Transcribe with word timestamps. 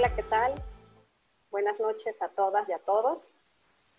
Hola, 0.00 0.16
¿qué 0.16 0.22
tal? 0.22 0.54
Buenas 1.50 1.78
noches 1.78 2.22
a 2.22 2.30
todas 2.30 2.66
y 2.70 2.72
a 2.72 2.78
todos. 2.78 3.32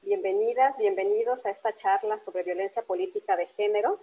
Bienvenidas, 0.01 0.79
bienvenidos 0.79 1.45
a 1.45 1.51
esta 1.51 1.75
charla 1.75 2.17
sobre 2.17 2.41
violencia 2.41 2.81
política 2.81 3.35
de 3.35 3.45
género. 3.45 3.99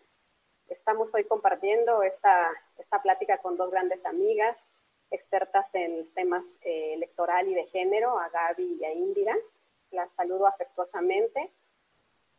Estamos 0.69 1.13
hoy 1.13 1.25
compartiendo 1.25 2.05
esta, 2.05 2.53
esta 2.79 3.03
plática 3.03 3.39
con 3.39 3.57
dos 3.57 3.73
grandes 3.73 4.07
amigas, 4.07 4.71
expertas 5.11 5.75
en 5.75 6.09
temas 6.15 6.57
eh, 6.61 6.95
electoral 6.95 7.49
y 7.49 7.55
de 7.55 7.67
género, 7.67 8.17
a 8.17 8.29
Gaby 8.29 8.79
y 8.79 8.85
a 8.85 8.93
Indira. 8.93 9.37
Las 9.91 10.13
saludo 10.13 10.47
afectuosamente. 10.47 11.51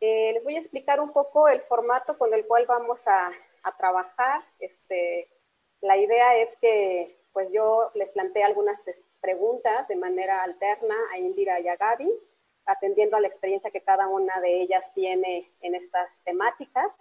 Eh, 0.00 0.32
les 0.32 0.42
voy 0.42 0.54
a 0.54 0.60
explicar 0.60 1.02
un 1.02 1.12
poco 1.12 1.48
el 1.48 1.60
formato 1.60 2.16
con 2.16 2.32
el 2.32 2.46
cual 2.46 2.64
vamos 2.64 3.06
a, 3.06 3.30
a 3.62 3.76
trabajar. 3.76 4.42
Este, 4.58 5.28
la 5.82 5.98
idea 5.98 6.38
es 6.38 6.56
que 6.56 7.19
pues 7.32 7.52
yo 7.52 7.90
les 7.94 8.10
planteé 8.10 8.42
algunas 8.42 8.84
preguntas 9.20 9.88
de 9.88 9.96
manera 9.96 10.42
alterna 10.42 10.96
a 11.12 11.18
Indira 11.18 11.60
y 11.60 11.68
a 11.68 11.76
Gaby, 11.76 12.10
atendiendo 12.66 13.16
a 13.16 13.20
la 13.20 13.26
experiencia 13.26 13.70
que 13.70 13.82
cada 13.82 14.08
una 14.08 14.40
de 14.40 14.62
ellas 14.62 14.92
tiene 14.94 15.50
en 15.60 15.74
estas 15.74 16.08
temáticas. 16.24 16.92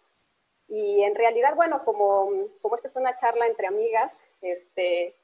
Y 0.68 1.02
en 1.02 1.16
realidad, 1.16 1.56
bueno, 1.56 1.84
como, 1.84 2.30
como 2.62 2.76
esta 2.76 2.88
es 2.88 2.96
una 2.96 3.16
charla 3.16 3.48
entre 3.48 3.68
amigas, 3.68 4.22
este, 4.42 5.16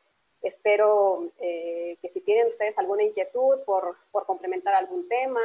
espero 0.41 1.31
eh, 1.39 1.97
que 2.01 2.09
si 2.09 2.21
tienen 2.21 2.47
ustedes 2.47 2.77
alguna 2.77 3.03
inquietud 3.03 3.59
por, 3.65 3.97
por 4.11 4.25
complementar 4.25 4.73
algún 4.75 5.07
tema, 5.07 5.41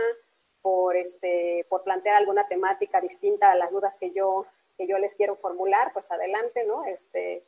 por, 0.62 0.96
este, 0.96 1.66
por 1.68 1.82
plantear 1.82 2.16
alguna 2.16 2.48
temática 2.48 3.00
distinta 3.00 3.50
a 3.50 3.54
las 3.54 3.70
dudas 3.70 3.96
que 3.98 4.10
yo, 4.12 4.46
que 4.76 4.86
yo 4.86 4.98
les 4.98 5.14
quiero 5.14 5.36
formular, 5.36 5.92
pues 5.92 6.10
adelante, 6.10 6.64
¿no? 6.64 6.84
Este, 6.84 7.42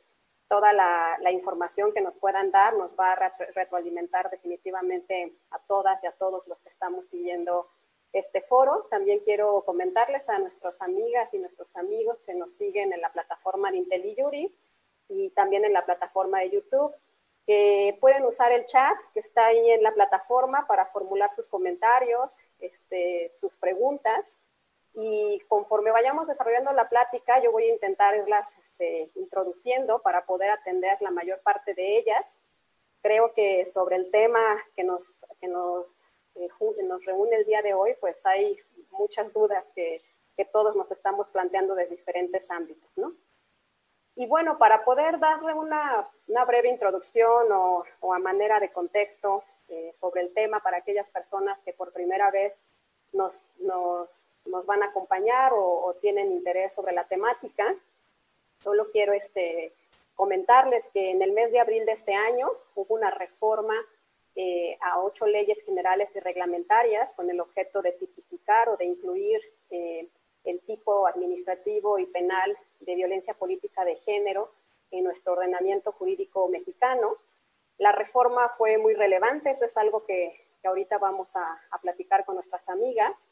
toda 0.47 0.73
la, 0.73 1.31
información 1.31 1.93
que 1.93 2.01
nos 2.01 2.17
puedan 2.19 2.51
dar 2.51 2.75
nos 2.75 2.91
va 2.99 3.13
a 3.13 3.33
retroalimentar 3.55 4.29
definitivamente 4.29 5.33
a 5.51 5.59
todas 5.59 6.03
y 6.03 6.07
a 6.07 6.11
todos 6.11 6.47
los 6.47 6.59
que 6.61 6.69
estamos 6.69 7.07
siguiendo 7.07 7.67
este 8.11 8.41
foro. 8.41 8.87
También 8.91 9.19
quiero 9.19 9.63
comentarles 9.65 10.29
a 10.29 10.37
nuestras 10.39 10.81
amigas 10.81 11.33
y 11.33 11.39
nuestros 11.39 11.75
amigos 11.75 12.19
que 12.25 12.35
nos 12.35 12.53
siguen 12.53 12.93
en 12.93 13.01
la 13.01 13.11
plataforma 13.11 13.71
de 13.71 13.77
IntelliJuris 13.77 14.59
y 15.09 15.29
también 15.31 15.65
en 15.65 15.73
la 15.73 15.85
plataforma 15.85 16.39
de 16.39 16.51
YouTube, 16.51 16.93
que 17.45 17.97
pueden 17.99 18.23
usar 18.25 18.51
el 18.51 18.65
chat 18.65 18.95
que 19.13 19.19
está 19.19 19.47
ahí 19.47 19.71
en 19.71 19.83
la 19.83 19.93
plataforma 19.93 20.65
para 20.67 20.85
formular 20.87 21.33
sus 21.35 21.49
comentarios, 21.49 22.37
este, 22.59 23.31
sus 23.33 23.57
preguntas 23.57 24.39
y 24.95 25.39
conforme 25.47 25.91
vayamos 25.91 26.27
desarrollando 26.27 26.71
la 26.71 26.87
plática, 26.87 27.41
yo 27.41 27.51
voy 27.51 27.63
a 27.65 27.73
intentar 27.73 28.15
irlas 28.15 28.57
este, 28.59 29.09
introduciendo 29.15 30.01
para 30.01 30.25
poder 30.25 30.51
atender 30.51 31.01
la 31.01 31.09
mayor 31.11 31.41
parte 31.41 31.73
de 31.73 31.97
ellas. 31.97 32.37
Creo 33.01 33.33
que 33.33 33.65
sobre 33.65 33.95
el 33.95 34.11
tema 34.11 34.39
que 34.75 34.83
nos, 34.83 35.25
que 35.39 35.47
nos, 35.47 36.03
eh, 36.35 36.47
nos 36.83 37.03
reúne 37.05 37.37
el 37.37 37.45
día 37.45 37.61
de 37.61 37.73
hoy, 37.73 37.95
pues 37.99 38.23
hay 38.25 38.59
muchas 38.91 39.33
dudas 39.33 39.67
que, 39.73 40.01
que 40.37 40.45
todos 40.45 40.75
nos 40.75 40.89
estamos 40.91 41.27
planteando 41.29 41.73
desde 41.73 41.95
diferentes 41.95 42.49
ámbitos, 42.51 42.89
¿no? 42.95 43.13
Y 44.15 44.27
bueno, 44.27 44.59
para 44.59 44.85
poder 44.85 45.17
darle 45.19 45.55
una, 45.55 46.07
una 46.27 46.45
breve 46.45 46.69
introducción 46.69 47.51
o, 47.51 47.83
o, 47.99 48.13
a 48.13 48.19
manera 48.19 48.59
de 48.59 48.71
contexto 48.71 49.43
eh, 49.69 49.91
sobre 49.95 50.21
el 50.21 50.31
tema 50.35 50.59
para 50.59 50.77
aquellas 50.77 51.09
personas 51.09 51.59
que 51.61 51.73
por 51.73 51.91
primera 51.91 52.29
vez 52.29 52.67
nos, 53.11 53.43
nos 53.57 54.07
nos 54.45 54.65
van 54.65 54.83
a 54.83 54.87
acompañar 54.87 55.51
o, 55.55 55.95
tienen 56.01 56.31
interés 56.31 56.73
sobre 56.73 56.93
la 56.93 57.05
temática. 57.05 57.75
Solo 58.59 58.91
quiero 58.91 59.13
este, 59.13 59.73
comentarles 60.15 60.89
que 60.89 61.11
en 61.11 61.21
el 61.21 61.31
mes 61.31 61.51
de 61.51 61.59
abril 61.59 61.85
de 61.85 61.93
este 61.93 62.13
año 62.13 62.51
hubo 62.75 62.95
una 62.95 63.11
reforma 63.11 63.75
eh, 64.35 64.77
a 64.81 64.99
ocho 65.01 65.27
leyes 65.27 65.63
generales 65.63 66.09
y 66.15 66.19
reglamentarias 66.19 67.13
con 67.13 67.29
el 67.29 67.39
objeto 67.39 67.81
de 67.81 67.91
tipificar 67.93 68.69
o 68.69 68.77
de 68.77 68.85
incluir 68.85 69.39
eh, 69.69 70.07
el 70.43 70.59
tipo 70.61 71.07
administrativo 71.07 71.99
y 71.99 72.05
penal 72.07 72.57
de 72.79 72.95
violencia 72.95 73.33
política 73.33 73.85
de 73.85 73.95
género 73.97 74.51
en 74.91 75.03
nuestro 75.03 75.33
ordenamiento 75.33 75.91
jurídico 75.91 76.47
mexicano. 76.49 77.17
La 77.77 77.91
reforma 77.91 78.49
fue 78.57 78.77
muy 78.77 78.93
relevante, 78.93 79.51
eso 79.51 79.65
es 79.65 79.77
algo 79.77 80.03
que, 80.05 80.39
ahorita 80.63 80.97
vamos 80.97 81.35
a 81.35 81.59
platicar 81.81 82.23
con 82.23 82.35
nuestras 82.35 82.69
amigas. 82.69 83.25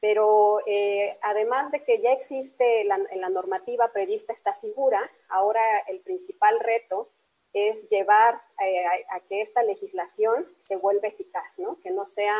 Pero 0.00 0.60
eh, 0.66 1.18
además 1.22 1.72
de 1.72 1.82
que 1.82 2.00
ya 2.00 2.12
existe 2.12 2.82
en 2.82 3.20
la 3.20 3.28
normativa 3.28 3.92
prevista 3.92 4.32
esta 4.32 4.54
figura, 4.54 5.10
ahora 5.28 5.60
el 5.88 6.00
principal 6.00 6.60
reto 6.60 7.08
es 7.52 7.88
llevar 7.88 8.40
eh, 8.64 8.84
a, 9.10 9.20
que 9.20 9.40
esta 9.40 9.62
legislación 9.62 10.46
se 10.58 10.76
vuelva 10.76 11.08
eficaz, 11.08 11.58
¿no? 11.58 11.78
que 11.80 11.90
no 11.90 12.06
sea 12.06 12.34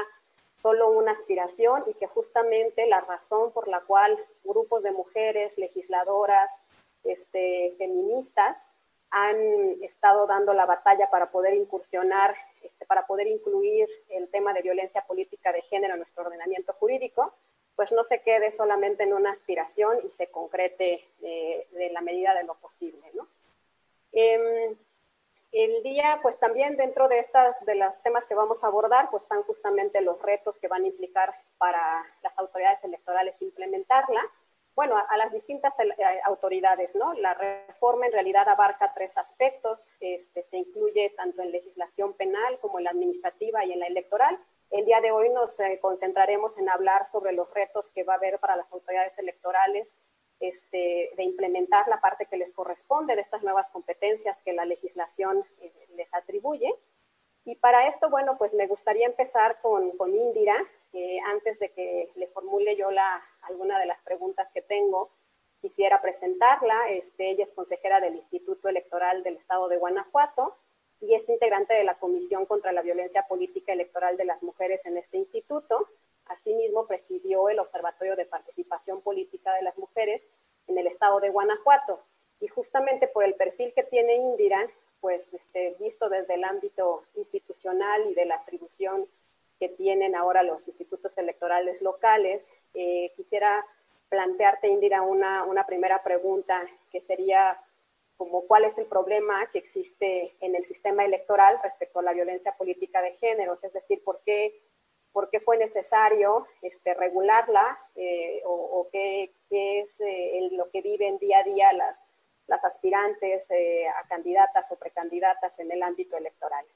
solo 0.61 0.91
una 0.91 1.13
aspiración 1.13 1.85
y 1.87 1.95
que 1.95 2.07
justamente 2.07 2.87
la 2.87 3.01
razón 3.01 3.53
por 3.53 3.69
la 3.69 3.81
cual 3.81 4.19
grupos 4.45 4.83
de 4.83 4.93
mujeres, 4.93 5.57
legisladoras, 5.57 6.61
este, 7.05 7.75
feministas, 7.79 8.69
han 9.11 9.37
estado 9.83 10.27
dando 10.27 10.53
la 10.53 10.67
batalla 10.67 11.09
para 11.11 11.31
poder 11.31 11.55
incursionar, 11.55 12.35
este, 12.63 12.85
para 12.85 13.07
poder 13.07 13.27
incluir 13.29 13.89
el 14.11 14.29
tema 14.29 14.53
de 14.53 14.63
violencia 14.63 15.07
política 15.07 15.53
de 15.53 15.63
género 15.63 15.95
en 15.95 16.01
nuestro 16.01 16.25
ordenamiento 16.25 16.75
jurídico, 16.75 17.33
pues 17.78 17.93
no 17.93 18.03
se 18.03 18.22
quede 18.22 18.50
solamente 18.50 19.05
en 19.05 19.12
una 19.12 19.31
aspiración 19.31 20.00
y 20.03 20.11
se 20.11 20.27
concrete 20.33 21.09
de, 21.21 21.91
la 21.93 22.00
medida 22.00 22.34
de 22.34 22.43
lo 22.43 22.56
posible. 22.56 23.09
¿no? 23.15 23.28
Em, 24.11 24.77
el 25.53 25.84
día, 25.84 26.19
pues 26.21 26.41
también 26.41 26.77
dentro 26.77 27.06
de 27.06 27.21
estas, 27.21 27.65
de 27.65 27.77
los 27.77 28.03
temas 28.03 28.27
que 28.27 28.34
vamos 28.34 28.65
a 28.65 28.67
abordar, 28.67 29.11
pues 29.11 29.22
están 29.22 29.44
justamente 29.44 30.00
los 30.00 30.21
retos 30.21 30.59
que 30.59 30.67
van 30.67 30.83
a 30.83 30.87
implicar 30.88 31.33
para 31.56 32.05
las 32.21 32.37
autoridades 32.37 32.83
electorales 32.83 33.41
implementarla. 33.43 34.22
Bueno, 34.75 34.97
a, 34.97 35.17
las 35.17 35.31
distintas 35.31 35.78
eh, 35.78 36.21
autoridades, 36.25 36.97
¿no? 36.97 37.15
La 37.15 37.34
reforma 37.34 38.06
en 38.06 38.12
realidad 38.12 38.49
abarca 38.49 38.93
tres 38.93 39.17
aspectos, 39.17 39.93
este, 40.00 40.43
se 40.43 40.56
incluye 40.56 41.11
tanto 41.11 41.43
en 41.43 41.53
legislación 41.53 42.15
penal 42.15 42.59
como 42.59 42.78
en 42.78 42.87
la 42.87 42.91
administrativa 42.91 43.65
y 43.65 43.72
en 43.72 43.78
la 43.78 43.87
electoral. 43.87 44.37
El 44.71 44.84
día 44.84 45.01
de 45.01 45.12
hoy 45.12 45.31
nos 45.31 45.59
eh, 45.61 45.79
concentraremos 45.81 46.59
en 46.59 46.69
hablar 46.69 47.09
sobre 47.09 47.33
los 47.33 47.51
retos 47.55 47.91
que 47.93 48.05
va 48.05 48.15
a 48.15 48.17
haber 48.17 48.39
para 48.39 48.55
las 48.55 48.71
autoridades 48.71 49.19
electorales 49.19 49.97
este, 50.41 51.11
de 51.17 51.23
implementar 51.23 51.89
la 51.89 52.01
parte 52.01 52.27
que 52.27 52.37
les 52.37 52.53
corresponde 52.53 53.17
de 53.17 53.23
estas 53.23 53.43
nuevas 53.43 53.71
competencias 53.71 54.43
que 54.43 54.53
la 54.53 54.67
legislación 54.67 55.43
eh, 55.61 55.73
les 55.97 56.12
atribuye. 56.15 56.75
Y 57.45 57.56
para 57.56 57.89
esto, 57.89 58.11
bueno, 58.11 58.37
pues 58.37 58.53
me 58.53 58.67
gustaría 58.67 59.06
empezar 59.06 59.59
con, 59.62 59.97
con 59.97 60.15
Indira, 60.15 60.56
antes 61.27 61.59
de 61.61 61.71
que 61.71 62.11
le 62.17 62.27
formule 62.29 62.77
yo 62.77 62.89
alguna 63.43 63.79
de 63.79 63.87
las 63.87 64.03
preguntas 64.03 64.50
que 64.53 64.62
tengo, 64.62 65.11
quisiera 65.61 66.03
presentarla. 66.03 66.91
Este, 66.91 67.31
ella 67.31 67.45
es 67.45 67.53
consejera 67.53 68.00
del 68.00 68.17
Instituto 68.17 68.69
Electoral 68.69 69.23
del 69.23 69.37
Estado 69.37 69.69
de 69.69 69.77
Guanajuato 69.79 70.56
y 71.01 71.15
es 71.15 71.29
integrante 71.29 71.75
de 71.75 71.85
la 71.85 71.99
Comisión 71.99 72.47
contra 72.47 72.73
la 72.73 72.83
Violencia 72.83 73.27
Política 73.29 73.73
Electoral 73.73 74.17
de 74.17 74.25
las 74.25 74.43
Mujeres 74.43 74.85
en 74.87 74.97
este 74.97 75.17
instituto. 75.17 75.89
Asimismo, 76.27 76.87
presidió 76.87 77.49
el 77.49 77.59
Observatorio 77.59 78.17
de 78.17 78.27
Participación 78.27 79.01
Política 79.01 79.55
de 79.55 79.63
las 79.63 79.79
Mujeres 79.79 80.31
en 80.67 80.77
el 80.77 80.87
estado 80.87 81.21
de 81.21 81.31
Guanajuato. 81.31 82.01
Y 82.41 82.49
justamente 82.49 83.09
por 83.09 83.25
el 83.25 83.35
perfil 83.35 83.73
que 83.75 83.85
tiene 83.85 84.17
Indira, 84.17 84.69
pues 85.01 85.35
este, 85.35 85.77
visto 85.79 86.09
desde 86.09 86.35
el 86.35 86.45
ámbito 86.45 87.05
institucional 87.15 88.11
y 88.11 88.15
de 88.15 88.27
la 88.27 88.37
atribución 88.37 89.07
que 89.59 89.69
tienen 89.69 90.15
ahora 90.15 90.43
los 90.43 90.67
institutos 90.69 91.17
electorales 91.17 91.81
locales, 91.83 92.53
eh, 92.75 93.13
quisiera 93.17 93.65
plantearte, 94.09 94.69
Indira, 94.69 95.03
una, 95.03 95.45
una 95.45 95.67
primera 95.67 96.03
pregunta 96.03 96.67
que 96.91 97.01
sería 97.01 97.61
como 98.19 98.43
cuál 98.43 98.65
es 98.65 98.76
el 98.79 98.87
problema 98.87 99.49
que 99.53 99.59
existe 99.59 100.37
en 100.41 100.56
el 100.56 100.67
sistema 100.67 101.05
electoral 101.05 101.59
respecto 101.62 102.00
a 102.00 102.03
la 102.03 102.12
violencia 102.12 102.55
política 102.56 103.00
de 103.00 103.15
género, 103.15 103.56
es 103.62 103.73
decir, 103.73 104.03
por 104.03 104.20
qué, 104.26 104.61
por 105.12 105.31
qué 105.31 105.38
fue 105.38 105.56
necesario 105.56 106.47
este, 106.61 106.94
regularla 106.94 107.79
eh, 107.94 108.43
o, 108.44 108.88
qué, 108.91 109.32
qué, 109.49 109.81
es 109.81 110.00
eh, 110.00 110.49
lo 110.50 110.69
que 110.70 110.82
viven 110.82 111.19
día 111.19 111.38
a 111.38 111.43
día 111.44 111.73
las, 111.73 112.09
las 112.49 112.65
aspirantes 112.65 113.49
eh, 113.53 113.87
a 113.87 114.09
candidatas 114.09 114.70
o 114.73 114.76
precandidatas 114.76 115.61
en 115.61 115.70
el 115.70 115.81
ámbito 115.85 116.17
electoral. 116.17 116.67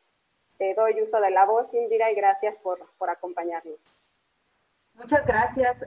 Te 0.58 0.74
doy 0.74 1.02
uso 1.02 1.20
de 1.20 1.32
la 1.32 1.44
voz, 1.44 1.74
Indira, 1.74 2.12
y 2.12 2.14
gracias 2.14 2.60
por, 2.60 2.78
por 2.98 3.10
acompañarnos. 3.10 4.00
Muchas 4.94 5.26
gracias, 5.26 5.80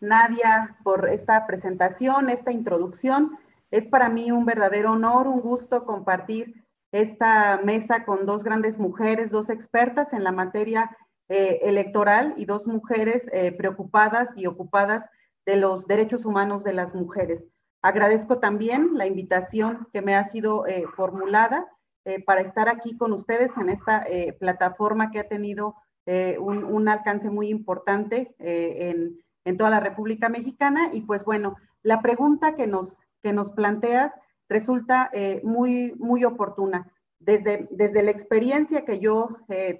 Nadia, 0.00 0.78
por 0.82 1.10
esta 1.10 1.46
presentación, 1.46 2.30
esta 2.30 2.52
introducción. 2.52 3.38
Es 3.70 3.86
para 3.86 4.08
mí 4.08 4.30
un 4.30 4.46
verdadero 4.46 4.92
honor, 4.92 5.26
un 5.26 5.40
gusto 5.40 5.84
compartir 5.84 6.64
esta 6.92 7.60
mesa 7.62 8.04
con 8.04 8.24
dos 8.24 8.44
grandes 8.44 8.78
mujeres, 8.78 9.30
dos 9.30 9.50
expertas 9.50 10.12
en 10.12 10.24
la 10.24 10.32
materia 10.32 10.96
eh, 11.28 11.60
electoral 11.62 12.32
y 12.38 12.46
dos 12.46 12.66
mujeres 12.66 13.28
eh, 13.32 13.52
preocupadas 13.52 14.30
y 14.36 14.46
ocupadas 14.46 15.04
de 15.44 15.56
los 15.56 15.86
derechos 15.86 16.24
humanos 16.24 16.64
de 16.64 16.72
las 16.72 16.94
mujeres. 16.94 17.44
Agradezco 17.82 18.38
también 18.38 18.92
la 18.94 19.06
invitación 19.06 19.86
que 19.92 20.00
me 20.00 20.14
ha 20.14 20.24
sido 20.24 20.66
eh, 20.66 20.84
formulada 20.96 21.66
para 22.24 22.40
estar 22.40 22.70
aquí 22.70 22.96
con 22.96 23.12
ustedes 23.12 23.50
en 23.60 23.68
esta 23.68 24.06
plataforma 24.40 25.10
que 25.10 25.18
ha 25.18 25.28
tenido 25.28 25.74
un, 26.06 26.88
alcance 26.88 27.28
muy 27.28 27.50
importante 27.50 28.34
en, 28.38 29.22
en, 29.44 29.56
toda 29.58 29.68
la 29.68 29.80
República 29.80 30.30
Mexicana. 30.30 30.88
Y 30.90 31.02
pues 31.02 31.22
bueno, 31.22 31.56
la 31.82 32.00
pregunta 32.00 32.54
que 32.54 32.66
nos, 32.66 32.96
que 33.22 33.32
nos 33.32 33.52
planteas 33.52 34.12
resulta 34.48 35.10
muy, 35.42 35.94
muy 35.98 36.24
oportuna. 36.24 36.90
Desde, 37.18 37.68
desde 37.70 38.02
la 38.02 38.10
experiencia 38.10 38.84
que 38.84 38.98
yo 38.98 39.36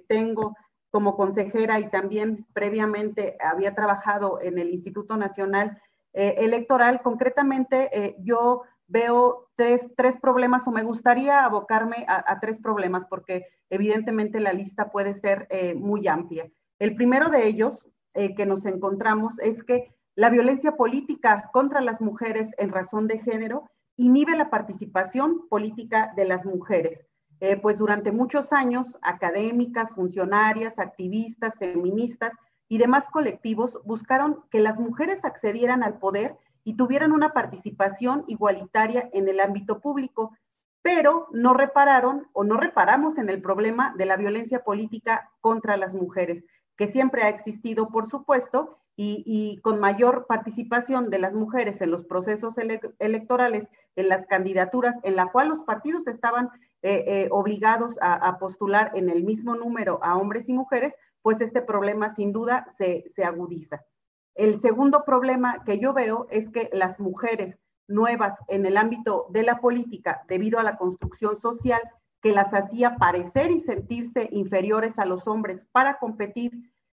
tengo 0.07 0.55
como 0.91 1.15
consejera 1.15 1.79
y 1.79 1.89
también 1.89 2.45
previamente 2.53 3.37
había 3.39 3.75
trabajado 3.75 4.39
en 4.41 4.57
el 4.57 4.69
Instituto 4.69 5.17
Nacional 5.17 5.81
eh, 6.13 6.35
Electoral, 6.39 7.01
concretamente 7.01 7.89
eh, 7.93 8.15
yo 8.19 8.63
veo 8.87 9.49
tres, 9.55 9.87
tres, 9.95 10.17
problemas 10.17 10.65
o 10.67 10.71
me 10.71 10.81
gustaría 10.81 11.45
abocarme 11.45 12.05
a, 12.07 12.39
tres 12.39 12.57
problemas 12.57 13.05
porque 13.05 13.45
evidentemente 13.69 14.39
la 14.39 14.51
lista 14.51 14.89
puede 14.89 15.13
ser 15.13 15.45
eh, 15.51 15.75
muy 15.75 16.07
amplia. 16.07 16.49
El 16.79 16.95
primero 16.95 17.29
de 17.29 17.47
ellos 17.47 17.87
que 18.35 18.45
nos 18.45 18.65
encontramos 18.65 19.39
es 19.39 19.63
que 19.63 19.95
la 20.19 20.29
violencia 20.29 20.75
política 20.75 21.49
contra 21.53 21.79
las 21.79 22.01
mujeres 22.01 22.51
en 22.57 22.73
razón 22.73 23.07
de 23.07 23.19
género 23.19 23.69
inhibe 23.95 24.35
la 24.35 24.49
participación 24.49 25.47
política 25.47 26.11
de 26.17 26.25
las 26.25 26.45
mujeres. 26.45 27.05
Eh, 27.39 27.55
pues 27.55 27.77
durante 27.77 28.11
muchos 28.11 28.51
años 28.51 28.97
académicas, 29.01 29.91
funcionarias, 29.91 30.77
activistas, 30.77 31.57
feministas 31.57 32.33
y 32.67 32.79
demás 32.79 33.07
colectivos 33.07 33.79
buscaron 33.85 34.43
que 34.51 34.59
las 34.59 34.77
mujeres 34.77 35.23
accedieran 35.23 35.83
al 35.83 35.99
poder 35.99 36.35
y 36.65 36.75
tuvieran 36.75 37.13
una 37.13 37.31
participación 37.31 38.25
igualitaria 38.27 39.09
en 39.13 39.29
el 39.29 39.39
ámbito 39.39 39.79
público, 39.79 40.35
pero 40.81 41.29
no 41.31 41.53
repararon 41.53 42.27
o 42.33 42.43
no 42.43 42.57
reparamos 42.57 43.17
en 43.19 43.29
el 43.29 43.41
problema 43.41 43.95
de 43.97 44.05
la 44.05 44.17
violencia 44.17 44.65
política 44.65 45.31
contra 45.39 45.77
las 45.77 45.93
mujeres, 45.93 46.43
que 46.79 46.87
siempre 46.87 47.23
ha 47.23 47.27
existido, 47.27 47.89
por 47.89 48.07
supuesto, 48.07 48.77
y, 48.95 49.59
con 49.63 49.79
mayor 49.79 50.25
participación 50.27 51.09
de 51.09 51.19
las 51.19 51.33
mujeres 51.33 51.81
en 51.81 51.91
los 51.91 52.05
procesos 52.05 52.55
electorales, 52.99 53.67
en 53.97 54.07
las 54.07 54.25
candidaturas, 54.25 54.95
en 55.03 55.17
la 55.17 55.27
cual 55.27 55.49
los 55.49 55.61
partidos 55.61 56.07
estaban 56.07 56.49
eh, 56.81 57.03
eh, 57.07 57.27
obligados 57.31 57.97
a, 58.01 58.37
postular 58.39 58.91
en 58.93 59.09
el 59.09 59.23
mismo 59.23 59.55
número 59.55 59.99
a 60.03 60.17
hombres 60.17 60.47
y 60.47 60.53
mujeres, 60.53 60.95
pues 61.21 61.41
este 61.41 61.61
problema 61.61 62.09
sin 62.09 62.31
duda 62.31 62.65
se, 62.77 63.03
se 63.13 63.25
agudiza. 63.25 63.81
El 64.35 64.59
segundo 64.59 65.03
problema 65.03 65.63
que 65.65 65.79
yo 65.79 65.93
veo 65.93 66.27
es 66.29 66.49
que 66.49 66.69
las 66.71 66.97
mujeres 66.97 67.59
nuevas 67.87 68.37
en 68.47 68.65
el 68.65 68.77
ámbito 68.77 69.27
de 69.31 69.43
la 69.43 69.59
política, 69.59 70.23
debido 70.29 70.59
a 70.59 70.63
la 70.63 70.77
construcción 70.77 71.41
social 71.41 71.81
que 72.21 72.31
las 72.31 72.53
hacía 72.53 72.97
parecer 72.97 73.51
y 73.51 73.59
sentirse 73.59 74.27
inferiores 74.31 74.99
a 74.99 75.05
los 75.05 75.27
hombres 75.27 75.65
para 75.71 75.97
competir 75.99 76.51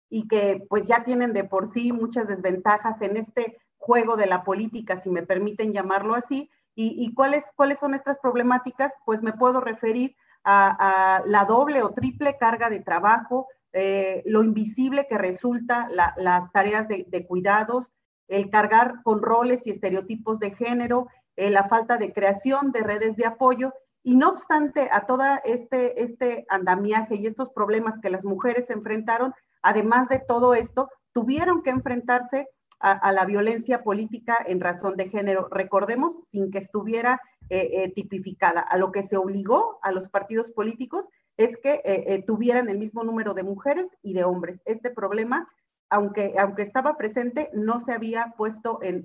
y 0.10 0.27
que 0.27 0.66
pues 0.69 0.88
ya 0.88 1.04
tienen 1.04 1.33
de 1.33 1.44
por 1.44 1.68
sí 1.68 1.92
muchas 1.92 2.27
desventajas 2.27 3.01
en 3.01 3.18
este 3.18 3.57
juego 3.77 4.18
de 4.18 4.27
la 4.27 4.44
política, 4.44 4.98
si 4.98 5.10
me 5.10 5.24
permiten 5.24 5.72
llamarlo 5.72 6.16
así, 6.16 6.50
¿Y, 6.77 7.13
cuáles, 7.13 7.45
cuáles 7.56 7.80
son 7.80 7.94
estas 7.94 8.19
problemáticas? 8.19 8.92
Pues 9.06 9.22
me 9.22 9.31
puedo 9.31 9.62
referir 9.62 10.16
a, 10.44 11.24
la 11.25 11.45
doble 11.45 11.81
o 11.81 11.94
triple 11.94 12.38
carga 12.38 12.69
de 12.69 12.81
trabajo, 12.81 13.48
eh, 13.72 14.22
lo 14.25 14.44
invisible 14.44 15.07
que 15.07 15.18
resulta 15.18 15.88
las 15.89 16.51
tareas 16.51 16.88
de, 16.89 17.25
cuidados, 17.27 17.94
el 18.27 18.50
cargar 18.50 19.01
con 19.04 19.22
roles 19.22 19.66
y 19.66 19.72
estereotipos 19.72 20.39
de 20.39 20.51
género, 20.51 21.07
eh, 21.38 21.50
la 21.50 21.69
falta 21.69 21.95
de 21.98 22.12
creación 22.12 22.74
de 22.74 22.81
redes 22.81 23.16
de 23.16 23.25
apoyo. 23.25 23.74
Y 24.07 24.15
no 24.15 24.29
obstante 24.29 24.87
a 24.91 25.07
todo 25.07 25.23
este, 25.45 26.03
este 26.03 26.45
andamiaje 26.49 27.15
y 27.15 27.25
estos 27.25 27.49
problemas 27.49 27.99
que 27.99 28.11
las 28.11 28.23
mujeres 28.23 28.69
enfrentaron, 28.69 29.33
además 29.63 30.09
de 30.09 30.19
todo 30.19 30.53
esto, 30.53 30.91
tuvieron 31.11 31.63
que 31.63 31.71
enfrentarse 31.71 32.47
a, 32.79 33.11
la 33.11 33.25
violencia 33.25 33.81
política 33.81 34.37
en 34.45 34.61
razón 34.61 34.95
de 34.95 35.09
género. 35.09 35.47
Recordemos, 35.49 36.19
sin 36.29 36.51
que 36.51 36.59
estuviera 36.59 37.19
eh, 37.49 37.69
eh, 37.73 37.93
tipificada. 37.95 38.61
A 38.61 38.77
lo 38.77 38.91
que 38.91 39.01
se 39.01 39.17
obligó 39.17 39.79
a 39.81 39.91
los 39.91 40.07
partidos 40.09 40.51
políticos 40.51 41.07
es 41.35 41.57
que 41.57 41.81
eh, 41.83 42.23
tuvieran 42.27 42.69
el 42.69 42.77
mismo 42.77 43.03
número 43.03 43.33
de 43.33 43.41
mujeres 43.41 43.97
y 44.03 44.13
de 44.13 44.23
hombres. 44.23 44.61
Este 44.65 44.91
problema, 44.91 45.47
aunque, 45.89 46.35
aunque 46.37 46.61
estaba 46.61 46.95
presente, 46.95 47.49
no 47.53 47.79
se 47.79 47.91
había 47.91 48.35
puesto 48.37 48.77
en, 48.83 49.03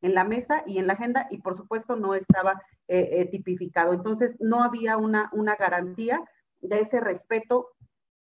la 0.00 0.24
mesa 0.24 0.62
y 0.66 0.78
en 0.78 0.86
la 0.86 0.94
agenda 0.94 1.26
y 1.30 1.38
por 1.38 1.56
supuesto 1.56 1.96
no 1.96 2.14
estaba 2.14 2.62
tipificado. 3.30 3.92
Entonces, 3.92 4.36
no 4.40 4.62
había 4.62 4.96
una, 4.96 5.28
una 5.32 5.56
garantía 5.56 6.24
de 6.60 6.80
ese 6.80 7.00
respeto 7.00 7.68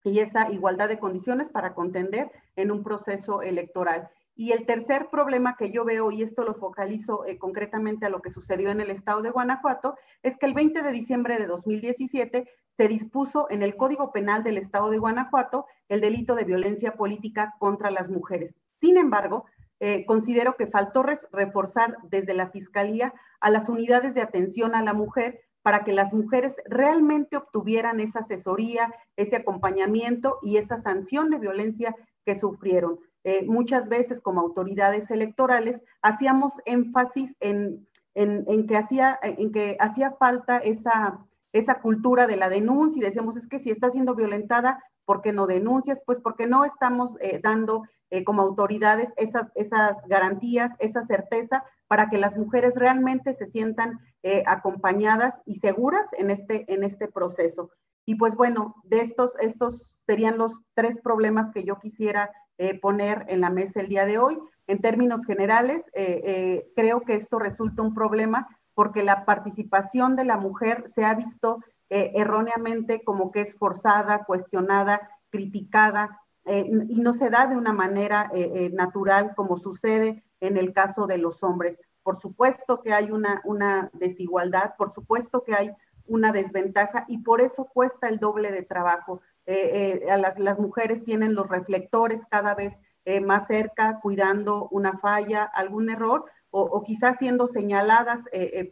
y 0.06 0.20
esa 0.20 0.50
igualdad 0.50 0.88
de 0.88 0.98
condiciones 0.98 1.50
para 1.50 1.74
contender 1.74 2.30
en 2.54 2.70
un 2.70 2.84
proceso 2.84 3.42
electoral. 3.42 4.08
Y 4.36 4.52
el 4.52 4.66
tercer 4.66 5.08
problema 5.10 5.56
que 5.56 5.70
yo 5.70 5.84
veo, 5.84 6.12
y 6.12 6.22
esto 6.22 6.44
lo 6.44 6.54
focalizo 6.54 7.24
eh, 7.24 7.38
concretamente 7.38 8.06
a 8.06 8.10
lo 8.10 8.20
que 8.20 8.30
sucedió 8.30 8.70
en 8.70 8.80
el 8.80 8.90
estado 8.90 9.22
de 9.22 9.30
Guanajuato, 9.30 9.96
es 10.22 10.36
que 10.36 10.46
el 10.46 10.54
20 10.54 10.82
de 10.82 10.92
diciembre 10.92 11.38
de 11.38 11.46
2017 11.46 12.48
se 12.76 12.88
dispuso 12.88 13.48
en 13.50 13.62
el 13.62 13.76
Código 13.76 14.12
Penal 14.12 14.44
del 14.44 14.58
estado 14.58 14.90
de 14.90 14.98
Guanajuato 14.98 15.66
el 15.88 16.02
delito 16.02 16.34
de 16.34 16.44
violencia 16.44 16.94
política 16.94 17.54
contra 17.58 17.90
las 17.90 18.10
mujeres. 18.10 18.54
Sin 18.78 18.98
embargo, 18.98 19.46
eh, 19.80 20.06
considero 20.06 20.56
que 20.56 20.66
faltó 20.66 21.04
reforzar 21.32 21.96
desde 22.04 22.34
la 22.34 22.48
Fiscalía 22.48 23.12
a 23.40 23.50
las 23.50 23.68
unidades 23.68 24.14
de 24.14 24.22
atención 24.22 24.74
a 24.74 24.82
la 24.82 24.94
mujer 24.94 25.40
para 25.62 25.84
que 25.84 25.92
las 25.92 26.14
mujeres 26.14 26.56
realmente 26.64 27.36
obtuvieran 27.36 28.00
esa 28.00 28.20
asesoría, 28.20 28.94
ese 29.16 29.36
acompañamiento 29.36 30.38
y 30.40 30.58
esa 30.58 30.78
sanción 30.78 31.28
de 31.28 31.38
violencia 31.38 31.94
que 32.24 32.36
sufrieron. 32.36 33.00
Eh, 33.24 33.44
muchas 33.44 33.88
veces 33.88 34.20
como 34.20 34.40
autoridades 34.40 35.10
electorales 35.10 35.82
hacíamos 36.02 36.54
énfasis 36.64 37.34
en, 37.40 37.88
que, 38.14 38.76
hacía, 38.76 39.18
en 39.22 39.50
que 39.50 39.76
hacía 39.80 40.12
falta 40.12 40.58
esa, 40.58 41.18
esa 41.52 41.80
cultura 41.80 42.26
de 42.26 42.36
la 42.36 42.48
denuncia 42.48 43.00
y 43.00 43.04
decíamos, 43.04 43.36
es 43.36 43.48
que 43.48 43.58
si 43.58 43.70
está 43.70 43.90
siendo 43.90 44.14
violentada, 44.14 44.80
¿por 45.06 45.22
qué 45.22 45.32
no 45.32 45.46
denuncias? 45.46 46.02
Pues 46.04 46.20
porque 46.20 46.46
no 46.46 46.66
estamos 46.66 47.16
eh, 47.20 47.40
dando 47.42 47.84
eh, 48.10 48.24
como 48.24 48.42
autoridades 48.42 49.14
esas, 49.16 49.48
esas 49.54 49.96
garantías, 50.06 50.74
esa 50.78 51.02
certeza 51.04 51.64
para 51.86 52.10
que 52.10 52.18
las 52.18 52.36
mujeres 52.36 52.74
realmente 52.74 53.32
se 53.32 53.46
sientan 53.46 54.00
acompañadas 54.46 55.40
y 55.46 55.60
seguras 55.60 56.08
en 56.18 56.30
este, 56.30 56.64
en 56.74 56.82
este 56.82 57.06
proceso. 57.06 57.70
Y 58.04 58.14
pues 58.14 58.36
bueno, 58.36 58.76
de 58.84 59.00
estos, 59.00 59.34
estos 59.40 59.98
serían 60.06 60.38
los 60.38 60.62
tres 60.74 61.00
problemas 61.00 61.52
que 61.52 61.64
yo 61.64 61.78
quisiera 61.78 62.30
eh, 62.58 62.78
poner 62.78 63.26
en 63.28 63.40
la 63.40 63.50
mesa 63.50 63.80
el 63.80 63.88
día 63.88 64.06
de 64.06 64.18
hoy. 64.18 64.38
En 64.68 64.80
términos 64.80 65.26
generales, 65.26 65.84
eh, 65.92 66.22
eh, 66.24 66.72
creo 66.76 67.02
que 67.02 67.14
esto 67.14 67.38
resulta 67.38 67.82
un 67.82 67.94
problema 67.94 68.48
porque 68.74 69.02
la 69.02 69.24
participación 69.24 70.16
de 70.16 70.24
la 70.24 70.36
mujer 70.36 70.84
se 70.88 71.04
ha 71.04 71.14
visto 71.14 71.58
erróneamente 71.88 73.04
como 73.04 73.30
que 73.30 73.40
es 73.40 73.56
forzada, 73.56 74.24
cuestionada, 74.24 75.08
criticada, 75.30 76.20
y 76.44 77.00
no 77.00 77.12
se 77.12 77.30
da 77.30 77.46
de 77.46 77.56
una 77.56 77.72
manera 77.72 78.30
natural 78.72 79.34
como 79.34 79.58
sucede 79.58 80.24
en 80.40 80.56
el 80.56 80.72
caso 80.72 81.06
de 81.06 81.18
los 81.18 81.42
hombres. 81.42 81.78
Por 82.02 82.20
supuesto 82.20 82.82
que 82.82 82.92
hay 82.92 83.10
una, 83.10 83.40
una 83.44 83.90
desigualdad, 83.92 84.74
por 84.76 84.92
supuesto 84.92 85.42
que 85.42 85.54
hay 85.54 85.72
una 86.06 86.32
desventaja 86.32 87.04
y 87.08 87.18
por 87.18 87.40
eso 87.40 87.66
cuesta 87.66 88.08
el 88.08 88.18
doble 88.18 88.52
de 88.52 88.62
trabajo. 88.62 89.20
Eh, 89.46 90.02
eh, 90.08 90.18
las, 90.38 90.58
mujeres 90.58 91.04
tienen 91.04 91.34
los 91.34 91.48
reflectores 91.48 92.22
cada 92.30 92.54
vez 92.54 92.76
eh, 93.04 93.20
más 93.20 93.46
cerca, 93.46 94.00
cuidando 94.00 94.68
una 94.70 94.98
falla, 94.98 95.44
algún 95.44 95.90
error, 95.90 96.24
o, 96.50 96.82
quizás 96.82 97.18
siendo 97.18 97.46
señaladas 97.48 98.22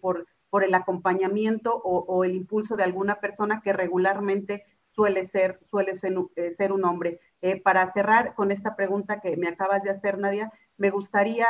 por, 0.00 0.26
por 0.54 0.62
el 0.62 0.75
acompañamiento 0.75 1.75
o, 1.75 2.23
el 2.23 2.37
impulso 2.37 2.76
de 2.76 2.84
alguna 2.84 3.18
persona 3.18 3.61
que 3.61 3.73
regularmente 3.73 4.62
suele 4.92 5.25
ser, 5.25 5.58
suele 5.68 5.96
ser, 5.96 6.70
un 6.73 6.84
hombre. 6.84 7.18
para 7.64 7.84
cerrar 7.88 8.37
con 8.37 8.52
esta 8.52 8.76
pregunta 8.76 9.20
que 9.20 9.37
me 9.37 9.49
acabas 9.49 9.82
de 9.82 9.90
hacer, 9.90 10.16
Nadia, 10.16 10.52
me 10.76 10.90
gustaría 10.90 11.49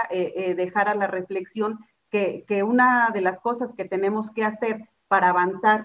dejar 0.56 0.88
a 0.88 0.94
la 0.94 1.06
reflexión 1.06 1.80
que, 2.08 2.46
que 2.48 2.62
una 2.62 3.10
de 3.12 3.20
las 3.20 3.40
cosas 3.40 3.74
que 3.74 3.84
tenemos 3.84 4.30
que 4.30 4.42
hacer 4.42 4.88
para 5.06 5.28
avanzar 5.28 5.84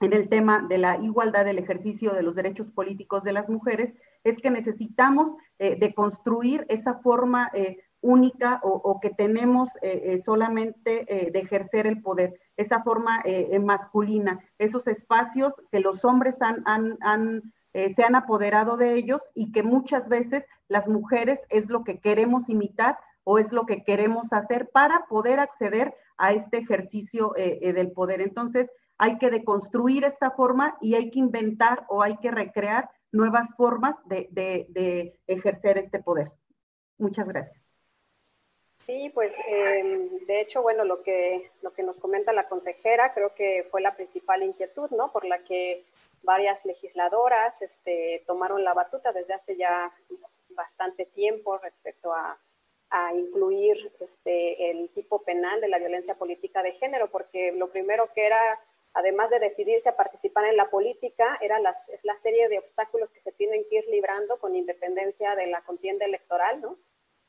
en 0.00 0.12
el 0.12 0.28
tema 0.28 0.66
de 0.68 0.76
la 0.78 0.96
igualdad 0.96 1.46
del 1.46 1.58
ejercicio 1.58 2.12
de 2.12 2.22
los 2.22 2.34
derechos 2.34 2.68
políticos 2.68 3.22
de 3.22 3.32
las 3.32 3.48
mujeres 3.48 3.94
es 4.24 4.38
que 4.38 4.50
necesitamos 4.50 5.36
eh, 5.58 5.76
de 5.78 5.94
construir 5.94 6.66
esa 6.68 6.98
forma 6.98 7.50
eh, 7.54 7.78
única 8.06 8.60
o, 8.62 9.00
que 9.00 9.10
tenemos 9.10 9.70
eh, 9.82 10.20
solamente 10.24 11.04
de 11.32 11.38
ejercer 11.38 11.86
el 11.86 12.00
poder, 12.00 12.38
esa 12.56 12.82
forma 12.82 13.22
masculina, 13.60 14.40
esos 14.58 14.86
espacios 14.86 15.60
que 15.70 15.80
los 15.80 16.04
hombres 16.04 16.38
han, 16.40 17.42
se 17.72 18.02
han 18.04 18.14
apoderado 18.14 18.76
de 18.76 18.94
ellos 18.94 19.22
y 19.34 19.52
que 19.52 19.62
muchas 19.62 20.08
veces 20.08 20.46
las 20.68 20.88
mujeres 20.88 21.44
es 21.50 21.68
lo 21.68 21.84
que 21.84 22.00
queremos 22.00 22.48
imitar 22.48 22.98
o 23.24 23.38
es 23.38 23.52
lo 23.52 23.66
que 23.66 23.84
queremos 23.84 24.32
hacer 24.32 24.70
para 24.70 25.06
poder 25.08 25.40
acceder 25.40 25.94
a 26.16 26.32
este 26.32 26.58
ejercicio 26.58 27.34
del 27.36 27.92
poder. 27.92 28.20
Entonces, 28.20 28.70
hay 28.98 29.18
que 29.18 29.30
deconstruir 29.30 30.04
esta 30.04 30.30
forma 30.30 30.76
y 30.80 30.94
hay 30.94 31.10
que 31.10 31.18
inventar 31.18 31.84
o 31.88 32.02
hay 32.02 32.16
que 32.18 32.30
recrear 32.30 32.90
nuevas 33.12 33.54
formas 33.56 33.96
de, 34.06 35.18
ejercer 35.26 35.78
este 35.78 36.02
poder. 36.02 36.32
Muchas 36.98 37.26
gracias. 37.26 37.65
Sí, 38.86 39.10
pues 39.12 39.34
em, 39.48 40.24
de 40.26 40.40
hecho, 40.40 40.62
bueno, 40.62 40.84
lo 40.84 41.02
que, 41.02 41.50
lo 41.60 41.72
que 41.72 41.82
nos 41.82 41.98
comenta 41.98 42.32
la 42.32 42.48
consejera 42.48 43.12
creo 43.12 43.34
que 43.34 43.66
fue 43.68 43.80
la 43.80 43.96
principal 43.96 44.44
inquietud, 44.44 44.88
¿no? 44.90 45.10
Por 45.10 45.24
la 45.24 45.42
que 45.42 45.84
varias 46.22 46.64
legisladoras 46.64 47.60
este, 47.62 48.22
tomaron 48.28 48.62
la 48.62 48.74
batuta 48.74 49.12
desde 49.12 49.34
hace 49.34 49.56
ya 49.56 49.92
bastante 50.50 51.04
tiempo 51.06 51.58
respecto 51.58 52.12
a, 52.12 52.38
a 52.90 53.12
incluir 53.12 53.92
este, 53.98 54.70
el 54.70 54.88
tipo 54.90 55.20
penal 55.24 55.60
de 55.60 55.68
la 55.68 55.78
violencia 55.78 56.14
política 56.14 56.62
de 56.62 56.72
género, 56.74 57.10
porque 57.10 57.50
lo 57.50 57.70
primero 57.70 58.12
que 58.14 58.24
era 58.24 58.60
además 58.94 59.30
de 59.30 59.40
decidirse 59.40 59.88
a 59.88 59.96
participar 59.96 60.44
en 60.46 60.56
la 60.56 60.70
política, 60.70 61.36
era 61.42 61.58
las, 61.58 61.88
es 61.90 62.04
la 62.04 62.14
serie 62.14 62.48
de 62.48 62.60
obstáculos 62.60 63.10
que 63.10 63.20
se 63.20 63.32
tienen 63.32 63.64
que 63.68 63.78
ir 63.78 63.84
librando 63.88 64.38
con 64.38 64.54
independencia 64.54 65.34
de 65.34 65.48
la 65.48 65.60
contienda 65.62 66.06
electoral, 66.06 66.62
¿no? 66.62 66.78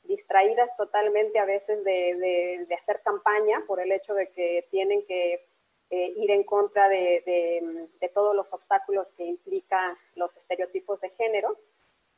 Distraídas 0.08 0.76
totalmente 0.78 1.40
a 1.40 1.46
veces 1.46 1.84
de, 1.84 2.66
de, 2.68 2.76
hacer 2.76 3.02
campaña 3.02 3.64
por 3.68 3.80
el 3.80 3.92
hecho 3.92 4.14
de 4.14 4.30
que 4.30 4.68
tienen 4.72 5.06
que 5.06 5.46
eh, 5.90 6.14
ir 6.18 6.32
en 6.32 6.44
contra 6.44 6.90
de, 6.90 7.88
de, 8.00 8.10
todos 8.10 8.36
los 8.36 8.52
obstáculos 8.54 9.12
que 9.16 9.26
implica 9.26 9.98
los 10.16 10.36
estereotipos 10.36 11.00
de 11.02 11.10
género. 11.12 11.58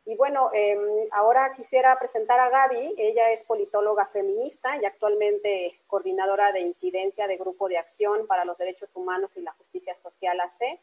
Y 0.06 0.16
bueno, 0.16 0.50
em, 0.54 0.80
ahora 1.12 1.54
quisiera 1.54 1.98
presentar 2.00 2.40
a 2.40 2.50
Gaby. 2.50 2.96
Ella 2.98 3.32
es 3.32 3.44
politóloga 3.44 4.08
feminista 4.08 4.78
y 4.78 4.86
actualmente 4.86 5.80
coordinadora 5.88 6.52
de 6.52 6.62
incidencia 6.62 7.28
de 7.28 7.38
Grupo 7.38 7.68
de 7.68 7.78
Acción 7.78 8.26
para 8.26 8.46
los 8.46 8.58
Derechos 8.58 8.90
Humanos 8.96 9.32
y 9.36 9.42
la 9.42 9.52
Justicia 9.52 9.96
Social 9.98 10.40
AC, 10.40 10.80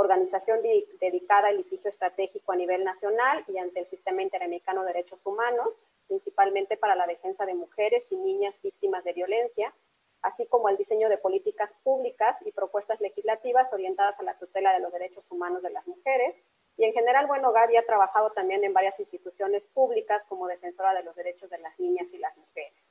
organización 0.00 0.60
dedicada 1.00 1.48
al 1.48 1.56
litigio 1.56 1.88
estratégico 1.90 2.52
a 2.52 2.56
nivel 2.56 2.84
nacional 2.84 3.44
y 3.48 3.58
ante 3.58 3.80
el 3.80 3.86
Sistema 3.86 4.22
Interamericano 4.22 4.82
de 4.82 4.92
Derechos 4.92 5.24
Humanos, 5.24 5.82
principalmente 6.06 6.76
para 6.76 6.94
la 6.94 7.06
defensa 7.06 7.46
de 7.46 7.54
mujeres 7.54 8.12
y 8.12 8.16
niñas 8.16 8.60
víctimas 8.62 9.04
de 9.04 9.14
violencia, 9.14 9.74
así 10.20 10.46
como 10.46 10.68
el 10.68 10.76
diseño 10.76 11.08
de 11.08 11.16
políticas 11.16 11.74
públicas 11.82 12.36
y 12.44 12.52
propuestas 12.52 13.00
legislativas 13.00 13.72
orientadas 13.72 14.20
a 14.20 14.24
la 14.24 14.38
tutela 14.38 14.72
de 14.72 14.80
los 14.80 14.92
derechos 14.92 15.24
humanos 15.30 15.62
de 15.62 15.70
las 15.70 15.86
mujeres 15.86 16.42
y 16.76 16.84
en 16.84 16.92
general, 16.92 17.26
bueno, 17.26 17.52
Gaby 17.52 17.76
ha 17.76 17.86
trabajado 17.86 18.32
también 18.32 18.62
en 18.64 18.74
varias 18.74 19.00
instituciones 19.00 19.66
públicas 19.68 20.26
como 20.26 20.46
defensora 20.46 20.92
de 20.92 21.04
los 21.04 21.16
derechos 21.16 21.48
de 21.48 21.58
las 21.58 21.80
niñas 21.80 22.12
y 22.12 22.18
las 22.18 22.36
mujeres. 22.36 22.90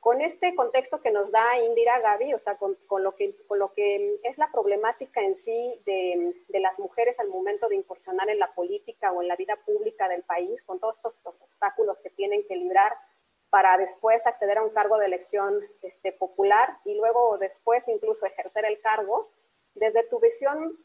Con 0.00 0.20
este 0.20 0.54
contexto 0.54 1.00
que 1.00 1.10
nos 1.10 1.30
da 1.32 1.58
Indira 1.58 1.98
Gaby, 1.98 2.32
o 2.32 2.38
sea, 2.38 2.56
con, 2.56 2.76
lo, 3.02 3.16
que, 3.16 3.34
con 3.46 3.58
lo 3.58 3.72
que 3.72 4.20
es 4.22 4.38
la 4.38 4.50
problemática 4.52 5.20
en 5.20 5.34
sí 5.34 5.80
de, 5.84 6.44
de, 6.48 6.60
las 6.60 6.78
mujeres 6.78 7.18
al 7.18 7.28
momento 7.28 7.68
de 7.68 7.76
incursionar 7.76 8.30
en 8.30 8.38
la 8.38 8.54
política 8.54 9.10
o 9.12 9.22
en 9.22 9.28
la 9.28 9.36
vida 9.36 9.56
pública 9.66 10.08
del 10.08 10.22
país, 10.22 10.62
con 10.62 10.78
todos 10.78 10.98
esos 10.98 11.14
obstáculos 11.24 11.98
que 11.98 12.10
tienen 12.10 12.46
que 12.46 12.56
librar 12.56 12.92
para 13.50 13.76
después 13.76 14.26
acceder 14.26 14.58
a 14.58 14.62
un 14.62 14.70
cargo 14.70 14.98
de 14.98 15.06
elección 15.06 15.58
este, 15.82 16.12
popular 16.12 16.78
y 16.84 16.94
luego 16.94 17.38
después 17.38 17.88
incluso 17.88 18.26
ejercer 18.26 18.64
el 18.66 18.80
cargo, 18.80 19.30
desde 19.74 20.02
tu 20.04 20.20
visión, 20.20 20.78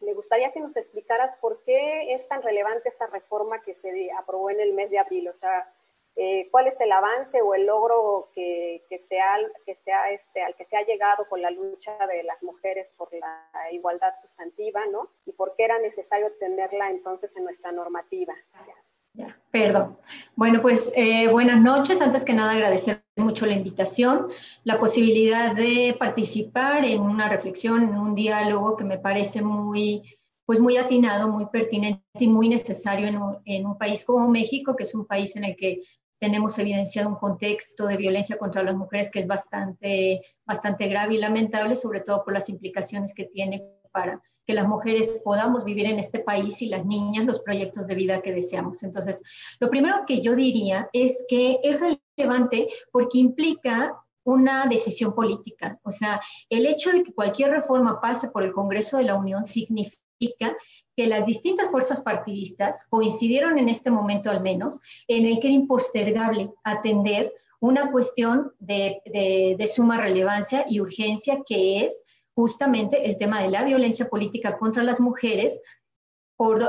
me 0.00 0.14
gustaría 0.14 0.52
que 0.52 0.60
nos 0.60 0.76
explicaras 0.76 1.34
por 1.40 1.62
qué 1.62 2.12
es 2.12 2.28
tan 2.28 2.42
relevante 2.42 2.88
esta 2.88 3.06
reforma 3.06 3.62
que 3.62 3.74
se 3.74 4.10
aprobó 4.12 4.50
en 4.50 4.60
el 4.60 4.72
mes 4.72 4.90
de 4.90 4.98
abril, 4.98 5.28
o 5.28 5.34
sea, 5.34 5.72
eh, 6.14 6.48
cuál 6.50 6.66
es 6.66 6.80
el 6.80 6.92
avance 6.92 7.40
o 7.40 7.54
el 7.54 7.66
logro 7.66 8.30
que, 8.34 8.84
que, 8.88 8.98
sea, 8.98 9.38
que 9.64 9.74
sea 9.74 10.10
este, 10.10 10.42
al 10.42 10.54
que 10.54 10.64
se 10.64 10.76
ha 10.76 10.84
llegado 10.84 11.26
con 11.28 11.40
la 11.40 11.50
lucha 11.50 11.96
de 12.06 12.22
las 12.22 12.42
mujeres 12.42 12.90
por 12.96 13.08
la 13.14 13.48
igualdad 13.72 14.14
sustantiva, 14.20 14.84
¿no? 14.86 15.10
Y 15.24 15.32
por 15.32 15.54
qué 15.56 15.64
era 15.64 15.78
necesario 15.78 16.32
tenerla 16.38 16.90
entonces 16.90 17.34
en 17.36 17.44
nuestra 17.44 17.72
normativa. 17.72 18.34
Perdón. 19.50 19.98
Bueno, 20.36 20.62
pues 20.62 20.90
eh, 20.96 21.28
buenas 21.28 21.60
noches. 21.60 22.00
Antes 22.00 22.24
que 22.24 22.32
nada, 22.32 22.52
agradecer 22.52 23.02
mucho 23.16 23.44
la 23.44 23.52
invitación, 23.52 24.28
la 24.64 24.78
posibilidad 24.80 25.54
de 25.54 25.94
participar 25.98 26.84
en 26.86 27.00
una 27.00 27.28
reflexión, 27.28 27.82
en 27.82 27.94
un 27.94 28.14
diálogo 28.14 28.76
que 28.76 28.84
me 28.84 28.98
parece 28.98 29.42
muy, 29.42 30.18
pues 30.46 30.58
muy 30.60 30.78
atinado, 30.78 31.28
muy 31.28 31.46
pertinente 31.46 32.02
y 32.18 32.28
muy 32.28 32.48
necesario 32.48 33.06
en 33.06 33.18
un, 33.18 33.38
en 33.44 33.66
un 33.66 33.76
país 33.76 34.04
como 34.04 34.28
México, 34.28 34.74
que 34.74 34.84
es 34.84 34.94
un 34.94 35.06
país 35.06 35.36
en 35.36 35.44
el 35.44 35.56
que 35.56 35.82
tenemos 36.22 36.56
evidenciado 36.60 37.08
un 37.08 37.16
contexto 37.16 37.88
de 37.88 37.96
violencia 37.96 38.38
contra 38.38 38.62
las 38.62 38.76
mujeres 38.76 39.10
que 39.10 39.18
es 39.18 39.26
bastante, 39.26 40.22
bastante 40.46 40.86
grave 40.86 41.14
y 41.14 41.18
lamentable, 41.18 41.74
sobre 41.74 41.98
todo 41.98 42.22
por 42.22 42.32
las 42.32 42.48
implicaciones 42.48 43.12
que 43.12 43.24
tiene 43.24 43.64
para 43.90 44.22
que 44.46 44.54
las 44.54 44.68
mujeres 44.68 45.20
podamos 45.24 45.64
vivir 45.64 45.86
en 45.86 45.98
este 45.98 46.20
país 46.20 46.62
y 46.62 46.66
las 46.66 46.86
niñas 46.86 47.24
los 47.24 47.40
proyectos 47.40 47.88
de 47.88 47.96
vida 47.96 48.22
que 48.22 48.32
deseamos. 48.32 48.84
Entonces, 48.84 49.20
lo 49.58 49.68
primero 49.68 50.04
que 50.06 50.20
yo 50.20 50.36
diría 50.36 50.88
es 50.92 51.24
que 51.28 51.58
es 51.60 51.80
relevante 51.80 52.68
porque 52.92 53.18
implica 53.18 54.00
una 54.22 54.66
decisión 54.66 55.16
política. 55.16 55.80
O 55.82 55.90
sea, 55.90 56.20
el 56.48 56.66
hecho 56.66 56.92
de 56.92 57.02
que 57.02 57.12
cualquier 57.12 57.50
reforma 57.50 58.00
pase 58.00 58.30
por 58.30 58.44
el 58.44 58.52
Congreso 58.52 58.96
de 58.98 59.04
la 59.04 59.16
Unión 59.16 59.44
significa 59.44 60.01
que 60.96 61.06
las 61.06 61.26
distintas 61.26 61.70
fuerzas 61.70 62.00
partidistas 62.00 62.86
coincidieron 62.88 63.58
en 63.58 63.68
este 63.68 63.90
momento 63.90 64.30
al 64.30 64.42
menos 64.42 64.80
en 65.08 65.26
el 65.26 65.40
que 65.40 65.48
era 65.48 65.56
impostergable 65.56 66.50
atender 66.64 67.32
una 67.60 67.90
cuestión 67.92 68.52
de, 68.58 69.00
de, 69.06 69.66
suma 69.68 69.96
relevancia 69.96 70.64
y 70.68 70.80
urgencia 70.80 71.42
que 71.46 71.84
es 71.84 72.04
justamente 72.34 73.08
el 73.08 73.16
tema 73.18 73.40
de 73.40 73.50
la 73.50 73.62
violencia 73.62 74.08
política 74.08 74.58
contra 74.58 74.82
las 74.82 75.00
mujeres, 75.00 75.62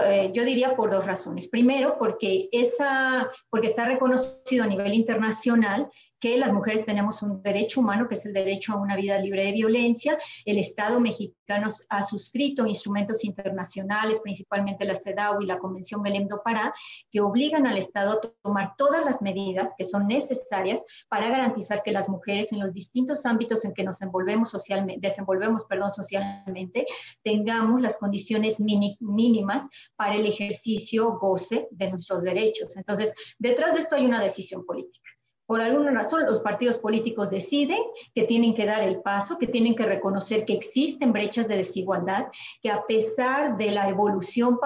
eh, 0.06 0.32
yo 0.34 0.46
diría 0.46 0.76
por 0.76 0.92
dos 0.92 1.06
razones. 1.06 1.48
Primero, 1.48 1.98
porque, 1.98 2.48
esa, 2.52 3.28
porque 3.50 3.68
está 3.68 3.86
reconocido 3.86 4.64
a 4.64 4.68
nivel 4.68 4.94
internacional 4.94 5.90
que 6.24 6.38
las 6.38 6.53
mujeres 6.53 6.86
tenemos 6.86 7.22
un 7.22 7.44
derecho 7.44 7.82
humano, 7.82 8.08
que 8.08 8.13
es 8.13 8.25
el 8.25 8.32
derecho 8.32 8.72
a 8.72 8.77
una 8.77 8.96
vida 8.96 9.20
libre 9.20 9.44
de 9.44 9.51
violencia. 9.51 10.18
El 10.46 10.58
Estado 10.58 11.01
mexicano 11.01 11.68
ha 11.89 12.01
suscrito 12.01 12.65
instrumentos 12.65 13.25
internacionales, 13.25 14.22
principalmente 14.22 14.86
la 14.86 14.96
CEDAW 14.96 15.42
y 15.42 15.46
la 15.46 15.60
Convención 15.60 16.01
Belém 16.01 16.30
do 16.30 16.42
Pará, 16.42 16.74
que 17.12 17.20
obligan 17.20 17.68
al 17.68 17.77
Estado 17.77 18.13
a 18.13 18.22
tomar 18.42 18.74
todas 18.77 19.03
las 19.03 19.22
medidas 19.22 19.74
que 19.77 19.84
son 19.84 20.08
necesarias 20.08 20.86
para 21.10 21.27
garantizar 21.27 21.84
que 21.84 21.92
las 21.92 22.08
mujeres 22.08 22.53
en 22.53 22.62
los 22.62 22.72
distintos 22.72 23.25
ámbitos 23.25 23.65
en 23.65 23.74
que 23.74 23.84
nos 23.84 24.01
envolvemos 24.01 24.50
socialmente, 24.50 25.06
desenvolvemos 25.06 25.65
perdón, 25.65 25.92
socialmente, 25.92 26.86
tengamos 27.22 27.82
las 27.82 27.98
condiciones 27.98 28.62
mínimas 28.62 29.68
para 29.98 30.15
el 30.15 30.25
ejercicio 30.25 31.20
goce 31.20 31.68
de 31.72 31.89
nuestros 31.92 32.24
derechos. 32.24 32.77
Entonces, 32.77 33.13
detrás 33.39 33.74
de 33.74 33.82
esto 33.82 33.96
hay 33.96 34.06
una 34.06 34.22
decisión 34.22 34.65
política 34.65 35.03
por 35.46 35.62
alguna 35.62 35.92
razón 35.92 36.26
los 36.26 36.40
partidos 36.40 36.78
políticos 36.78 37.30
deciden 37.30 37.80
que 38.16 38.24
tienen 38.24 38.54
que 38.54 38.66
dar 38.66 38.82
el 38.82 39.02
paso, 39.02 39.38
que 39.38 39.48
tienen 39.48 39.76
que 39.76 39.86
reconocer 39.86 40.46
que 40.46 40.54
existen 40.54 41.14
brechas 41.14 41.48
de 41.48 41.58
desigualdad, 41.58 42.28
que 42.62 42.72
a 42.72 42.86
pesar 42.86 43.58
de 43.58 43.72
la 43.72 43.90
evolución 43.90 44.60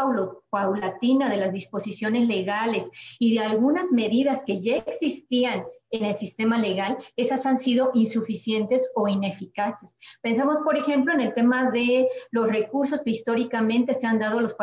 paulatina 0.50 1.30
de 1.30 1.38
las 1.38 1.52
disposiciones 1.52 2.28
legales 2.28 2.90
y 3.20 3.34
de 3.34 3.40
algunas 3.40 3.92
medidas 3.92 4.44
que 4.46 4.62
ya 4.62 4.78
existían 4.78 5.66
en 5.92 6.06
el 6.06 6.14
sistema 6.14 6.58
legal, 6.58 6.98
esas 7.16 7.46
han 7.46 7.58
sido 7.58 7.92
insuficientes 7.94 8.92
o 8.96 9.08
ineficaces. 9.08 9.98
Pensamos, 10.22 10.60
por 10.60 10.78
ejemplo, 10.78 11.14
en 11.14 11.22
el 11.22 11.34
tema 11.34 11.72
de 11.72 12.08
los 12.32 12.48
recursos 12.48 13.02
que 13.04 13.12
históricamente 13.12 13.94
se 13.94 14.08
han 14.08 14.20
dado 14.20 14.40
los 14.40 14.56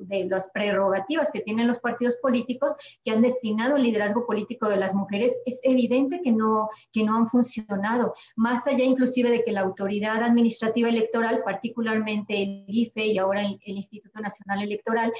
de 0.00 0.24
las 0.26 0.50
prerrogativas 0.50 1.30
que 1.32 1.40
tienen 1.40 1.66
los 1.66 1.80
partidos 1.80 2.16
políticos 2.16 2.74
que 3.04 3.10
han 3.10 3.22
destinado 3.22 3.76
el 3.76 3.84
liderazgo 3.84 4.26
político 4.26 4.68
de 4.68 4.76
las 4.76 4.94
mujeres. 4.94 5.36
Es 5.46 5.60
evidente 5.62 6.20
que 6.22 6.32
no, 6.32 6.68
que 6.92 7.04
no 7.04 7.16
han 7.16 7.26
funcionado, 7.26 8.14
más 8.36 8.66
allá 8.66 8.84
inclusive 8.84 9.30
de 9.30 9.44
que 9.44 9.52
la 9.52 9.60
autoridad 9.60 10.22
administrativa 10.22 10.88
electoral, 10.88 11.42
particularmente 11.44 12.42
el 12.42 12.64
IFE 12.68 13.06
y 13.06 13.18
ahora 13.18 13.42
el 13.42 13.76
Instituto 13.76 14.20
Nacional 14.20 14.62
Electoral, 14.62 15.12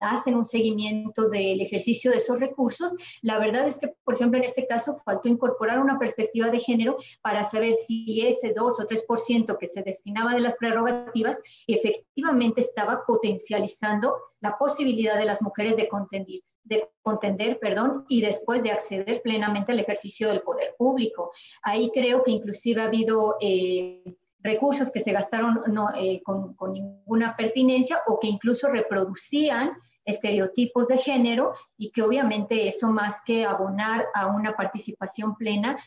hacen 0.00 0.34
un 0.34 0.44
seguimiento 0.44 1.28
del 1.28 1.60
ejercicio 1.60 2.10
de 2.10 2.18
esos 2.18 2.38
recursos. 2.38 2.94
La 3.22 3.38
verdad 3.38 3.66
es 3.66 3.78
que, 3.78 3.94
por 4.04 4.14
ejemplo, 4.14 4.38
en 4.38 4.44
este 4.44 4.66
caso 4.66 4.98
faltó 5.04 5.28
incorporar 5.28 5.78
una 5.78 5.98
perspectiva 5.98 6.50
de 6.50 6.60
género 6.60 6.96
para 7.22 7.44
saber 7.44 7.74
si 7.74 8.26
ese 8.26 8.52
2 8.54 8.80
o 8.80 8.86
3% 8.86 9.58
que 9.58 9.66
se 9.66 9.82
destinaba 9.82 10.34
de 10.34 10.40
las 10.40 10.56
prerrogativas 10.56 11.40
efectivamente 11.66 12.60
estaba 12.60 13.04
potencializando 13.06 14.14
la 14.40 14.56
posibilidad 14.58 15.18
de 15.18 15.24
las 15.24 15.42
mujeres 15.42 15.76
de 15.76 15.88
contender 15.88 16.40
de 16.64 16.88
contender, 17.02 17.58
perdón, 17.58 18.06
y 18.08 18.22
después 18.22 18.62
de 18.62 18.72
acceder 18.72 19.20
plenamente 19.22 19.72
al 19.72 19.80
ejercicio 19.80 20.28
del 20.28 20.40
poder 20.40 20.74
público. 20.78 21.30
Ahí 21.62 21.90
creo 21.92 22.22
que 22.22 22.30
inclusive 22.30 22.80
ha 22.80 22.86
habido 22.86 23.36
eh, 23.40 24.16
recursos 24.44 24.92
que 24.92 25.00
se 25.00 25.12
gastaron 25.12 25.60
no, 25.68 25.88
eh, 25.96 26.22
con, 26.22 26.54
ninguna 26.72 27.34
pertinencia 27.34 27.98
o 28.06 28.20
que 28.20 28.28
incluso 28.28 28.68
reproducían 28.68 29.72
estereotipos 30.04 30.88
de 30.88 30.98
género 30.98 31.54
y 31.78 31.90
que 31.90 32.02
obviamente 32.02 32.68
eso 32.68 32.90
más 32.90 33.22
que 33.24 33.46
abonar 33.46 34.06
a 34.12 34.26
una 34.26 34.54
participación 34.54 35.34
plena 35.36 35.78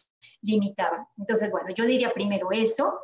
limitaba. 0.41 1.07
Entonces, 1.17 1.51
bueno, 1.51 1.69
yo 1.69 1.85
diría 1.85 2.11
primero 2.13 2.51
eso. 2.51 2.99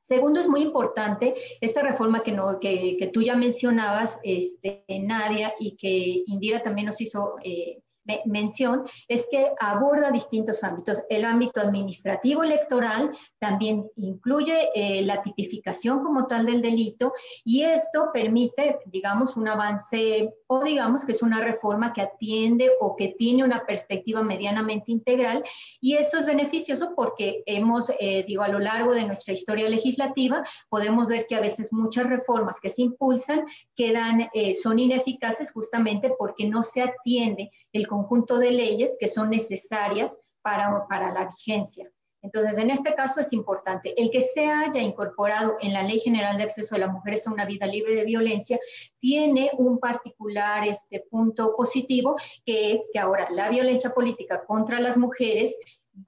Segundo, 0.00 0.40
es 0.40 0.48
muy 0.48 0.62
importante 0.62 1.34
esta 1.60 1.82
reforma 1.82 2.24
que, 2.24 2.32
no, 2.32 2.58
que, 2.58 2.96
que 2.98 3.06
tú 3.06 3.22
ya 3.22 3.36
mencionabas, 3.36 4.18
este, 4.24 4.84
Nadia, 4.88 5.54
y 5.60 5.76
que 5.76 6.24
Indira 6.26 6.64
también 6.64 6.86
nos 6.86 7.00
hizo 7.00 7.36
eh, 7.44 7.80
mención 8.26 8.84
es 9.08 9.26
que 9.30 9.52
aborda 9.58 10.10
distintos 10.10 10.62
ámbitos. 10.64 11.02
El 11.08 11.24
ámbito 11.24 11.60
administrativo 11.60 12.42
electoral 12.42 13.10
también 13.38 13.88
incluye 13.96 14.70
eh, 14.74 15.02
la 15.02 15.22
tipificación 15.22 16.02
como 16.02 16.26
tal 16.26 16.46
del 16.46 16.62
delito 16.62 17.12
y 17.44 17.62
esto 17.62 18.10
permite, 18.12 18.78
digamos, 18.86 19.36
un 19.36 19.48
avance 19.48 20.34
o 20.46 20.64
digamos 20.64 21.04
que 21.04 21.12
es 21.12 21.22
una 21.22 21.40
reforma 21.40 21.92
que 21.92 22.02
atiende 22.02 22.70
o 22.80 22.96
que 22.96 23.14
tiene 23.16 23.44
una 23.44 23.64
perspectiva 23.64 24.22
medianamente 24.22 24.92
integral 24.92 25.44
y 25.80 25.96
eso 25.96 26.18
es 26.18 26.26
beneficioso 26.26 26.92
porque 26.96 27.42
hemos, 27.46 27.90
eh, 27.98 28.24
digo, 28.26 28.42
a 28.42 28.48
lo 28.48 28.58
largo 28.58 28.92
de 28.92 29.04
nuestra 29.04 29.34
historia 29.34 29.68
legislativa 29.68 30.42
podemos 30.68 31.06
ver 31.06 31.26
que 31.26 31.36
a 31.36 31.40
veces 31.40 31.72
muchas 31.72 32.06
reformas 32.06 32.60
que 32.60 32.68
se 32.68 32.82
impulsan 32.82 33.44
quedan, 33.76 34.28
eh, 34.34 34.54
son 34.54 34.78
ineficaces 34.78 35.52
justamente 35.52 36.12
porque 36.18 36.46
no 36.48 36.62
se 36.62 36.82
atiende 36.82 37.50
el 37.72 37.86
conjunto 38.00 38.38
de 38.38 38.50
leyes 38.50 38.96
que 38.98 39.08
son 39.08 39.30
necesarias 39.30 40.18
para, 40.42 40.86
para 40.88 41.12
la 41.12 41.26
vigencia. 41.26 41.90
Entonces, 42.22 42.58
en 42.58 42.70
este 42.70 42.94
caso 42.94 43.20
es 43.20 43.32
importante 43.32 43.94
el 44.00 44.10
que 44.10 44.20
se 44.20 44.44
haya 44.44 44.82
incorporado 44.82 45.56
en 45.60 45.72
la 45.72 45.82
Ley 45.82 46.00
General 46.00 46.36
de 46.36 46.42
Acceso 46.42 46.74
de 46.74 46.82
las 46.82 46.92
Mujeres 46.92 47.26
a 47.26 47.32
una 47.32 47.46
vida 47.46 47.66
libre 47.66 47.94
de 47.94 48.04
violencia 48.04 48.58
tiene 49.00 49.50
un 49.56 49.78
particular 49.78 50.68
este 50.68 51.02
punto 51.10 51.54
positivo 51.56 52.16
que 52.44 52.72
es 52.74 52.90
que 52.92 52.98
ahora 52.98 53.28
la 53.30 53.48
violencia 53.48 53.94
política 53.94 54.44
contra 54.44 54.80
las 54.80 54.98
mujeres 54.98 55.56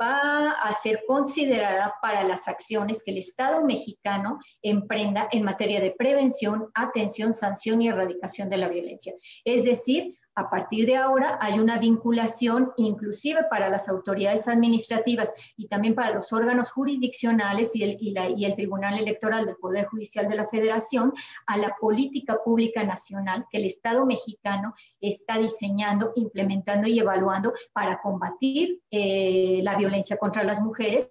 va 0.00 0.52
a 0.52 0.72
ser 0.72 1.02
considerada 1.06 1.94
para 2.00 2.24
las 2.24 2.46
acciones 2.46 3.02
que 3.02 3.10
el 3.10 3.18
Estado 3.18 3.64
mexicano 3.64 4.38
emprenda 4.60 5.28
en 5.32 5.42
materia 5.42 5.80
de 5.80 5.92
prevención, 5.92 6.68
atención, 6.74 7.34
sanción 7.34 7.82
y 7.82 7.88
erradicación 7.88 8.48
de 8.48 8.58
la 8.58 8.68
violencia. 8.68 9.14
Es 9.44 9.64
decir, 9.64 10.14
a 10.34 10.48
partir 10.48 10.86
de 10.86 10.96
ahora 10.96 11.38
hay 11.40 11.58
una 11.58 11.78
vinculación 11.78 12.72
inclusive 12.76 13.44
para 13.50 13.68
las 13.68 13.88
autoridades 13.88 14.48
administrativas 14.48 15.32
y 15.56 15.68
también 15.68 15.94
para 15.94 16.14
los 16.14 16.32
órganos 16.32 16.72
jurisdiccionales 16.72 17.76
y 17.76 17.82
el, 17.84 18.54
Tribunal 18.56 18.98
Electoral 18.98 19.46
del 19.46 19.56
Poder 19.56 19.86
Judicial 19.86 20.28
de 20.28 20.36
la 20.36 20.46
Federación 20.46 21.12
a 21.46 21.56
la 21.56 21.74
política 21.80 22.38
pública 22.44 22.84
nacional 22.84 23.46
que 23.50 23.58
el 23.58 23.66
Estado 23.66 24.06
mexicano 24.06 24.74
está 25.00 25.38
diseñando, 25.38 26.12
implementando 26.14 26.86
y 26.86 26.98
evaluando 26.98 27.52
para 27.72 28.00
combatir 28.00 28.80
eh, 28.90 29.60
la 29.62 29.76
violencia 29.76 30.16
contra 30.16 30.44
las 30.44 30.60
mujeres 30.60 31.10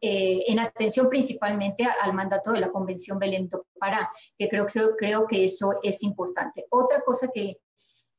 eh, 0.00 0.44
en 0.46 0.58
atención 0.58 1.08
principalmente 1.08 1.84
al 1.84 2.12
mandato 2.12 2.52
de 2.52 2.60
la 2.60 2.70
Convención 2.70 3.18
Belén 3.18 3.50
Pará, 3.78 4.10
que 4.38 4.48
creo 4.48 5.26
que 5.26 5.44
eso 5.44 5.74
es 5.82 6.02
importante. 6.02 6.66
Otra 6.70 7.02
cosa 7.02 7.28
que 7.32 7.58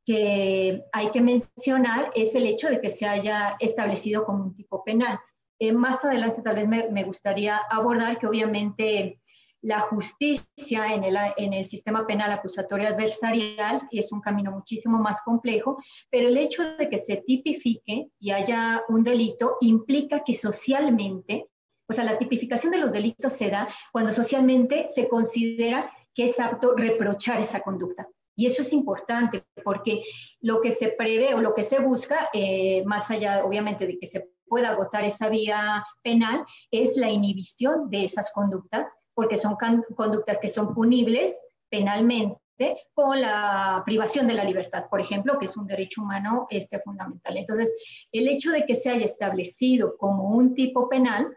que 0.06 0.84
hay 0.92 1.10
que 1.12 1.22
mencionar 1.22 2.12
es 2.16 2.36
el 2.36 2.46
hecho 2.46 2.70
de 2.70 2.80
que 2.80 2.90
se 2.90 3.08
haya 3.08 3.56
establecido 3.60 4.24
como 4.24 4.44
un 4.44 4.56
tipo 4.56 4.84
penal. 4.84 5.20
Eh, 5.60 5.72
más 5.72 6.06
adelante 6.06 6.42
tal 6.42 6.56
vez 6.56 6.92
me, 6.92 7.04
gustaría 7.04 7.58
abordar 7.58 8.20
que 8.20 8.28
obviamente 8.28 9.22
la 9.62 9.80
justicia 9.80 10.94
en 10.94 11.04
el, 11.04 11.18
en 11.38 11.54
el, 11.54 11.66
sistema 11.66 12.06
penal 12.06 12.32
acusatorio 12.32 12.88
adversarial 12.88 13.82
es 13.90 14.12
un 14.12 14.22
camino 14.22 14.52
muchísimo 14.52 15.00
más 15.00 15.22
complejo, 15.22 15.78
pero 16.12 16.28
el 16.28 16.38
hecho 16.38 16.64
de 16.78 16.88
que 16.88 17.00
se 17.00 17.18
tipifique 17.18 18.10
y 18.20 18.32
haya 18.32 18.84
un 18.90 19.04
delito 19.04 19.58
implica 19.62 20.24
que 20.24 20.36
socialmente, 20.36 21.48
o 21.90 21.94
sea, 21.94 22.04
la 22.04 22.20
tipificación 22.20 22.72
de 22.72 22.80
los 22.80 22.92
delitos 22.92 23.34
se 23.34 23.50
da 23.50 23.68
cuando 23.92 24.12
socialmente 24.12 24.88
se 24.88 25.08
considera 25.08 25.90
que 26.14 26.26
es 26.26 26.40
apto 26.40 26.76
reprochar 26.76 27.42
esa 27.42 27.62
conducta. 27.62 28.08
Y 28.36 28.46
eso 28.46 28.62
es 28.62 28.74
importante 28.74 29.46
porque 29.64 30.04
lo 30.42 30.62
que 30.62 30.72
se 30.72 30.90
prevé 30.90 31.34
o 31.34 31.42
lo 31.42 31.54
que 31.54 31.64
se 31.64 31.80
busca, 31.80 32.30
eh, 32.34 32.84
más 32.86 33.10
allá 33.12 33.46
obviamente 33.46 33.88
de 33.88 33.98
que 33.98 34.08
se 34.08 34.30
pueda 34.48 34.72
agotar 34.72 35.04
esa 35.04 35.30
vía 35.30 35.84
penal, 36.04 36.46
es 36.72 36.98
la 36.98 37.10
inhibición 37.10 37.90
de 37.90 38.04
esas 38.04 38.32
conductas, 38.32 39.00
porque 39.14 39.38
son 39.38 39.56
conductas 39.96 40.38
que 40.38 40.50
son 40.50 40.74
punibles 40.74 41.46
penalmente 41.70 42.40
con 42.94 43.20
la 43.20 43.82
privación 43.86 44.28
de 44.28 44.34
la 44.34 44.44
libertad, 44.44 44.86
por 44.90 45.02
ejemplo, 45.02 45.38
que 45.40 45.46
es 45.46 45.58
un 45.58 45.68
derecho 45.68 46.02
humano 46.02 46.48
este, 46.50 46.80
fundamental. 46.80 47.38
Entonces, 47.38 47.74
el 48.12 48.28
hecho 48.28 48.52
de 48.52 48.66
que 48.66 48.76
se 48.76 48.90
haya 48.90 49.06
establecido 49.06 49.98
como 49.98 50.30
un 50.30 50.54
tipo 50.54 50.88
penal 50.88 51.28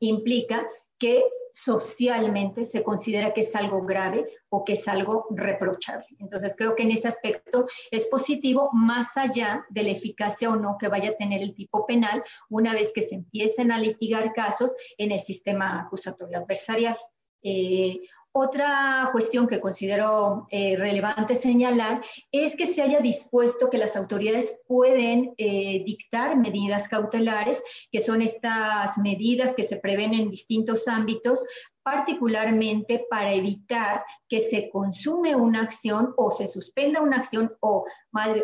implica 0.00 0.66
que 0.98 1.24
socialmente 1.54 2.64
se 2.64 2.82
considera 2.82 3.32
que 3.32 3.42
es 3.42 3.54
algo 3.54 3.82
grave 3.82 4.26
o 4.48 4.64
que 4.64 4.72
es 4.72 4.88
algo 4.88 5.26
reprochable. 5.30 6.04
Entonces 6.18 6.56
creo 6.58 6.74
que 6.74 6.82
en 6.82 6.90
ese 6.90 7.06
aspecto 7.06 7.66
es 7.92 8.06
positivo 8.06 8.70
más 8.72 9.16
allá 9.16 9.64
de 9.70 9.84
la 9.84 9.90
eficacia 9.90 10.50
o 10.50 10.56
no 10.56 10.76
que 10.78 10.88
vaya 10.88 11.10
a 11.10 11.16
tener 11.16 11.42
el 11.42 11.54
tipo 11.54 11.86
penal 11.86 12.24
una 12.48 12.72
vez 12.72 12.92
que 12.92 13.02
se 13.02 13.14
empiecen 13.14 13.70
a 13.70 13.78
litigar 13.78 14.32
casos 14.32 14.74
en 14.98 15.12
el 15.12 15.20
sistema 15.20 15.82
acusatorio 15.82 16.38
adversarial. 16.38 16.96
Eh, 17.40 18.00
otra 18.36 19.10
cuestión 19.12 19.46
que 19.46 19.60
considero 19.60 20.48
eh, 20.50 20.74
relevante 20.76 21.36
señalar 21.36 22.02
es 22.32 22.56
que 22.56 22.66
se 22.66 22.82
haya 22.82 22.98
dispuesto 22.98 23.70
que 23.70 23.78
las 23.78 23.94
autoridades 23.94 24.60
pueden 24.66 25.34
eh, 25.38 25.84
dictar 25.86 26.36
medidas 26.36 26.88
cautelares, 26.88 27.62
que 27.92 28.00
son 28.00 28.22
estas 28.22 28.98
medidas 28.98 29.54
que 29.54 29.62
se 29.62 29.76
prevén 29.76 30.14
en 30.14 30.30
distintos 30.30 30.88
ámbitos, 30.88 31.46
particularmente 31.84 33.06
para 33.08 33.32
evitar 33.32 34.04
que 34.28 34.40
se 34.40 34.68
consume 34.68 35.36
una 35.36 35.62
acción 35.62 36.12
o 36.16 36.32
se 36.32 36.48
suspenda 36.48 37.02
una 37.02 37.18
acción 37.18 37.54
o, 37.60 37.84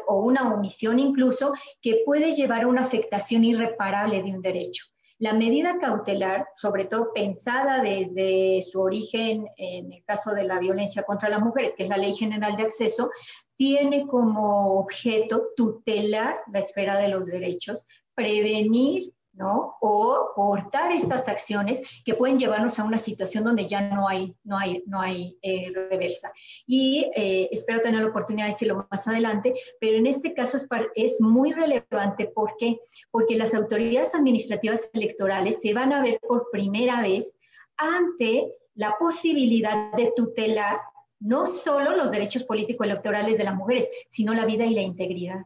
o 0.06 0.22
una 0.22 0.54
omisión 0.54 1.00
incluso 1.00 1.52
que 1.82 2.02
puede 2.06 2.30
llevar 2.30 2.62
a 2.62 2.68
una 2.68 2.82
afectación 2.82 3.42
irreparable 3.42 4.22
de 4.22 4.30
un 4.30 4.40
derecho. 4.40 4.89
La 5.20 5.34
medida 5.34 5.76
cautelar, 5.76 6.48
sobre 6.56 6.86
todo 6.86 7.12
pensada 7.12 7.82
desde 7.82 8.62
su 8.62 8.80
origen 8.80 9.46
en 9.58 9.92
el 9.92 10.02
caso 10.02 10.32
de 10.32 10.44
la 10.44 10.58
violencia 10.58 11.02
contra 11.02 11.28
las 11.28 11.40
mujeres, 11.40 11.74
que 11.76 11.82
es 11.82 11.90
la 11.90 11.98
Ley 11.98 12.14
General 12.14 12.56
de 12.56 12.62
Acceso, 12.62 13.10
tiene 13.54 14.06
como 14.06 14.78
objeto 14.78 15.48
tutelar 15.54 16.38
la 16.50 16.60
esfera 16.60 16.96
de 16.96 17.08
los 17.08 17.26
derechos, 17.26 17.86
prevenir 18.14 19.12
¿no? 19.32 19.76
O 19.80 20.32
cortar 20.34 20.92
estas 20.92 21.28
acciones 21.28 21.82
que 22.04 22.14
pueden 22.14 22.38
llevarnos 22.38 22.78
a 22.78 22.84
una 22.84 22.98
situación 22.98 23.44
donde 23.44 23.66
ya 23.66 23.80
no 23.80 24.08
hay, 24.08 24.34
no 24.44 24.58
hay, 24.58 24.82
no 24.86 25.00
hay 25.00 25.38
eh, 25.42 25.70
reversa. 25.74 26.32
Y 26.66 27.10
eh, 27.14 27.48
espero 27.50 27.80
tener 27.80 28.02
la 28.02 28.08
oportunidad 28.08 28.46
de 28.46 28.52
decirlo 28.52 28.86
más 28.90 29.06
adelante, 29.08 29.54
pero 29.80 29.96
en 29.96 30.06
este 30.06 30.34
caso 30.34 30.56
es, 30.56 30.68
es 30.94 31.20
muy 31.20 31.52
relevante. 31.52 32.26
¿Por 32.26 32.54
qué? 32.58 32.78
Porque 33.10 33.36
las 33.36 33.54
autoridades 33.54 34.14
administrativas 34.14 34.90
electorales 34.92 35.60
se 35.60 35.74
van 35.74 35.92
a 35.92 36.02
ver 36.02 36.20
por 36.20 36.50
primera 36.50 37.00
vez 37.02 37.38
ante 37.76 38.52
la 38.74 38.96
posibilidad 38.98 39.92
de 39.92 40.12
tutelar 40.14 40.80
no 41.20 41.46
solo 41.46 41.96
los 41.96 42.10
derechos 42.10 42.44
políticos 42.44 42.86
electorales 42.86 43.36
de 43.36 43.44
las 43.44 43.54
mujeres, 43.54 43.88
sino 44.08 44.32
la 44.32 44.46
vida 44.46 44.64
y 44.64 44.74
la 44.74 44.80
integridad. 44.80 45.42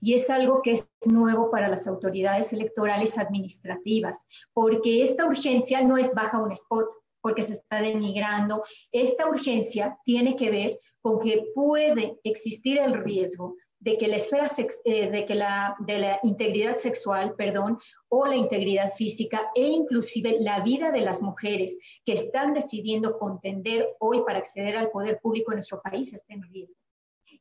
Y 0.00 0.14
es 0.14 0.30
algo 0.30 0.62
que 0.62 0.72
es 0.72 0.88
nuevo 1.06 1.50
para 1.50 1.68
las 1.68 1.86
autoridades 1.86 2.52
electorales 2.52 3.18
administrativas, 3.18 4.26
porque 4.52 5.02
esta 5.02 5.26
urgencia 5.26 5.82
no 5.82 5.96
es 5.96 6.14
baja 6.14 6.42
un 6.42 6.52
spot, 6.52 6.88
porque 7.20 7.42
se 7.42 7.54
está 7.54 7.80
denigrando. 7.80 8.64
Esta 8.92 9.26
urgencia 9.26 9.98
tiene 10.04 10.36
que 10.36 10.50
ver 10.50 10.80
con 11.00 11.18
que 11.18 11.46
puede 11.54 12.20
existir 12.22 12.78
el 12.78 12.94
riesgo 12.94 13.56
de 13.84 13.98
que 13.98 14.08
la 14.08 14.16
esfera 14.16 14.46
eh, 14.84 15.10
de 15.10 15.26
que 15.26 15.34
la, 15.34 15.76
de 15.80 15.98
la 15.98 16.18
integridad 16.22 16.76
sexual, 16.76 17.34
perdón, 17.36 17.78
o 18.08 18.24
la 18.24 18.34
integridad 18.34 18.88
física 18.88 19.50
e 19.54 19.62
inclusive 19.68 20.38
la 20.40 20.60
vida 20.60 20.90
de 20.90 21.02
las 21.02 21.20
mujeres 21.20 21.78
que 22.04 22.14
están 22.14 22.54
decidiendo 22.54 23.18
contender 23.18 23.86
hoy 24.00 24.22
para 24.24 24.38
acceder 24.38 24.76
al 24.76 24.90
poder 24.90 25.18
público 25.20 25.52
en 25.52 25.56
nuestro 25.56 25.82
país 25.82 26.14
esté 26.14 26.32
en 26.32 26.42
riesgo. 26.44 26.78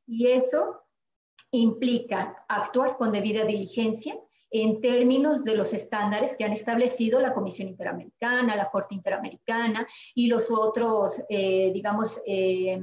Y 0.06 0.28
eso 0.28 0.82
implica 1.54 2.46
actuar 2.48 2.98
con 2.98 3.12
debida 3.12 3.46
diligencia 3.46 4.16
en 4.50 4.82
términos 4.82 5.44
de 5.44 5.56
los 5.56 5.74
estándares 5.74 6.36
que 6.36 6.44
han 6.44 6.52
establecido 6.52 7.20
la 7.20 7.34
Comisión 7.34 7.68
Interamericana, 7.68 8.56
la 8.56 8.70
Corte 8.70 8.96
Interamericana 8.96 9.88
y 10.14 10.28
los 10.28 10.52
otros, 10.52 11.22
eh, 11.30 11.72
digamos, 11.74 12.22
eh, 12.26 12.80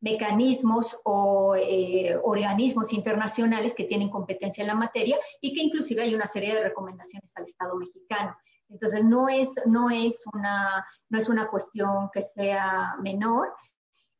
mecanismos 0.00 0.96
o 1.04 1.56
eh, 1.56 2.16
organismos 2.22 2.92
internacionales 2.92 3.74
que 3.74 3.84
tienen 3.84 4.10
competencia 4.10 4.62
en 4.62 4.68
la 4.68 4.74
materia 4.74 5.18
y 5.40 5.52
que 5.52 5.62
inclusive 5.62 6.02
hay 6.02 6.14
una 6.14 6.26
serie 6.26 6.54
de 6.54 6.62
recomendaciones 6.62 7.32
al 7.36 7.44
Estado 7.44 7.76
mexicano. 7.76 8.36
Entonces, 8.68 9.02
no 9.04 9.28
es, 9.28 9.54
no 9.66 9.90
es, 9.90 10.24
una, 10.32 10.84
no 11.08 11.18
es 11.18 11.28
una 11.28 11.48
cuestión 11.48 12.10
que 12.12 12.22
sea 12.22 12.94
menor. 13.00 13.52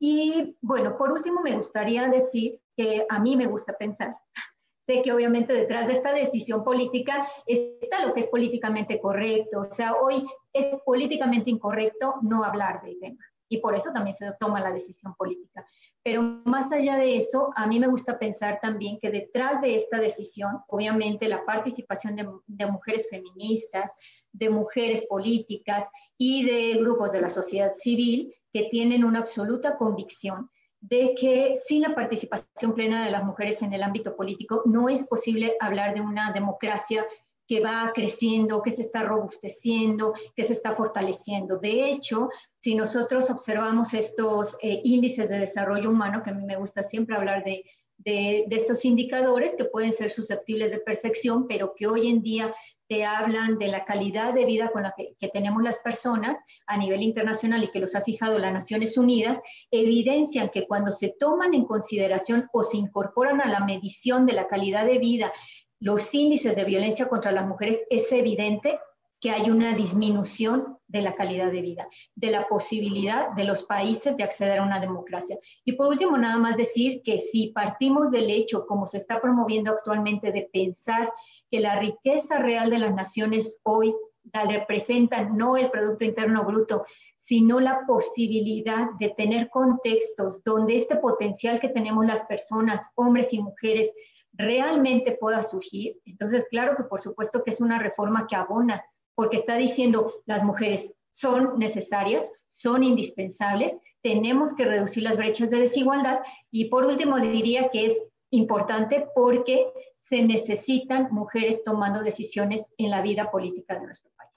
Y 0.00 0.56
bueno, 0.60 0.96
por 0.96 1.12
último, 1.12 1.42
me 1.42 1.56
gustaría 1.56 2.08
decir 2.08 2.60
que 2.78 3.04
a 3.08 3.18
mí 3.18 3.36
me 3.36 3.46
gusta 3.46 3.76
pensar, 3.76 4.16
sé 4.86 5.02
que 5.02 5.12
obviamente 5.12 5.52
detrás 5.52 5.88
de 5.88 5.94
esta 5.94 6.12
decisión 6.12 6.62
política 6.64 7.28
está 7.44 8.06
lo 8.06 8.14
que 8.14 8.20
es 8.20 8.28
políticamente 8.28 9.00
correcto. 9.00 9.60
O 9.60 9.64
sea, 9.64 9.94
hoy 9.96 10.24
es 10.52 10.78
políticamente 10.86 11.50
incorrecto 11.50 12.14
no 12.22 12.44
hablar 12.44 12.80
del 12.82 12.98
tema 13.00 13.22
y 13.50 13.58
por 13.58 13.74
eso 13.74 13.90
también 13.92 14.14
se 14.14 14.26
toma 14.38 14.60
la 14.60 14.72
decisión 14.72 15.14
política. 15.16 15.66
Pero 16.02 16.22
más 16.44 16.70
allá 16.70 16.96
de 16.96 17.16
eso, 17.16 17.50
a 17.56 17.66
mí 17.66 17.80
me 17.80 17.88
gusta 17.88 18.18
pensar 18.18 18.60
también 18.60 18.98
que 19.00 19.10
detrás 19.10 19.60
de 19.60 19.74
esta 19.74 19.98
decisión, 19.98 20.60
obviamente 20.68 21.28
la 21.28 21.44
participación 21.44 22.14
de, 22.14 22.28
de, 22.46 22.66
mujeres 22.66 23.08
feministas, 23.10 23.94
de 24.32 24.50
mujeres 24.50 25.06
políticas 25.06 25.90
y 26.16 26.44
de 26.44 26.78
grupos 26.78 27.12
de 27.12 27.22
la 27.22 27.30
sociedad 27.30 27.72
civil 27.72 28.34
que 28.52 28.68
tienen 28.70 29.04
una 29.04 29.20
absoluta 29.20 29.76
convicción 29.76 30.50
de 30.80 31.14
que 31.18 31.54
sin 31.56 31.82
la 31.82 31.94
participación 31.94 32.74
plena 32.74 33.04
de 33.04 33.10
las 33.10 33.24
mujeres 33.24 33.62
en 33.62 33.72
el 33.72 33.82
ámbito 33.82 34.14
político 34.14 34.62
no 34.64 34.88
es 34.88 35.04
posible 35.04 35.56
hablar 35.60 35.94
de 35.94 36.00
una 36.00 36.32
democracia 36.32 37.06
que 37.48 37.60
va 37.60 37.90
creciendo, 37.94 38.62
que 38.62 38.70
se 38.70 38.82
está 38.82 39.02
robusteciendo, 39.02 40.12
que 40.36 40.44
se 40.44 40.52
está 40.52 40.74
fortaleciendo. 40.74 41.56
De 41.58 41.90
hecho, 41.90 42.28
si 42.58 42.74
nosotros 42.74 43.30
observamos 43.30 43.94
estos 43.94 44.56
eh, 44.62 44.80
índices 44.84 45.28
de 45.28 45.38
desarrollo 45.38 45.90
humano, 45.90 46.22
que 46.22 46.30
a 46.30 46.34
mí 46.34 46.44
me 46.44 46.56
gusta 46.56 46.82
siempre 46.82 47.16
hablar 47.16 47.42
de, 47.44 47.64
de, 47.98 48.46
estos 48.50 48.84
indicadores 48.84 49.56
que 49.56 49.64
pueden 49.64 49.92
ser 49.92 50.10
susceptibles 50.10 50.70
de 50.70 50.78
perfección, 50.78 51.46
pero 51.48 51.74
que 51.74 51.86
hoy 51.86 52.08
en 52.08 52.22
día 52.22 52.54
te 52.88 53.04
hablan 53.04 53.58
de 53.58 53.68
la 53.68 53.84
calidad 53.84 54.32
de 54.32 54.46
vida 54.46 54.70
con 54.70 54.82
la 54.82 54.94
que, 54.96 55.14
que, 55.18 55.28
tenemos 55.28 55.62
las 55.62 55.78
personas 55.78 56.38
a 56.66 56.78
nivel 56.78 57.02
internacional 57.02 57.62
y 57.62 57.70
que 57.70 57.80
los 57.80 57.94
ha 57.94 58.00
fijado 58.00 58.38
las 58.38 58.52
Naciones 58.52 58.96
Unidas, 58.96 59.40
evidencian 59.70 60.48
que 60.48 60.66
cuando 60.66 60.90
se 60.90 61.14
toman 61.18 61.54
en 61.54 61.66
consideración 61.66 62.48
o 62.52 62.62
se 62.62 62.78
incorporan 62.78 63.40
a 63.40 63.48
la 63.48 63.60
medición 63.60 64.24
de 64.24 64.32
la 64.32 64.48
calidad 64.48 64.86
de 64.86 64.98
vida 64.98 65.32
los 65.80 66.12
índices 66.14 66.56
de 66.56 66.64
violencia 66.64 67.08
contra 67.08 67.30
las 67.30 67.46
mujeres, 67.46 67.84
es 67.90 68.10
evidente 68.10 68.80
que 69.20 69.30
hay 69.30 69.50
una 69.50 69.74
disminución 69.74 70.78
de 70.86 71.02
la 71.02 71.14
calidad 71.14 71.50
de 71.52 71.60
vida, 71.60 71.88
de 72.14 72.30
la 72.30 72.48
posibilidad 72.48 73.30
de 73.32 73.44
los 73.44 73.64
países 73.64 74.16
de 74.16 74.24
acceder 74.24 74.58
a 74.58 74.62
una 74.62 74.80
democracia. 74.80 75.38
Y 75.64 75.72
por 75.72 75.88
último, 75.88 76.16
nada 76.16 76.38
más 76.38 76.56
decir 76.56 77.02
que 77.02 77.18
si 77.18 77.48
partimos 77.48 78.10
del 78.10 78.30
hecho, 78.30 78.66
como 78.66 78.86
se 78.86 78.96
está 78.96 79.20
promoviendo 79.20 79.70
actualmente, 79.70 80.32
de 80.32 80.48
pensar 80.52 81.12
que 81.50 81.60
la 81.60 81.78
riqueza 81.78 82.38
real 82.38 82.70
de 82.70 82.78
las 82.78 82.94
naciones 82.94 83.58
hoy 83.64 83.94
la 84.32 84.44
representa 84.44 85.24
no 85.24 85.56
el 85.56 85.70
Producto 85.70 86.04
Interno 86.04 86.44
Bruto, 86.44 86.84
sino 87.16 87.60
la 87.60 87.82
posibilidad 87.86 88.88
de 88.98 89.10
tener 89.10 89.50
contextos 89.50 90.42
donde 90.44 90.76
este 90.76 90.96
potencial 90.96 91.60
que 91.60 91.68
tenemos 91.68 92.06
las 92.06 92.24
personas, 92.24 92.90
hombres 92.94 93.32
y 93.32 93.42
mujeres, 93.42 93.92
realmente 94.32 95.16
pueda 95.20 95.42
surgir. 95.42 95.98
Entonces, 96.06 96.46
claro 96.50 96.76
que 96.76 96.84
por 96.84 97.00
supuesto 97.00 97.42
que 97.42 97.50
es 97.50 97.60
una 97.60 97.78
reforma 97.78 98.26
que 98.26 98.36
abona, 98.36 98.82
porque 99.18 99.36
está 99.36 99.56
diciendo 99.56 100.12
las 100.26 100.44
mujeres 100.44 100.94
son 101.10 101.58
necesarias, 101.58 102.30
son 102.46 102.84
indispensables, 102.84 103.82
tenemos 104.00 104.54
que 104.54 104.64
reducir 104.64 105.02
las 105.02 105.16
brechas 105.16 105.50
de 105.50 105.58
desigualdad 105.58 106.20
y 106.52 106.66
por 106.66 106.84
último 106.84 107.18
diría 107.18 107.68
que 107.70 107.86
es 107.86 108.00
importante 108.30 109.08
porque 109.16 109.72
se 109.96 110.22
necesitan 110.22 111.08
mujeres 111.10 111.64
tomando 111.64 112.04
decisiones 112.04 112.72
en 112.78 112.92
la 112.92 113.02
vida 113.02 113.32
política 113.32 113.74
de 113.74 113.86
nuestro 113.86 114.08
país. 114.16 114.30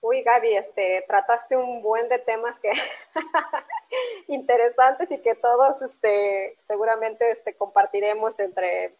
Uy, 0.00 0.22
Gaby, 0.22 0.56
este, 0.56 1.04
trataste 1.06 1.56
un 1.56 1.80
buen 1.80 2.08
de 2.08 2.18
temas 2.18 2.58
que 2.58 2.72
interesantes 4.26 5.12
y 5.12 5.18
que 5.18 5.36
todos 5.36 5.80
este, 5.80 6.58
seguramente 6.62 7.30
este, 7.30 7.54
compartiremos 7.54 8.40
entre 8.40 8.96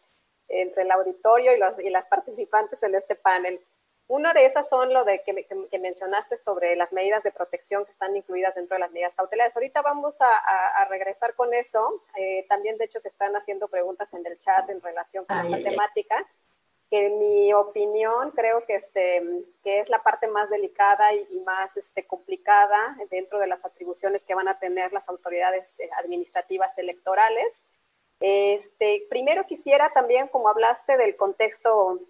entre 0.48 0.82
el 0.82 0.90
auditorio 0.90 1.54
y, 1.54 1.58
los, 1.58 1.78
y 1.80 1.90
las 1.90 2.06
participantes 2.06 2.82
en 2.82 2.94
este 2.94 3.14
panel. 3.16 3.60
Una 4.06 4.34
de 4.34 4.44
esas 4.44 4.68
son 4.68 4.92
lo 4.92 5.04
de 5.04 5.22
que, 5.22 5.46
que, 5.70 5.78
mencionaste 5.78 6.36
sobre 6.36 6.76
las 6.76 6.92
medidas 6.92 7.22
de 7.22 7.32
protección 7.32 7.84
que 7.84 7.90
están 7.90 8.14
incluidas 8.14 8.54
dentro 8.54 8.74
de 8.74 8.80
las 8.80 8.90
medidas 8.90 9.14
cautelares. 9.14 9.56
Ahorita 9.56 9.80
vamos 9.80 10.20
a, 10.20 10.26
a, 10.26 10.84
regresar 10.86 11.34
con 11.34 11.54
eso. 11.54 12.02
Eh, 12.16 12.44
también, 12.48 12.76
de 12.76 12.84
hecho, 12.84 13.00
se 13.00 13.08
están 13.08 13.34
haciendo 13.34 13.68
preguntas 13.68 14.12
en 14.12 14.26
el 14.26 14.38
chat 14.38 14.68
en 14.68 14.82
relación 14.82 15.24
con 15.24 15.38
esta 15.46 15.70
temática, 15.70 16.26
que 16.90 17.06
en 17.06 17.18
mi 17.18 17.54
opinión 17.54 18.32
creo 18.32 18.66
que, 18.66 18.74
este, 18.76 19.22
que 19.62 19.80
es 19.80 19.88
la 19.88 20.02
parte 20.02 20.28
más 20.28 20.50
delicada 20.50 21.14
y, 21.14 21.26
y, 21.30 21.40
más 21.40 21.78
este, 21.78 22.06
complicada 22.06 22.98
dentro 23.08 23.38
de 23.38 23.46
las 23.46 23.64
atribuciones 23.64 24.26
que 24.26 24.34
van 24.34 24.48
a 24.48 24.58
tener 24.58 24.92
las 24.92 25.08
autoridades 25.08 25.80
eh, 25.80 25.88
administrativas 25.96 26.76
electorales 26.76 27.64
este, 28.20 29.06
primero 29.10 29.44
quisiera 29.46 29.90
también, 29.92 30.28
como 30.28 30.48
hablaste 30.48 30.96
del 30.96 31.16
contexto 31.16 32.00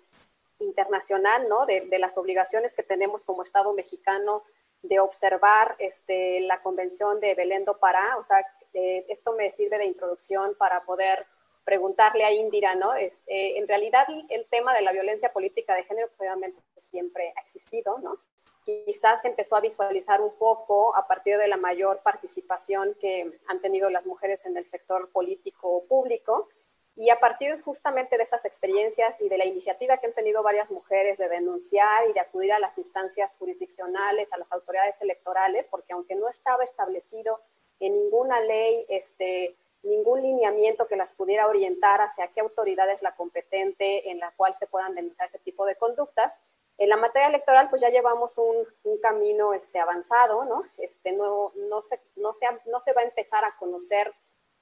internacional, 0.65 1.49
¿no? 1.49 1.67
De, 1.67 1.87
las 1.99 2.17
obligaciones 2.19 2.75
que 2.75 2.83
tenemos 2.83 3.25
como 3.25 3.43
Estado 3.43 3.73
mexicano 3.73 4.43
de 4.83 5.01
observar 5.01 5.77
este, 5.79 6.41
la 6.41 6.61
Convención 6.63 7.21
de 7.21 7.35
Belén 7.35 7.65
do 7.65 7.79
Pará, 7.79 8.17
o 8.19 8.25
sea, 8.25 8.45
eh, 8.75 9.07
esto 9.09 9.33
me 9.33 9.51
sirve 9.53 9.79
de 9.79 9.87
introducción 9.87 10.55
para 10.57 10.85
poder 10.85 11.27
preguntarle 11.65 12.25
a 12.25 12.33
Indira, 12.33 12.75
¿no? 12.75 12.95
Eh, 12.95 13.13
en 13.27 13.67
realidad 13.67 14.07
el 14.29 14.47
tema 14.47 14.75
de 14.75 14.83
la 14.83 14.93
violencia 14.93 15.33
política 15.33 15.75
de 15.75 15.85
género, 15.85 16.09
pues 16.09 16.29
obviamente 16.29 16.61
siempre 16.91 17.33
ha 17.37 17.41
existido, 17.41 17.99
¿no? 18.01 18.19
quizás 18.65 19.25
empezó 19.25 19.57
a 19.57 19.61
visualizar 19.61 20.21
un 20.21 20.33
poco 20.39 20.97
a 20.97 21.07
partir 21.07 21.37
de 21.39 21.49
la 21.49 21.57
mayor 21.57 22.01
participación 22.03 22.97
que 22.99 23.39
han 23.47 23.61
tenido 23.61 23.91
las 23.91 24.07
mujeres 24.07 24.47
en 24.47 24.57
el 24.57 24.65
sector 24.65 25.11
político 25.11 25.85
público 25.87 26.49
y 26.97 27.11
a 27.11 27.19
partir 27.19 27.61
justamente 27.63 28.17
de 28.17 28.23
esas 28.23 28.45
experiencias 28.45 29.21
y 29.21 29.29
de 29.29 29.39
la 29.39 29.45
iniciativa 29.45 29.97
que 29.97 30.07
han 30.07 30.13
tenido 30.13 30.43
varias 30.43 30.71
mujeres 30.71 31.19
de 31.19 31.29
denunciar 31.29 32.09
y 32.09 32.13
de 32.13 32.21
acudir 32.21 32.53
a 32.53 32.59
las 32.61 32.77
instancias 32.79 33.35
jurisdiccionales, 33.37 34.33
a 34.33 34.39
las 34.39 34.51
autoridades 34.53 35.01
electorales, 35.03 35.67
porque 35.71 35.93
aunque 35.93 36.15
no 36.15 36.29
estaba 36.29 36.63
establecido 36.63 37.41
en 37.81 37.95
ninguna 37.95 38.41
ley, 38.41 38.87
este, 38.89 39.57
ningún 39.83 40.23
lineamiento 40.23 40.87
que 40.87 40.97
las 40.97 41.13
pudiera 41.13 41.49
orientar 41.49 42.01
hacia 42.01 42.29
qué 42.29 42.41
autoridad 42.41 42.89
es 42.91 43.03
la 43.03 43.17
competente 43.17 44.11
en 44.11 44.19
la 44.19 44.31
cual 44.37 44.55
se 44.57 44.67
puedan 44.69 44.95
denunciar 44.95 45.29
ese 45.29 45.41
tipo 45.41 45.67
de 45.67 45.77
conductas, 45.77 46.41
en 46.77 46.89
la 46.89 46.97
materia 46.97 47.29
electoral, 47.29 47.71
pues 47.71 47.83
ya 47.83 47.89
llevamos 47.89 48.37
un, 48.37 48.67
un 48.83 48.99
camino 48.99 49.55
este, 49.55 49.79
avanzado, 49.79 50.45
¿no? 50.45 50.65
Este, 50.79 51.13
no, 51.13 51.53
no, 51.55 51.83
se, 51.83 52.01
no, 52.17 52.35
se, 52.35 52.47
no 52.67 52.81
se 52.81 52.93
va 52.93 53.03
a 53.03 53.05
empezar 53.05 53.45
a 53.45 53.57
conocer 53.57 54.13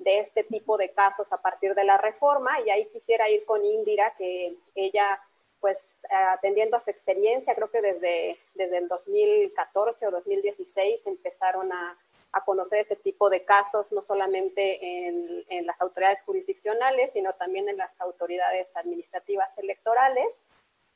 de 0.02 0.20
este 0.20 0.44
tipo 0.44 0.76
de 0.76 0.90
casos 0.90 1.32
a 1.32 1.40
partir 1.40 1.74
de 1.74 1.84
la 1.84 1.98
reforma, 1.98 2.60
y 2.60 2.70
ahí 2.70 2.86
quisiera 2.86 3.28
ir 3.28 3.44
con 3.44 3.64
Indira, 3.64 4.14
que 4.16 4.54
ella, 4.74 5.20
pues 5.60 5.96
atendiendo 6.10 6.76
a 6.76 6.80
su 6.80 6.90
experiencia, 6.90 7.54
creo 7.54 7.70
que 7.70 7.80
desde, 7.80 8.38
desde 8.54 8.78
el 8.78 8.88
2014 8.88 10.06
o 10.06 10.10
2016 10.10 11.06
empezaron 11.06 11.72
a, 11.72 11.98
a 12.32 12.44
conocer 12.44 12.80
este 12.80 12.96
tipo 12.96 13.28
de 13.30 13.44
casos, 13.44 13.92
no 13.92 14.02
solamente 14.02 15.06
en, 15.06 15.44
en 15.48 15.66
las 15.66 15.80
autoridades 15.80 16.22
jurisdiccionales, 16.22 17.12
sino 17.12 17.34
también 17.34 17.68
en 17.68 17.76
las 17.76 18.00
autoridades 18.00 18.74
administrativas 18.76 19.56
electorales, 19.58 20.42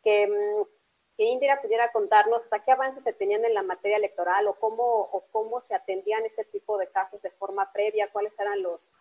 que 0.02 0.26
mm, 0.26 0.75
que 1.16 1.24
Indira 1.24 1.60
pudiera 1.62 1.90
contarnos, 1.92 2.44
o 2.46 2.64
qué 2.64 2.72
avances 2.72 3.02
se 3.02 3.12
tenían 3.12 3.44
en 3.44 3.54
la 3.54 3.62
materia 3.62 3.96
electoral 3.96 4.46
o 4.48 4.54
cómo, 4.54 4.82
o 4.84 5.24
cómo 5.32 5.60
se 5.60 5.74
atendían 5.74 6.24
este 6.24 6.44
tipo 6.44 6.76
de 6.78 6.88
casos 6.88 7.22
de 7.22 7.30
forma 7.30 7.72
previa, 7.72 8.10
cuáles 8.12 8.38
eran 8.38 8.62
los, 8.62 8.92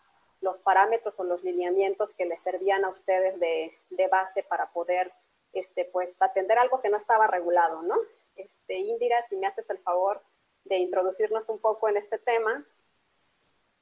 los 0.41 0.59
parámetros 0.59 1.19
o 1.19 1.23
los 1.23 1.43
lineamientos 1.43 2.13
que 2.13 2.25
les 2.25 2.41
servían 2.41 2.85
a 2.85 2.89
ustedes 2.89 3.39
de, 3.39 3.73
de, 3.89 4.07
base 4.07 4.43
para 4.43 4.71
poder 4.71 5.11
este, 5.51 5.85
pues, 5.85 6.21
atender 6.21 6.57
algo 6.57 6.81
que 6.81 6.89
no 6.89 6.97
estaba 6.97 7.27
regulado, 7.27 7.81
¿no? 7.81 7.95
Este, 8.35 8.77
Indira, 8.79 9.21
si 9.27 9.35
me 9.35 9.47
haces 9.47 9.69
el 9.69 9.79
favor 9.79 10.21
de 10.63 10.77
introducirnos 10.77 11.49
un 11.49 11.59
poco 11.59 11.89
en 11.89 11.97
este 11.97 12.17
tema. 12.17 12.65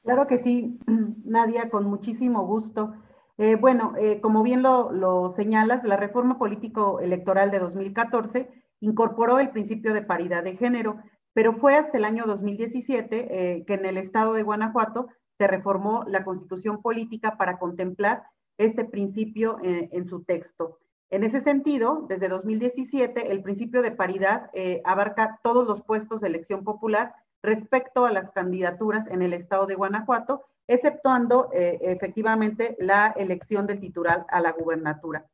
Claro 0.04 0.26
que 0.26 0.38
sí, 0.38 0.80
Nadia, 1.24 1.70
con 1.70 1.86
muchísimo 1.86 2.46
gusto. 2.48 2.94
Eh, 3.38 3.56
bueno, 3.56 3.94
eh, 3.98 4.22
como 4.22 4.44
bien 4.44 4.62
lo, 4.62 5.32
señalas, 5.36 5.84
la 5.84 5.98
reforma 5.98 6.38
político-electoral 6.38 7.50
de 7.50 7.60
2014 7.60 8.50
incorporó 8.80 9.40
el 9.40 9.50
principio 9.50 9.94
de 9.94 10.04
paridad 10.04 10.44
de 10.44 10.56
género, 10.56 10.98
pero 11.34 11.54
fue 11.54 11.76
hasta 11.76 11.98
el 11.98 12.06
año 12.06 12.26
2017 12.28 13.56
eh, 13.58 13.66
que 13.66 13.74
en 13.74 13.86
el 13.86 13.98
estado 13.98 14.34
de 14.34 14.44
Guanajuato 14.44 15.08
se 15.40 15.48
reformó 15.48 16.04
la 16.08 16.24
constitución 16.24 16.82
política 16.82 17.38
para 17.38 17.58
contemplar 17.58 18.24
este 18.60 18.86
principio 18.86 19.58
en 19.64 20.06
su 20.06 20.24
texto. 20.24 20.78
En 21.10 21.24
ese 21.24 21.42
sentido, 21.42 22.06
desde 22.08 22.30
2017, 22.30 23.32
el 23.32 23.42
principio 23.42 23.82
de 23.82 23.90
paridad 23.90 24.52
abarca 24.86 25.40
todos 25.42 25.68
los 25.68 25.82
puestos 25.82 26.22
de 26.22 26.28
elección 26.28 26.64
popular 26.64 27.16
respecto 27.42 28.06
a 28.06 28.12
las 28.12 28.30
candidaturas 28.30 29.08
en 29.08 29.24
el 29.24 29.34
estado 29.34 29.66
de 29.66 29.74
Guanajuato 29.74 30.44
exceptuando 30.68 31.50
eh, 31.54 31.78
efectivamente 31.82 32.76
la 32.80 33.14
elección 33.18 33.68
del 33.68 33.80
titular 33.80 34.26
a 34.30 34.40
la 34.42 34.52
gubernatura. 34.52 35.26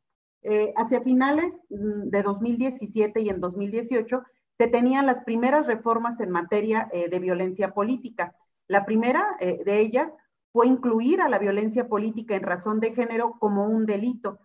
Eh, 0.42 0.74
hacia 0.78 1.02
finales 1.02 1.66
mm, 1.70 2.10
de 2.10 2.24
2017 2.24 3.22
y 3.22 3.30
en 3.30 3.40
2018 3.40 4.24
se 4.58 4.68
tenían 4.68 5.06
las 5.06 5.22
primeras 5.22 5.68
reformas 5.68 6.20
en 6.20 6.32
materia 6.32 6.90
eh, 6.92 7.10
de 7.10 7.20
violencia 7.20 7.74
política. 7.74 8.36
La 8.68 8.86
primera 8.86 9.36
de 9.40 9.80
ellas 9.80 10.12
fue 10.52 10.68
incluir 10.68 11.22
a 11.22 11.30
la 11.30 11.40
violencia 11.40 11.88
política 11.88 12.36
en 12.36 12.44
razón 12.44 12.80
de 12.80 12.94
género 12.94 13.36
como 13.40 13.66
un 13.66 13.88
delito 13.88 14.38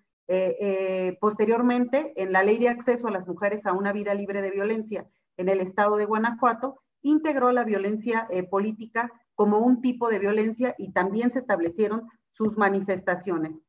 posteriormente, 1.21 2.15
en 2.17 2.33
la 2.33 2.43
ley 2.43 2.57
de 2.57 2.71
acceso 2.71 3.07
a 3.07 3.11
las 3.11 3.29
mujeres 3.29 3.67
a 3.67 3.75
una 3.75 3.93
vida 3.93 4.15
libre 4.15 4.41
de 4.41 4.51
violencia 4.51 5.07
en 5.37 5.51
el 5.51 5.61
estado 5.61 5.99
de 5.99 6.07
Guanajuato, 6.07 6.81
integró 7.03 7.53
la 7.53 7.65
violencia 7.65 8.27
política 8.49 9.13
como 9.35 9.59
un 9.59 9.81
tipo 9.81 10.09
de 10.09 10.19
violencia 10.19 10.75
y 10.79 10.93
también 10.93 11.33
se 11.33 11.39
establecieron 11.39 12.09
sus 12.33 12.57
manifestaciones. 12.57 13.61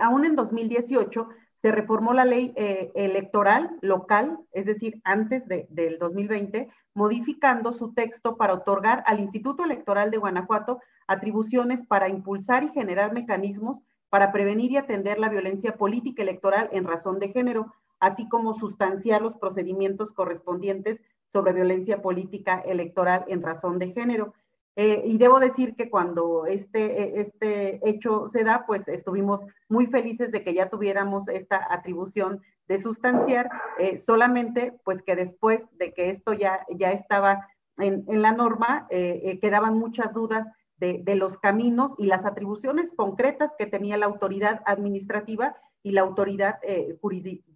aún 0.00 0.24
en 0.24 0.36
2018 0.36 1.28
se 1.62 1.72
reformó 1.72 2.12
la 2.12 2.24
ley 2.24 2.52
electoral 2.94 3.76
local, 3.80 4.38
es 4.52 4.66
decir, 4.66 5.00
antes 5.04 5.46
del 5.48 5.98
2020, 5.98 6.68
modificando 6.94 7.72
su 7.72 7.92
texto 7.92 8.36
para 8.36 8.54
otorgar 8.54 9.02
al 9.06 9.20
Instituto 9.20 9.64
Electoral 9.64 10.10
de 10.10 10.18
Guanajuato 10.18 10.80
atribuciones 11.06 11.84
para 11.84 12.08
impulsar 12.08 12.64
y 12.64 12.70
generar 12.70 13.12
mecanismos 13.12 13.80
para 14.08 14.32
prevenir 14.32 14.72
y 14.72 14.76
atender 14.76 15.18
la 15.18 15.28
violencia 15.28 15.76
política 15.76 16.22
electoral 16.22 16.68
en 16.72 16.84
razón 16.84 17.18
de 17.18 17.28
género, 17.28 17.74
así 18.00 18.28
como 18.28 18.54
sustanciar 18.54 19.20
los 19.20 19.36
procedimientos 19.36 20.12
correspondientes 20.12 21.02
sobre 21.32 21.52
violencia 21.52 22.00
política 22.00 22.60
electoral 22.60 23.24
en 23.28 23.42
razón 23.42 23.78
de 23.78 23.92
género. 23.92 24.32
Eh, 24.76 25.02
y 25.06 25.16
debo 25.16 25.40
decir 25.40 25.74
que 25.74 25.88
cuando 25.88 26.46
este, 26.46 27.20
este 27.20 27.80
hecho 27.88 28.28
se 28.28 28.44
da, 28.44 28.64
pues 28.66 28.86
estuvimos 28.88 29.44
muy 29.68 29.86
felices 29.86 30.30
de 30.30 30.44
que 30.44 30.52
ya 30.54 30.68
tuviéramos 30.68 31.28
esta 31.28 31.66
atribución 31.70 32.42
de 32.68 32.78
sustanciar, 32.78 33.48
eh, 33.78 33.98
solamente 33.98 34.78
pues 34.84 35.02
que 35.02 35.16
después 35.16 35.66
de 35.78 35.94
que 35.94 36.10
esto 36.10 36.34
ya, 36.34 36.66
ya 36.76 36.90
estaba 36.90 37.48
en, 37.78 38.04
en 38.08 38.22
la 38.22 38.32
norma, 38.32 38.86
eh, 38.90 39.38
quedaban 39.40 39.78
muchas 39.78 40.12
dudas 40.12 40.46
de, 40.78 41.14
los 41.16 41.38
caminos 41.38 41.94
y 41.98 42.06
las 42.06 42.24
atribuciones 42.24 42.92
concretas 42.94 43.54
que 43.58 43.66
tenía 43.66 43.96
la 43.96 44.06
autoridad 44.06 44.62
administrativa 44.66 45.56
y 45.82 45.92
la 45.92 46.02
autoridad 46.02 46.58
eh, 46.62 46.98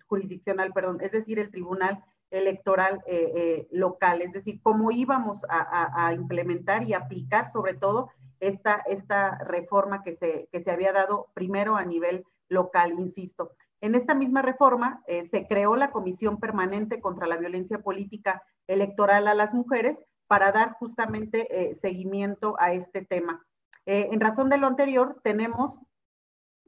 jurisdiccional, 0.06 0.72
perdón, 0.72 0.98
es 1.00 1.12
decir, 1.12 1.38
el 1.38 1.50
tribunal 1.50 2.02
electoral 2.30 3.02
eh, 3.06 3.32
eh, 3.34 3.68
local, 3.70 4.22
es 4.22 4.32
decir, 4.32 4.60
cómo 4.62 4.90
íbamos 4.90 5.42
a, 5.48 6.12
implementar 6.14 6.84
y 6.84 6.94
aplicar 6.94 7.50
sobre 7.52 7.74
todo 7.74 8.10
esta, 8.40 8.82
esta 8.86 9.38
reforma 9.38 10.02
que 10.02 10.14
se, 10.14 10.48
que 10.52 10.60
se 10.60 10.70
había 10.70 10.92
dado 10.92 11.28
primero 11.34 11.76
a 11.76 11.84
nivel 11.84 12.24
local, 12.48 12.94
insisto. 12.98 13.52
En 13.80 13.94
esta 13.94 14.14
misma 14.14 14.42
reforma 14.42 15.02
se 15.06 15.46
creó 15.46 15.74
la 15.76 15.90
Comisión 15.90 16.38
Permanente 16.38 17.00
contra 17.00 17.26
la 17.26 17.36
Violencia 17.36 17.78
Política 17.78 18.42
Electoral 18.66 19.26
a 19.26 19.34
las 19.34 19.54
Mujeres, 19.54 20.04
para 20.30 20.52
dar 20.52 20.74
justamente 20.74 21.48
eh, 21.50 21.74
seguimiento 21.74 22.54
a 22.60 22.72
este 22.72 23.04
tema. 23.04 23.44
Eh, 23.84 24.10
en 24.12 24.20
razón 24.20 24.48
de 24.48 24.58
lo 24.58 24.68
anterior, 24.68 25.20
tenemos 25.24 25.80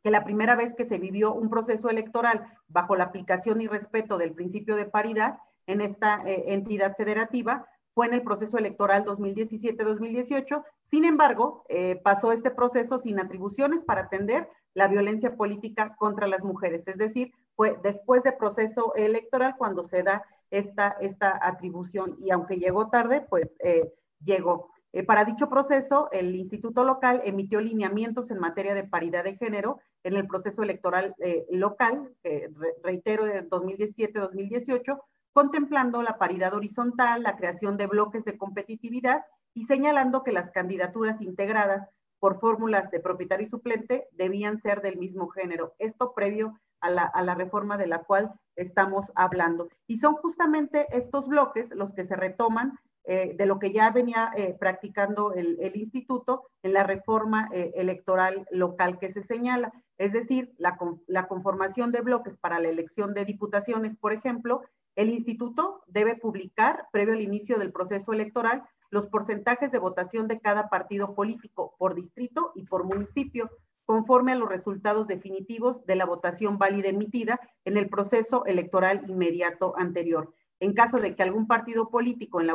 que 0.02 0.10
la 0.10 0.24
primera 0.24 0.56
vez 0.56 0.74
que 0.74 0.84
se 0.84 0.98
vivió 0.98 1.32
un 1.32 1.48
proceso 1.48 1.88
electoral 1.88 2.44
bajo 2.66 2.96
la 2.96 3.04
aplicación 3.04 3.60
y 3.60 3.68
respeto 3.68 4.18
del 4.18 4.34
principio 4.34 4.74
de 4.74 4.86
paridad 4.86 5.38
en 5.66 5.80
esta 5.80 6.22
eh, 6.24 6.52
entidad 6.52 6.96
federativa 6.96 7.66
fue 7.94 8.06
en 8.06 8.14
el 8.14 8.22
proceso 8.22 8.58
electoral 8.58 9.04
2017-2018. 9.04 10.64
Sin 10.82 11.04
embargo, 11.04 11.64
pasó 12.02 12.32
este 12.32 12.50
proceso 12.50 12.98
sin 12.98 13.20
atribuciones 13.20 13.84
para 13.84 14.02
atender 14.02 14.48
la 14.74 14.88
violencia 14.88 15.36
política 15.36 15.94
contra 15.96 16.26
las 16.26 16.42
mujeres. 16.42 16.84
Es 16.86 16.96
decir, 16.96 17.32
fue 17.54 17.78
después 17.82 18.22
del 18.22 18.36
proceso 18.36 18.94
electoral 18.94 19.56
cuando 19.58 19.84
se 19.84 20.02
da 20.02 20.24
esta, 20.50 20.96
esta 21.00 21.38
atribución 21.42 22.16
y 22.20 22.30
aunque 22.30 22.58
llegó 22.58 22.88
tarde, 22.88 23.22
pues 23.28 23.52
eh, 23.60 23.92
llegó. 24.24 24.70
Eh, 24.92 25.04
para 25.04 25.24
dicho 25.24 25.48
proceso, 25.48 26.08
el 26.12 26.34
Instituto 26.36 26.84
Local 26.84 27.22
emitió 27.24 27.60
lineamientos 27.60 28.30
en 28.30 28.38
materia 28.38 28.74
de 28.74 28.84
paridad 28.84 29.24
de 29.24 29.36
género 29.36 29.80
en 30.04 30.16
el 30.16 30.26
proceso 30.26 30.62
electoral 30.62 31.14
eh, 31.18 31.46
local, 31.50 32.14
reitero, 32.82 33.24
de 33.24 33.48
2017-2018, 33.48 35.00
contemplando 35.32 36.02
la 36.02 36.18
paridad 36.18 36.54
horizontal, 36.54 37.22
la 37.22 37.36
creación 37.36 37.76
de 37.76 37.86
bloques 37.86 38.24
de 38.24 38.36
competitividad 38.36 39.24
y 39.54 39.64
señalando 39.64 40.22
que 40.22 40.32
las 40.32 40.50
candidaturas 40.50 41.20
integradas 41.20 41.86
por 42.18 42.38
fórmulas 42.38 42.90
de 42.90 43.00
propietario 43.00 43.46
y 43.46 43.50
suplente 43.50 44.08
debían 44.12 44.58
ser 44.58 44.80
del 44.80 44.96
mismo 44.96 45.28
género. 45.28 45.74
Esto 45.78 46.14
previo 46.14 46.58
a 46.80 46.90
la, 46.90 47.02
a 47.02 47.22
la 47.22 47.34
reforma 47.34 47.76
de 47.76 47.86
la 47.86 48.04
cual 48.04 48.32
estamos 48.56 49.10
hablando. 49.14 49.68
Y 49.86 49.98
son 49.98 50.14
justamente 50.14 50.86
estos 50.96 51.26
bloques 51.26 51.70
los 51.74 51.92
que 51.92 52.04
se 52.04 52.16
retoman 52.16 52.78
eh, 53.04 53.34
de 53.36 53.46
lo 53.46 53.58
que 53.58 53.72
ya 53.72 53.90
venía 53.90 54.30
eh, 54.36 54.54
practicando 54.58 55.32
el, 55.34 55.58
instituto 55.74 56.44
en 56.62 56.72
la 56.72 56.84
reforma 56.84 57.48
eh, 57.52 57.72
electoral 57.74 58.46
local 58.52 59.00
que 59.00 59.10
se 59.10 59.24
señala. 59.24 59.72
Es 59.98 60.12
decir, 60.12 60.54
la, 60.56 60.78
la, 61.08 61.26
conformación 61.26 61.90
de 61.90 62.00
bloques 62.00 62.38
para 62.38 62.60
la 62.60 62.68
elección 62.68 63.12
de 63.12 63.24
diputaciones, 63.24 63.96
por 63.96 64.12
ejemplo, 64.12 64.62
el 64.94 65.10
instituto 65.10 65.82
debe 65.86 66.16
publicar, 66.16 66.86
previo 66.92 67.14
al 67.14 67.20
inicio 67.20 67.58
del 67.58 67.72
proceso 67.72 68.12
electoral, 68.12 68.62
los 68.90 69.06
porcentajes 69.06 69.72
de 69.72 69.78
votación 69.78 70.28
de 70.28 70.40
cada 70.40 70.68
partido 70.68 71.14
político 71.14 71.74
por 71.78 71.94
distrito 71.94 72.52
y 72.54 72.64
por 72.64 72.84
municipio, 72.84 73.50
conforme 73.86 74.32
a 74.32 74.36
los 74.36 74.48
resultados 74.48 75.06
definitivos 75.06 75.84
de 75.86 75.96
la 75.96 76.04
votación 76.04 76.58
válida 76.58 76.88
emitida 76.88 77.40
en 77.64 77.76
el 77.76 77.88
proceso 77.88 78.44
electoral 78.44 79.04
inmediato 79.08 79.74
anterior. 79.78 80.34
En 80.60 80.74
caso 80.74 80.98
de 80.98 81.16
que 81.16 81.22
algún 81.22 81.48
partido 81.48 81.88
político 81.88 82.40
en 82.40 82.46
la, 82.46 82.54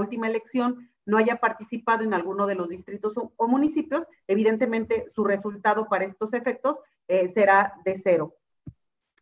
última 0.00 0.26
elección 0.26 0.90
no 1.04 1.18
haya 1.18 1.36
participado 1.36 2.02
en 2.02 2.12
alguno 2.12 2.46
de 2.46 2.56
los 2.56 2.68
distritos 2.68 3.14
o, 3.16 3.46
municipios, 3.46 4.06
evidentemente 4.26 5.06
su 5.10 5.22
resultado 5.22 5.88
para 5.88 6.04
estos 6.04 6.32
efectos 6.32 6.80
eh, 7.06 7.28
será 7.28 7.74
de 7.84 7.96
cero. 7.96 8.34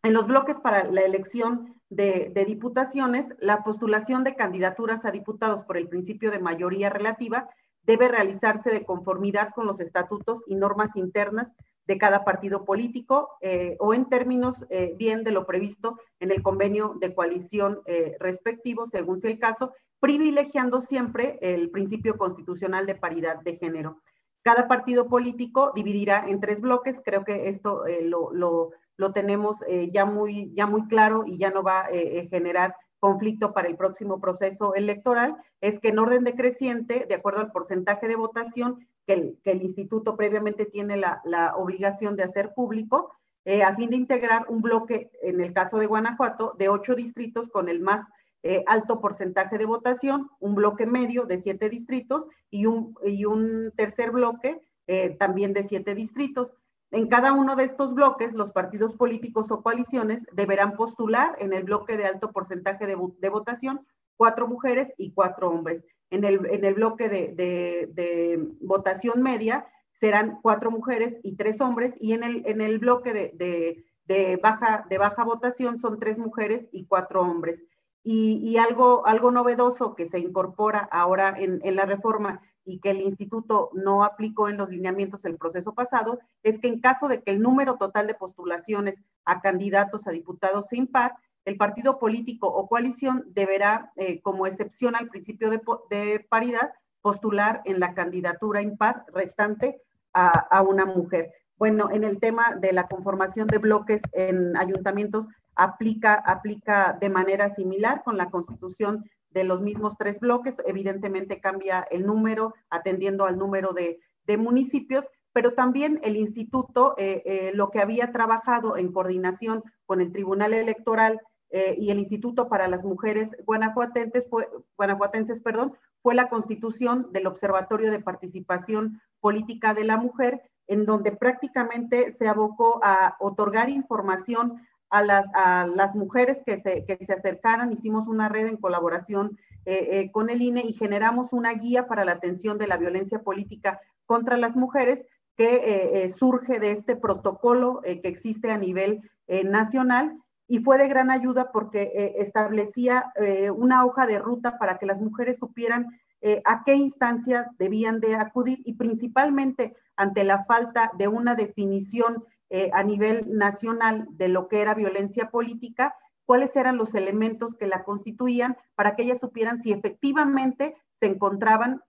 En 0.01 0.13
los 0.13 0.25
bloques 0.25 0.59
para 0.59 0.85
la 0.85 1.01
elección 1.01 1.76
de, 1.89 2.43
diputaciones, 2.45 3.33
la 3.39 3.63
postulación 3.63 4.23
de 4.23 4.35
candidaturas 4.35 5.05
a 5.05 5.11
diputados 5.11 5.63
por 5.63 5.77
el 5.77 5.87
principio 5.87 6.31
de 6.31 6.39
mayoría 6.39 6.89
relativa 6.89 7.49
debe 7.83 8.09
realizarse 8.09 8.69
de 8.69 8.83
conformidad 8.83 9.49
con 9.55 9.65
los 9.65 9.79
estatutos 9.79 10.43
y 10.45 10.55
normas 10.55 10.95
internas 10.95 11.53
de 11.85 11.97
cada 11.97 12.25
partido 12.25 12.65
político 12.65 13.29
eh, 13.39 13.77
o 13.79 13.93
en 13.93 14.09
términos 14.09 14.65
eh, 14.69 14.93
bien 14.97 15.23
de 15.23 15.31
lo 15.31 15.45
previsto 15.45 15.97
en 16.19 16.31
el 16.31 16.43
convenio 16.43 16.95
de 16.99 17.15
coalición 17.15 17.79
eh, 17.85 18.17
respectivo, 18.19 18.85
según 18.87 19.19
sea 19.19 19.31
el 19.31 19.39
caso, 19.39 19.71
privilegiando 20.01 20.81
siempre 20.81 21.39
el 21.41 21.69
principio 21.69 22.17
constitucional 22.17 22.85
de 22.85 22.95
paridad 22.95 23.37
de 23.41 23.55
género. 23.55 24.01
Cada 24.41 24.67
partido 24.67 25.07
político 25.07 25.71
dividirá 25.73 26.25
en 26.27 26.41
tres 26.41 26.59
bloques, 26.59 27.01
creo 27.03 27.23
que 27.23 27.47
esto 27.47 27.83
lo, 28.03 28.71
lo, 28.97 29.13
tenemos 29.13 29.59
ya, 29.91 30.05
muy, 30.05 30.51
ya 30.53 30.65
muy 30.65 30.87
claro 30.87 31.23
y 31.25 31.37
ya 31.37 31.51
no 31.51 31.63
va 31.63 31.81
a 31.81 31.89
generar 32.29 32.75
conflicto 32.99 33.53
para 33.53 33.67
el 33.67 33.77
próximo 33.77 34.19
proceso 34.19 34.73
electoral 34.73 35.37
es 35.61 35.79
que 35.79 35.89
en 35.89 35.99
orden 35.99 36.23
decreciente, 36.23 37.05
de 37.07 37.15
acuerdo 37.15 37.41
al 37.41 37.51
porcentaje 37.51 38.07
de 38.07 38.15
votación 38.15 38.87
que 39.05 39.13
el, 39.13 39.39
que 39.43 39.51
el 39.51 39.61
instituto 39.61 40.15
previamente 40.15 40.65
tiene 40.65 40.97
la, 40.97 41.53
obligación 41.55 42.15
de 42.15 42.23
hacer 42.23 42.53
público, 42.53 43.13
eh, 43.45 43.63
a 43.63 43.75
fin 43.75 43.89
de 43.89 43.95
integrar 43.95 44.45
un 44.49 44.61
bloque, 44.61 45.09
en 45.21 45.39
el 45.41 45.53
caso 45.53 45.77
de 45.77 45.85
Guanajuato, 45.85 46.55
de 46.57 46.69
ocho 46.69 46.95
distritos 46.95 47.47
con 47.47 47.69
el 47.69 47.79
más 47.79 48.05
eh, 48.43 48.63
alto 48.67 48.99
porcentaje 48.99 49.57
de 49.57 49.65
votación, 49.65 50.29
un 50.39 50.55
bloque 50.55 50.85
medio 50.85 51.23
de 51.23 51.39
siete 51.39 51.69
distritos 51.69 52.27
y 52.49 52.65
un, 52.65 52.95
y 53.03 53.25
un 53.25 53.71
tercer 53.75 54.11
bloque 54.11 54.59
eh, 54.87 55.15
también 55.17 55.53
de 55.53 55.63
siete 55.63 55.95
distritos. 55.95 56.53
En 56.91 57.07
cada 57.07 57.33
uno 57.33 57.55
de 57.55 57.65
estos 57.65 57.93
bloques, 57.93 58.33
los 58.33 58.51
partidos 58.51 58.93
políticos 58.93 59.51
o 59.51 59.61
coaliciones 59.61 60.25
deberán 60.31 60.77
postular 60.77 61.35
en 61.39 61.51
el 61.51 61.63
bloque 61.63 61.97
de 61.97 62.05
alto 62.05 62.31
porcentaje 62.31 62.85
de, 62.85 63.29
votación 63.29 63.85
cuatro 64.15 64.47
mujeres 64.47 64.93
y 64.97 65.11
cuatro 65.11 65.49
hombres. 65.49 65.83
En 66.09 66.23
el, 66.23 66.45
en 66.45 66.63
el 66.63 66.75
bloque 66.75 67.09
de, 67.09 68.47
votación 68.61 69.21
media 69.21 69.67
serán 69.91 70.39
cuatro 70.41 70.71
mujeres 70.71 71.19
y 71.23 71.35
tres 71.35 71.59
hombres 71.59 71.95
y 71.99 72.13
en 72.13 72.23
el, 72.23 72.43
en 72.45 72.61
el 72.61 72.79
bloque 72.79 73.13
de, 73.13 74.39
baja, 74.41 74.85
de 74.89 74.97
baja 74.97 75.23
votación 75.25 75.79
son 75.79 75.99
tres 75.99 76.17
mujeres 76.17 76.69
y 76.71 76.85
cuatro 76.85 77.21
hombres. 77.21 77.61
Y, 78.01 78.55
algo, 78.55 79.05
algo 79.05 79.31
novedoso 79.31 79.93
que 79.93 80.05
se 80.05 80.19
incorpora 80.19 80.87
ahora 80.89 81.33
en, 81.37 81.59
en 81.63 81.75
la 81.75 81.85
reforma 81.85 82.41
y 82.67 82.79
que 82.79 82.91
el 82.91 83.01
instituto 83.01 83.71
no 83.73 84.03
aplicó 84.03 84.49
en 84.49 84.57
los 84.57 84.69
lineamientos 84.69 85.25
el 85.25 85.37
proceso 85.37 85.73
pasado, 85.73 86.19
es 86.43 86.59
que 86.59 86.67
en 86.67 86.81
caso 86.81 87.07
de 87.07 87.23
que 87.23 87.31
el 87.31 87.41
número 87.41 87.77
total 87.77 88.07
de 88.07 88.13
postulaciones 88.13 89.01
a 89.25 89.41
candidatos 89.41 90.05
a 90.05 90.11
diputados 90.11 90.67
sea 90.67 90.77
impar, 90.77 91.15
el 91.45 91.55
partido 91.55 91.97
político 91.97 92.47
o 92.47 92.67
coalición 92.67 93.23
deberá, 93.27 93.93
eh, 93.95 94.21
como 94.21 94.45
excepción 94.45 94.95
al 94.95 95.07
principio 95.07 95.49
de, 95.49 96.25
paridad, 96.29 96.73
postular 97.01 97.61
en 97.63 97.79
la 97.79 97.93
candidatura 97.93 98.61
impar 98.61 99.05
restante 99.13 99.81
a, 100.11 100.27
a, 100.27 100.61
una 100.61 100.85
mujer. 100.85 101.31
Bueno, 101.57 101.89
en 101.89 102.03
el 102.03 102.19
tema 102.19 102.55
de 102.59 102.73
la 102.73 102.87
conformación 102.87 103.47
de 103.47 103.59
bloques 103.59 104.01
en 104.11 104.57
ayuntamientos, 104.57 105.25
aplica, 105.55 106.15
aplica 106.15 106.97
de 106.99 107.09
manera 107.09 107.49
similar 107.49 108.03
con 108.03 108.17
la 108.17 108.29
constitución 108.29 109.05
de 109.29 109.43
los 109.43 109.61
mismos 109.61 109.97
tres 109.97 110.19
bloques. 110.19 110.57
Evidentemente 110.65 111.39
cambia 111.39 111.85
el 111.91 112.05
número 112.05 112.53
atendiendo 112.69 113.25
al 113.25 113.37
número 113.37 113.73
de, 113.73 113.99
municipios, 114.37 115.05
pero 115.31 115.53
también 115.53 116.01
el 116.03 116.17
instituto, 116.17 116.95
eh, 116.97 117.23
eh, 117.25 117.51
lo 117.53 117.71
que 117.71 117.79
había 117.79 118.11
trabajado 118.11 118.75
en 118.75 118.91
coordinación 118.91 119.63
con 119.85 120.01
el 120.01 120.11
Tribunal 120.11 120.53
Electoral 120.53 121.21
eh, 121.49 121.75
y 121.79 121.91
el 121.91 121.99
Instituto 121.99 122.49
para 122.49 122.67
las 122.67 122.83
Mujeres 122.83 123.31
Guanajuatenses 123.45 124.27
fue, 124.29 124.49
Guanajuatenses, 124.75 125.41
perdón, 125.41 125.73
fue 126.01 126.13
la 126.13 126.29
constitución 126.29 127.07
del 127.11 127.27
Observatorio 127.27 127.89
de 127.89 128.01
Participación 128.01 129.01
Política 129.21 129.73
de 129.73 129.85
la 129.85 129.97
Mujer, 129.97 130.41
en 130.67 130.85
donde 130.85 131.13
prácticamente 131.13 132.11
se 132.11 132.27
abocó 132.27 132.81
a 132.83 133.15
otorgar 133.19 133.69
información 133.69 134.61
a 134.89 135.03
las, 135.03 135.27
a 135.33 135.67
las 135.67 135.95
mujeres 135.95 136.41
que 136.45 136.57
se, 136.57 136.85
que 136.85 136.97
se 137.03 137.13
acercaran. 137.13 137.71
Hicimos 137.71 138.07
una 138.07 138.29
red 138.29 138.47
en 138.47 138.57
colaboración 138.57 139.37
eh, 139.65 139.87
eh, 139.91 140.11
con 140.11 140.29
el 140.29 140.41
INE 140.41 140.61
y 140.65 140.73
generamos 140.73 141.33
una 141.33 141.53
guía 141.53 141.87
para 141.87 142.05
la 142.05 142.13
atención 142.13 142.57
de 142.57 142.67
la 142.67 142.77
violencia 142.77 143.19
política 143.19 143.79
contra 144.05 144.37
las 144.37 144.55
mujeres 144.55 145.05
que 145.35 146.11
surge 146.17 146.57
de 146.57 146.71
este 146.71 146.95
protocolo 146.95 147.81
que 147.83 148.01
existe 148.05 148.49
a 148.49 148.57
nivel 148.57 149.07
nacional 149.27 150.17
y 150.47 150.59
fue 150.59 150.77
de 150.77 150.87
gran 150.87 151.11
ayuda 151.11 151.51
porque 151.51 151.91
eh, 151.93 152.15
establecía 152.17 153.11
eh, 153.15 153.51
una 153.51 153.85
hoja 153.85 154.07
de 154.07 154.19
ruta 154.19 154.57
para 154.57 154.77
que 154.77 154.85
las 154.85 155.01
mujeres 155.01 155.37
supieran 155.37 155.99
eh, 156.21 156.41
a 156.45 156.63
qué 156.63 156.73
instancia 156.73 157.51
debían 157.59 157.99
de 157.99 158.15
acudir 158.15 158.61
y 158.65 158.73
principalmente 158.73 159.75
ante 159.95 160.23
la 160.23 160.45
falta 160.45 160.91
de 160.97 161.07
una 161.07 161.35
definición 161.35 162.23
a 162.71 162.81
nivel 162.83 163.37
nacional 163.37 164.07
de 164.11 164.29
lo 164.29 164.47
que 164.47 164.61
era 164.61 164.73
violencia 164.73 165.29
política, 165.29 165.95
cuáles 166.25 166.55
eran 166.55 166.77
los 166.77 166.95
elementos 166.95 167.55
que 167.55 167.67
la 167.67 167.83
constituían 167.83 168.55
para 168.75 168.95
que 168.95 169.03
ellas 169.03 169.19
supieran 169.19 169.57
si 169.57 169.73
efectivamente 169.73 170.77
se 171.01 171.07
encontraban 171.07 171.81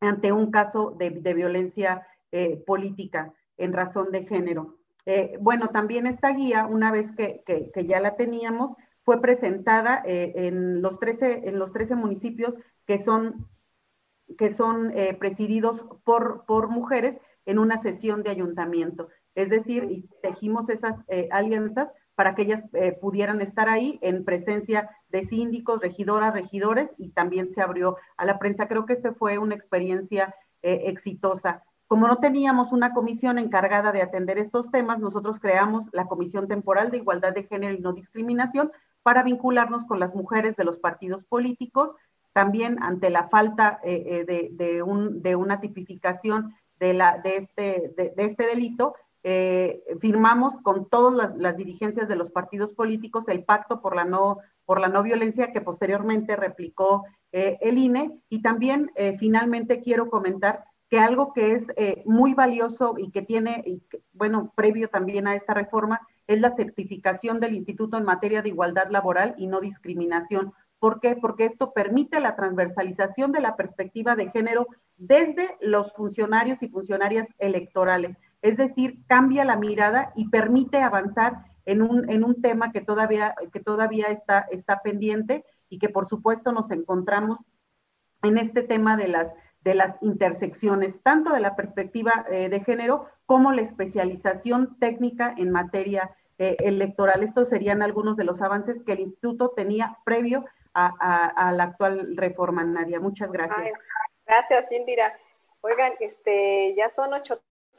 ante 0.00 0.30
un 0.30 0.52
caso 0.52 0.92
de, 0.92 1.10
de 1.10 1.34
violencia 1.34 2.06
política 2.66 3.34
en 3.56 3.72
razón 3.72 4.12
de 4.12 4.26
género. 4.26 4.80
Eh, 5.06 5.38
bueno, 5.40 5.68
también 5.68 6.06
esta 6.06 6.30
guía, 6.30 6.66
una 6.66 6.92
vez 6.92 7.12
que, 7.12 7.42
ya 7.86 8.00
la 8.00 8.16
teníamos, 8.16 8.74
fue 9.02 9.20
presentada 9.20 10.02
eh, 10.04 10.32
en, 10.34 10.82
los 10.82 10.98
13, 10.98 11.48
en 11.48 11.58
los 11.58 11.72
13 11.72 11.96
municipios 11.96 12.54
que 12.86 12.98
son, 12.98 13.48
que 14.38 14.50
son 14.50 14.90
eh, 14.96 15.14
presididos 15.14 15.84
por, 16.04 16.44
por 16.46 16.68
mujeres 16.68 17.18
en 17.46 17.58
una 17.58 17.78
sesión 17.78 18.22
de 18.22 18.30
ayuntamiento. 18.30 19.08
Es 19.34 19.48
decir, 19.48 20.06
tejimos 20.22 20.68
esas 20.68 21.00
alianzas 21.30 21.92
para 22.14 22.34
que 22.34 22.42
ellas 22.42 22.64
pudieran 23.00 23.40
estar 23.40 23.68
ahí 23.68 23.98
en 24.02 24.24
presencia 24.24 24.90
de 25.08 25.24
síndicos, 25.24 25.80
regidoras, 25.80 26.34
regidores 26.34 26.92
y 26.98 27.10
también 27.10 27.46
se 27.46 27.62
abrió 27.62 27.96
a 28.16 28.24
la 28.24 28.38
prensa. 28.38 28.68
Creo 28.68 28.86
que 28.86 28.92
esta 28.92 29.14
fue 29.14 29.38
una 29.38 29.54
experiencia 29.54 30.34
exitosa. 30.62 31.62
Como 31.90 32.06
no 32.06 32.18
teníamos 32.18 32.70
una 32.70 32.92
comisión 32.92 33.36
encargada 33.36 33.90
de 33.90 34.00
atender 34.00 34.38
estos 34.38 34.70
temas, 34.70 35.00
nosotros 35.00 35.40
creamos 35.40 35.88
la 35.90 36.06
Comisión 36.06 36.46
Temporal 36.46 36.92
de 36.92 36.98
Igualdad 36.98 37.32
de 37.32 37.42
Género 37.42 37.74
y 37.74 37.80
No 37.80 37.92
Discriminación 37.92 38.70
para 39.02 39.24
vincularnos 39.24 39.86
con 39.86 39.98
las 39.98 40.14
mujeres 40.14 40.54
de 40.54 40.62
los 40.62 40.78
partidos 40.78 41.24
políticos, 41.24 41.96
también 42.32 42.80
ante 42.80 43.10
la 43.10 43.28
falta 43.28 43.80
eh, 43.82 44.24
eh, 44.28 44.50
de, 44.52 45.34
una 45.34 45.60
tipificación 45.60 46.54
de, 46.78 46.96
este, 47.24 47.92
este, 48.16 48.46
delito, 48.46 48.94
eh, 49.22 49.82
firmamos 50.00 50.56
con 50.58 50.88
todas 50.88 51.34
las, 51.36 51.56
dirigencias 51.56 52.08
de 52.08 52.16
los 52.16 52.30
partidos 52.30 52.72
políticos 52.72 53.28
el 53.28 53.44
pacto 53.44 53.80
por 53.80 53.94
la 53.94 54.04
no, 54.04 54.38
por 54.64 54.80
la 54.80 54.88
no 54.88 55.02
violencia 55.02 55.52
que 55.52 55.60
posteriormente 55.60 56.36
replicó 56.36 57.04
el 57.32 57.78
INE. 57.78 58.22
Y 58.28 58.42
también 58.42 58.90
finalmente 59.18 59.80
quiero 59.80 60.10
comentar 60.10 60.64
que 60.90 60.98
algo 60.98 61.32
que 61.32 61.52
es 61.52 61.68
eh, 61.76 62.02
muy 62.04 62.34
valioso 62.34 62.94
y 62.98 63.10
que 63.12 63.22
tiene, 63.22 63.62
y 63.64 63.82
bueno, 64.12 64.52
previo 64.56 64.88
también 64.88 65.28
a 65.28 65.36
esta 65.36 65.54
reforma, 65.54 66.00
es 66.26 66.40
la 66.40 66.50
certificación 66.50 67.38
del 67.38 67.54
Instituto 67.54 67.96
en 67.96 68.04
materia 68.04 68.42
de 68.42 68.48
igualdad 68.48 68.90
laboral 68.90 69.34
y 69.38 69.46
no 69.46 69.60
discriminación. 69.60 70.52
¿Por 70.80 70.98
qué? 70.98 71.14
Porque 71.14 71.44
esto 71.44 71.72
permite 71.72 72.18
la 72.18 72.34
transversalización 72.34 73.30
de 73.30 73.40
la 73.40 73.54
perspectiva 73.54 74.16
de 74.16 74.30
género 74.30 74.66
desde 74.96 75.56
los 75.60 75.92
funcionarios 75.92 76.60
y 76.62 76.68
funcionarias 76.68 77.28
electorales. 77.38 78.16
Es 78.42 78.56
decir, 78.56 79.04
cambia 79.06 79.44
la 79.44 79.56
mirada 79.56 80.12
y 80.16 80.28
permite 80.28 80.82
avanzar 80.82 81.44
en 81.66 81.82
un, 81.82 82.08
en 82.10 82.24
un 82.24 82.40
tema 82.40 82.72
que 82.72 82.80
todavía, 82.80 83.34
que 83.52 83.60
todavía 83.60 84.06
está, 84.06 84.46
está 84.50 84.80
pendiente 84.82 85.44
y 85.68 85.78
que 85.78 85.88
por 85.88 86.06
supuesto 86.06 86.52
nos 86.52 86.70
encontramos 86.70 87.38
en 88.22 88.38
este 88.38 88.62
tema 88.62 88.96
de 88.96 89.08
las 89.08 89.32
de 89.62 89.74
las 89.74 89.98
intersecciones, 90.00 91.02
tanto 91.02 91.32
de 91.32 91.40
la 91.40 91.54
perspectiva 91.54 92.24
eh, 92.30 92.48
de 92.48 92.60
género 92.60 93.08
como 93.26 93.52
la 93.52 93.60
especialización 93.60 94.78
técnica 94.78 95.34
en 95.36 95.50
materia 95.50 96.16
eh, 96.38 96.56
electoral. 96.60 97.22
Estos 97.22 97.48
serían 97.50 97.82
algunos 97.82 98.16
de 98.16 98.24
los 98.24 98.40
avances 98.40 98.82
que 98.82 98.92
el 98.92 99.00
instituto 99.00 99.50
tenía 99.50 99.98
previo 100.04 100.46
a, 100.72 101.52
la 101.52 101.64
actual 101.64 102.16
reforma, 102.16 102.64
Nadia. 102.64 103.00
Muchas 103.00 103.30
gracias. 103.32 103.72
gracias, 104.24 104.70
Indira. 104.70 105.12
Oigan, 105.62 105.92
este, 105.98 106.74
ya 106.76 106.88
son 106.88 107.12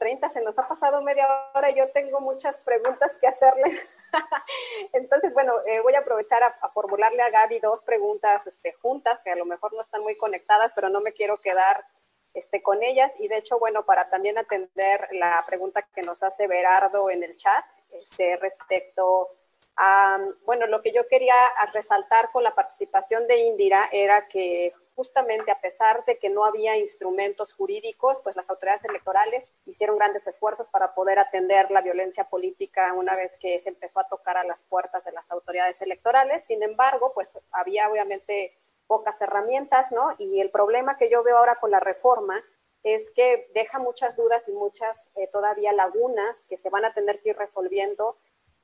8.30, 0.02 0.32
se 0.32 0.40
nos 0.40 0.58
ha 0.58 0.66
pasado 0.66 1.02
media 1.02 1.26
hora 1.54 1.70
y 1.70 1.74
yo 1.74 1.90
tengo 1.90 2.20
muchas 2.20 2.58
preguntas 2.58 3.18
que 3.18 3.26
hacerle. 3.26 3.80
Entonces, 4.92 5.32
bueno, 5.32 5.54
eh, 5.66 5.80
voy 5.80 5.94
a 5.94 6.00
aprovechar 6.00 6.42
a, 6.42 6.68
formularle 6.70 7.22
a 7.22 7.30
Gaby 7.30 7.60
dos 7.60 7.82
preguntas 7.82 8.46
este, 8.46 8.72
juntas, 8.72 9.20
que 9.24 9.30
a 9.30 9.36
lo 9.36 9.44
mejor 9.44 9.72
no 9.72 9.80
están 9.80 10.02
muy 10.02 10.16
conectadas, 10.16 10.72
pero 10.74 10.88
no 10.88 11.00
me 11.00 11.12
quiero 11.12 11.38
quedar 11.38 11.84
este, 12.34 12.62
con 12.62 12.82
ellas. 12.82 13.12
Y 13.18 13.28
de 13.28 13.38
hecho, 13.38 13.58
bueno, 13.58 13.84
para 13.84 14.08
también 14.10 14.38
atender 14.38 15.08
la 15.12 15.42
pregunta 15.46 15.82
que 15.94 16.02
nos 16.02 16.22
hace 16.22 16.46
Berardo 16.46 17.10
en 17.10 17.22
el 17.22 17.36
chat 17.36 17.64
este, 17.90 18.36
respecto 18.36 19.30
a, 19.76 20.18
bueno, 20.44 20.66
lo 20.66 20.82
que 20.82 20.92
yo 20.92 21.06
quería 21.08 21.34
resaltar 21.72 22.30
con 22.30 22.42
la 22.42 22.54
participación 22.54 23.26
de 23.26 23.38
Indira 23.38 23.88
era 23.90 24.28
que 24.28 24.74
justamente 24.94 25.50
a 25.50 25.60
pesar 25.60 26.04
de 26.04 26.18
que 26.18 26.28
no 26.28 26.44
había 26.44 26.76
instrumentos 26.76 27.52
jurídicos, 27.52 28.18
pues 28.22 28.36
las 28.36 28.50
autoridades 28.50 28.84
electorales 28.84 29.50
hicieron 29.64 29.96
grandes 29.96 30.26
esfuerzos 30.26 30.68
para 30.68 30.94
poder 30.94 31.18
atender 31.18 31.70
la 31.70 31.80
violencia 31.80 32.24
política 32.28 32.92
una 32.92 33.16
vez 33.16 33.36
que 33.38 33.58
se 33.60 33.70
empezó 33.70 34.00
a 34.00 34.08
tocar 34.08 34.36
a 34.36 34.44
las 34.44 34.64
puertas 34.64 35.04
de 35.04 35.12
las 35.12 35.30
autoridades 35.30 35.80
electorales. 35.80 36.44
Sin 36.44 36.62
embargo, 36.62 37.12
pues 37.14 37.38
había 37.52 37.88
obviamente 37.90 38.58
pocas 38.86 39.20
herramientas, 39.22 39.92
¿no? 39.92 40.14
Y 40.18 40.40
el 40.40 40.50
problema 40.50 40.98
que 40.98 41.08
yo 41.08 41.22
veo 41.22 41.38
ahora 41.38 41.56
con 41.56 41.70
la 41.70 41.80
reforma 41.80 42.44
es 42.82 43.10
que 43.12 43.48
deja 43.54 43.78
muchas 43.78 44.16
dudas 44.16 44.48
y 44.48 44.52
muchas 44.52 45.10
eh, 45.14 45.28
todavía 45.28 45.72
lagunas 45.72 46.44
que 46.48 46.58
se 46.58 46.68
van 46.68 46.84
a 46.84 46.92
tener 46.92 47.20
que 47.20 47.30
ir 47.30 47.36
resolviendo 47.36 48.18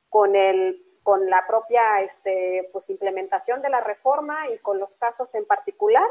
con 0.08 0.34
el 0.36 0.84
con 1.08 1.30
la 1.30 1.46
propia 1.46 2.02
este, 2.02 2.68
pues, 2.70 2.90
implementación 2.90 3.62
de 3.62 3.70
la 3.70 3.80
reforma 3.80 4.50
y 4.50 4.58
con 4.58 4.78
los 4.78 4.94
casos 4.96 5.34
en 5.34 5.46
particular. 5.46 6.06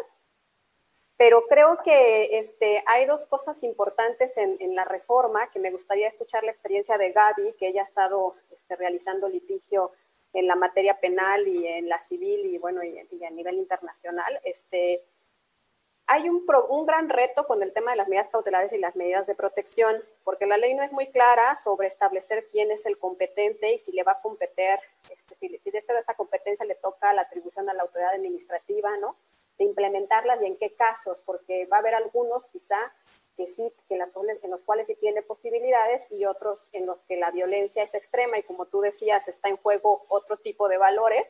Pero 1.18 1.46
creo 1.48 1.84
que 1.84 2.40
este, 2.40 2.84
hay 2.88 3.06
dos 3.06 3.28
cosas 3.28 3.62
importantes 3.62 4.40
en, 4.40 4.58
la 4.76 4.86
reforma 4.86 5.52
que 5.52 5.60
me 5.60 5.70
gustaría 5.70 6.08
escuchar 6.08 6.44
la 6.44 6.50
experiencia 6.50 6.98
de 6.98 7.12
Gaby, 7.12 7.54
que 7.60 7.68
ella 7.68 7.82
ha 7.82 7.86
estado 7.86 8.34
este, 8.50 8.76
realizando 8.76 9.30
litigio 9.30 9.92
en 10.34 10.48
la 10.48 10.56
materia 10.56 11.00
penal 11.00 11.48
y 11.48 11.68
en 11.68 11.90
la 11.90 12.00
civil 12.00 12.48
y 12.48 12.58
bueno, 12.58 12.84
y, 12.84 13.00
y 13.12 13.24
a 13.24 13.30
nivel 13.30 13.58
internacional. 13.58 14.42
Este, 14.46 15.04
hay 16.08 16.30
un, 16.30 16.46
un, 16.70 16.86
gran 16.86 17.10
reto 17.10 17.46
con 17.46 17.62
el 17.62 17.74
tema 17.74 17.92
de 17.92 17.98
las 17.98 18.08
medidas 18.08 18.30
cautelares 18.30 18.72
y 18.72 18.78
las 18.78 18.96
medidas 18.96 19.28
de 19.28 19.36
protección, 19.36 20.02
porque 20.24 20.46
la 20.46 20.58
ley 20.58 20.74
no 20.74 20.82
es 20.82 20.94
muy 20.94 21.12
clara 21.12 21.56
sobre 21.58 21.90
establecer 21.90 22.48
quién 22.50 22.72
es 22.72 22.86
el 22.86 22.98
competente 22.98 23.74
y 23.74 23.80
si 23.80 23.92
le 23.92 24.04
va 24.04 24.14
a 24.14 24.22
competir, 24.22 24.80
este, 25.10 25.36
si, 25.36 25.58
si 25.58 25.70
de 25.70 25.80
esta 25.80 26.16
competencia 26.16 26.66
le 26.66 26.76
toca 26.76 27.14
la 27.14 27.24
atribución 27.24 27.70
a 27.70 27.74
la 27.74 27.84
autoridad 27.84 28.14
administrativa, 28.14 28.96
¿no? 28.98 29.18
De 29.58 29.66
implementarlas 29.66 30.42
y 30.42 30.46
en 30.46 30.58
qué 30.58 30.74
casos, 30.76 31.22
porque 31.24 31.66
va 31.66 31.78
a 31.78 31.80
haber 31.82 31.96
algunos 31.96 32.46
quizá 32.48 32.94
que 33.36 33.46
sí, 33.46 33.74
que 33.88 33.96
en, 33.96 34.00
las, 34.00 34.14
en 34.16 34.50
los 34.50 34.64
cuales 34.64 34.88
sí 34.88 34.96
tiene 34.96 35.22
posibilidades 35.22 36.08
y 36.10 36.26
otros 36.26 36.70
en 36.72 36.86
los 36.86 37.04
que 37.04 37.18
la 37.18 37.32
violencia 37.32 37.84
es 37.84 37.94
extrema 37.94 38.40
y 38.40 38.44
como 38.44 38.66
tú 38.66 38.80
decías, 38.80 39.28
está 39.28 39.50
en 39.50 39.58
juego 39.58 40.06
otro 40.08 40.38
tipo 40.38 40.70
de 40.70 40.78
valores 40.78 41.28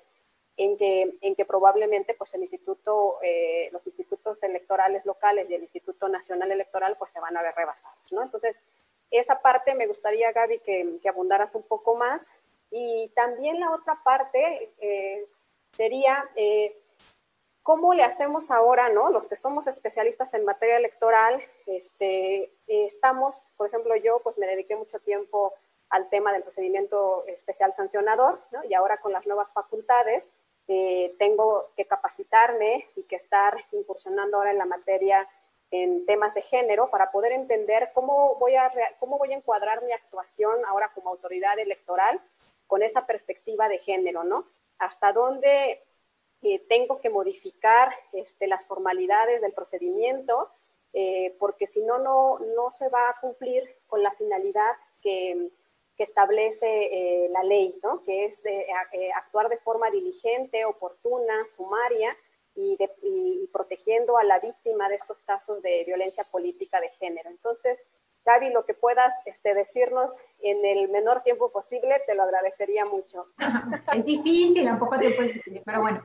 en 0.58 0.76
que, 0.76 1.18
en 1.22 1.36
que 1.36 1.46
probablemente 1.46 2.16
pues 2.16 2.34
el 2.34 2.42
instituto, 2.42 3.20
eh, 3.22 3.70
los 3.72 3.86
institutos 3.86 4.42
electorales 4.42 5.06
locales 5.06 5.48
y 5.50 5.54
el 5.54 5.62
Instituto 5.62 6.10
Nacional 6.10 6.52
Electoral 6.52 6.98
pues 6.98 7.12
se 7.12 7.20
van 7.20 7.38
a 7.38 7.44
ver 7.44 7.54
rebasados, 7.56 8.12
¿no? 8.12 8.24
Entonces, 8.24 8.60
esa 9.12 9.42
parte 9.42 9.76
me 9.76 9.88
gustaría, 9.88 10.32
Gaby, 10.32 10.60
que, 10.60 10.98
que 11.02 11.10
abundaras 11.10 11.54
un 11.54 11.64
poco 11.64 11.96
más. 11.96 12.34
Y 12.72 13.10
también 13.16 13.60
la 13.60 13.72
otra 13.72 14.02
parte 14.04 14.74
eh, 14.80 15.26
sería, 15.72 16.28
eh, 16.36 16.76
¿cómo 17.62 17.94
le 17.94 18.04
hacemos 18.04 18.50
ahora, 18.50 18.90
¿no? 18.90 19.12
Los 19.12 19.28
que 19.28 19.36
somos 19.36 19.68
especialistas 19.68 20.34
en 20.34 20.44
materia 20.44 20.78
electoral, 20.78 21.42
este, 21.68 22.52
estamos, 22.68 23.38
por 23.56 23.68
ejemplo, 23.68 23.96
yo 23.96 24.20
pues 24.24 24.38
me 24.38 24.48
dediqué 24.48 24.76
mucho 24.76 25.00
tiempo 25.00 25.54
al 25.90 26.10
tema 26.10 26.34
del 26.34 26.44
procedimiento 26.44 27.26
especial 27.28 27.74
sancionador, 27.74 28.42
¿no? 28.52 28.64
Y 28.66 28.74
ahora 28.74 28.98
con 28.98 29.14
las 29.14 29.26
nuevas 29.26 29.54
facultades, 29.54 30.34
eh, 30.68 31.16
tengo 31.18 31.70
que 31.76 31.86
capacitarme 31.86 32.90
y 32.96 33.04
que 33.04 33.16
estar 33.16 33.56
incursionando 33.72 34.38
ahora 34.38 34.52
en 34.52 34.58
la 34.58 34.66
materia 34.66 35.28
en 35.72 36.06
temas 36.06 36.34
de 36.34 36.42
género 36.42 36.90
para 36.90 37.12
poder 37.12 37.32
entender 37.32 37.92
cómo 37.94 38.36
voy 38.36 38.56
a, 38.56 38.72
cómo 39.00 39.18
voy 39.18 39.34
a 39.34 39.38
encuadrar 39.38 39.84
mi 39.84 39.92
actuación 39.92 40.64
ahora 40.66 40.92
como 40.94 41.10
autoridad 41.10 41.60
electoral 41.60 42.22
con 42.68 42.84
esa 42.84 43.06
perspectiva 43.06 43.68
de 43.68 43.80
género, 43.80 44.24
¿no? 44.24 44.46
Hasta 44.78 45.12
dónde 45.14 45.82
eh, 46.42 46.60
tengo 46.68 47.00
que 47.00 47.10
modificar 47.10 47.94
este, 48.14 48.48
las 48.48 48.66
formalidades 48.66 49.42
del 49.42 49.54
procedimiento, 49.54 50.52
eh, 50.94 51.36
porque 51.40 51.68
si 51.68 51.82
no, 51.84 51.98
no 51.98 52.72
se 52.72 52.90
va 52.90 53.10
a 53.10 53.20
cumplir 53.20 53.64
con 53.88 54.04
la 54.04 54.12
finalidad 54.12 54.76
que, 55.02 55.50
que 55.98 56.04
establece 56.04 56.68
eh, 56.68 57.30
la 57.30 57.44
ley, 57.44 57.76
¿no? 57.84 58.04
que 58.04 58.26
es 58.26 58.44
de, 58.44 58.68
actuar 59.16 59.50
de 59.50 59.58
forma 59.58 59.90
diligente, 59.90 60.64
oportuna, 60.64 61.46
sumaria, 61.48 62.16
y, 62.60 63.48
protegiendo 63.54 64.18
a 64.18 64.24
la 64.24 64.40
víctima 64.40 64.90
de 64.90 64.96
estos 64.96 65.22
casos 65.22 65.62
de 65.62 65.84
violencia 65.86 66.24
política 66.24 66.82
de 66.82 66.90
género. 66.90 67.30
Entonces, 67.30 67.88
Gaby, 68.26 68.50
lo 68.50 68.66
que 68.66 68.74
puedas 68.74 69.14
este, 69.26 69.54
decirnos 69.54 70.18
en 70.42 70.66
el 70.66 70.90
menor 70.90 71.22
tiempo 71.22 71.52
posible, 71.52 72.02
te 72.08 72.16
lo 72.16 72.24
agradecería 72.24 72.86
mucho. 72.86 73.28
Es 73.94 74.06
difícil, 74.06 74.70
un 74.70 74.80
poco 74.80 74.98
tiempo 74.98 75.22
es 75.22 75.36
difícil, 75.36 75.62
pero 75.64 75.82
bueno. 75.82 76.04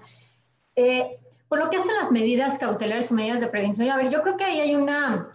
Eh, 0.77 1.19
por 1.49 1.59
lo 1.59 1.69
que 1.69 1.79
hacen 1.79 1.95
las 1.95 2.11
medidas 2.11 2.59
cautelares 2.59 3.11
o 3.11 3.15
medidas 3.15 3.41
de 3.41 3.49
prevención, 3.49 3.91
a 3.91 3.97
ver, 3.97 4.11
yo 4.11 4.23
creo 4.23 4.37
que 4.37 4.45
ahí 4.45 4.61
hay 4.61 4.75
una... 4.75 5.31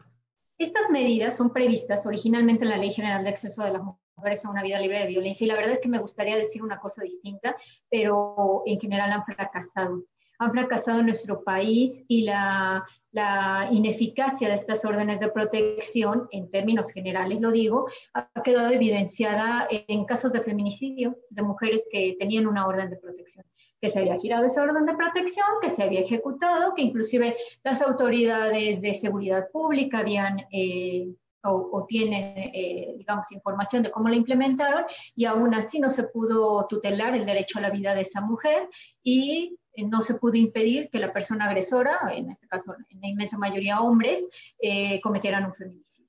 Estas 0.58 0.90
medidas 0.90 1.36
son 1.36 1.52
previstas 1.52 2.06
originalmente 2.06 2.64
en 2.64 2.72
la 2.72 2.78
Ley 2.78 2.92
General 2.92 3.24
de 3.24 3.30
Acceso 3.30 3.64
de 3.64 3.72
las 3.72 3.84
Mujeres 3.84 4.07
a 4.18 4.50
una 4.50 4.64
Vida 4.64 4.80
Libre 4.80 5.00
de 5.00 5.08
Violencia. 5.08 5.46
Y 5.46 5.48
la 5.48 5.56
verdad 5.56 5.72
es 5.74 5.80
que 5.80 5.90
me 5.90 6.00
gustaría 6.00 6.36
decir 6.36 6.64
una 6.64 6.80
cosa 6.80 7.04
distinta, 7.04 7.56
pero 7.90 8.64
en 8.66 8.80
general 8.80 9.12
han 9.12 9.26
fracasado. 9.26 10.04
Han 10.40 10.52
fracasado 10.52 11.00
en 11.00 11.08
nuestro 11.08 11.44
país 11.44 12.04
y 12.08 12.24
la, 12.24 12.86
la, 13.12 13.70
ineficacia 13.72 14.48
de 14.48 14.54
estas 14.54 14.86
órdenes 14.86 15.20
de 15.20 15.32
protección, 15.32 16.28
en 16.32 16.52
términos 16.52 16.92
generales 16.92 17.42
lo 17.42 17.52
digo, 17.52 17.88
ha 18.14 18.30
quedado 18.44 18.70
evidenciada 18.70 19.68
en 19.70 20.06
casos 20.06 20.32
de 20.32 20.42
feminicidio 20.42 21.18
de 21.32 21.42
mujeres 21.42 21.88
que 21.92 22.16
tenían 22.20 22.46
una 22.46 22.68
orden 22.68 22.92
de 22.92 22.98
protección 22.98 23.46
que 23.80 23.90
se 23.92 24.00
había 24.00 24.18
girado 24.18 24.46
esa 24.46 24.64
orden 24.64 24.88
de 24.88 24.96
protección, 24.96 25.46
que 25.62 25.70
se 25.70 25.84
había 25.84 26.00
ejecutado, 26.00 26.74
que 26.74 26.82
inclusive 26.82 27.36
las 27.64 27.80
autoridades 27.84 28.82
de 28.82 28.96
seguridad 28.96 29.50
pública 29.52 30.00
habían 30.00 30.48
eh, 30.52 31.14
o, 31.48 31.86
tienen, 31.88 32.52
eh, 32.54 32.96
digamos, 32.98 33.32
información 33.32 33.84
de 33.84 33.92
cómo 33.92 34.10
la 34.10 34.16
implementaron 34.16 34.86
y 35.16 35.26
aún 35.26 35.54
así 35.54 35.80
no 35.80 35.90
se 35.90 36.04
pudo 36.04 36.66
tutelar 36.68 37.16
el 37.16 37.26
derecho 37.26 37.60
a 37.60 37.62
la 37.62 37.70
vida 37.70 37.96
de 37.96 38.02
esa 38.02 38.22
mujer 38.22 38.70
y 39.04 39.58
eh, 39.74 39.84
no 39.86 40.02
se 40.02 40.16
pudo 40.16 40.36
impedir 40.36 40.90
que 40.90 41.00
la 41.00 41.14
persona 41.14 41.46
agresora, 41.46 41.98
en 42.12 42.32
este 42.32 42.48
caso 42.48 42.76
en 42.90 43.02
la 43.02 43.08
inmensa 43.08 43.38
mayoría 43.38 43.82
hombres, 43.82 44.28
eh, 44.60 45.00
cometieran 45.02 45.46
un 45.46 45.54
feminicidio. 45.54 46.08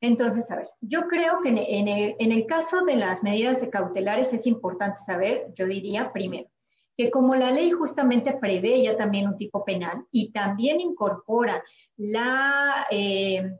Entonces, 0.00 0.50
a 0.50 0.56
ver, 0.56 0.68
yo 0.80 1.08
creo 1.08 1.40
que 1.40 1.48
en 1.48 1.88
el, 1.88 2.16
en 2.18 2.32
el 2.32 2.46
caso 2.46 2.84
de 2.84 2.96
las 2.96 3.22
medidas 3.22 3.60
de 3.60 3.70
cautelares 3.70 4.32
es 4.34 4.46
importante 4.46 4.98
saber, 4.98 5.46
yo 5.54 5.66
diría, 5.66 6.12
primero, 6.12 6.50
que 6.96 7.10
como 7.10 7.34
la 7.34 7.50
ley 7.50 7.70
justamente 7.70 8.32
prevé 8.32 8.82
ya 8.82 8.96
también 8.96 9.28
un 9.28 9.36
tipo 9.36 9.64
penal 9.64 10.06
y 10.10 10.30
también 10.32 10.80
incorpora 10.80 11.62
la, 11.96 12.86
eh, 12.90 13.50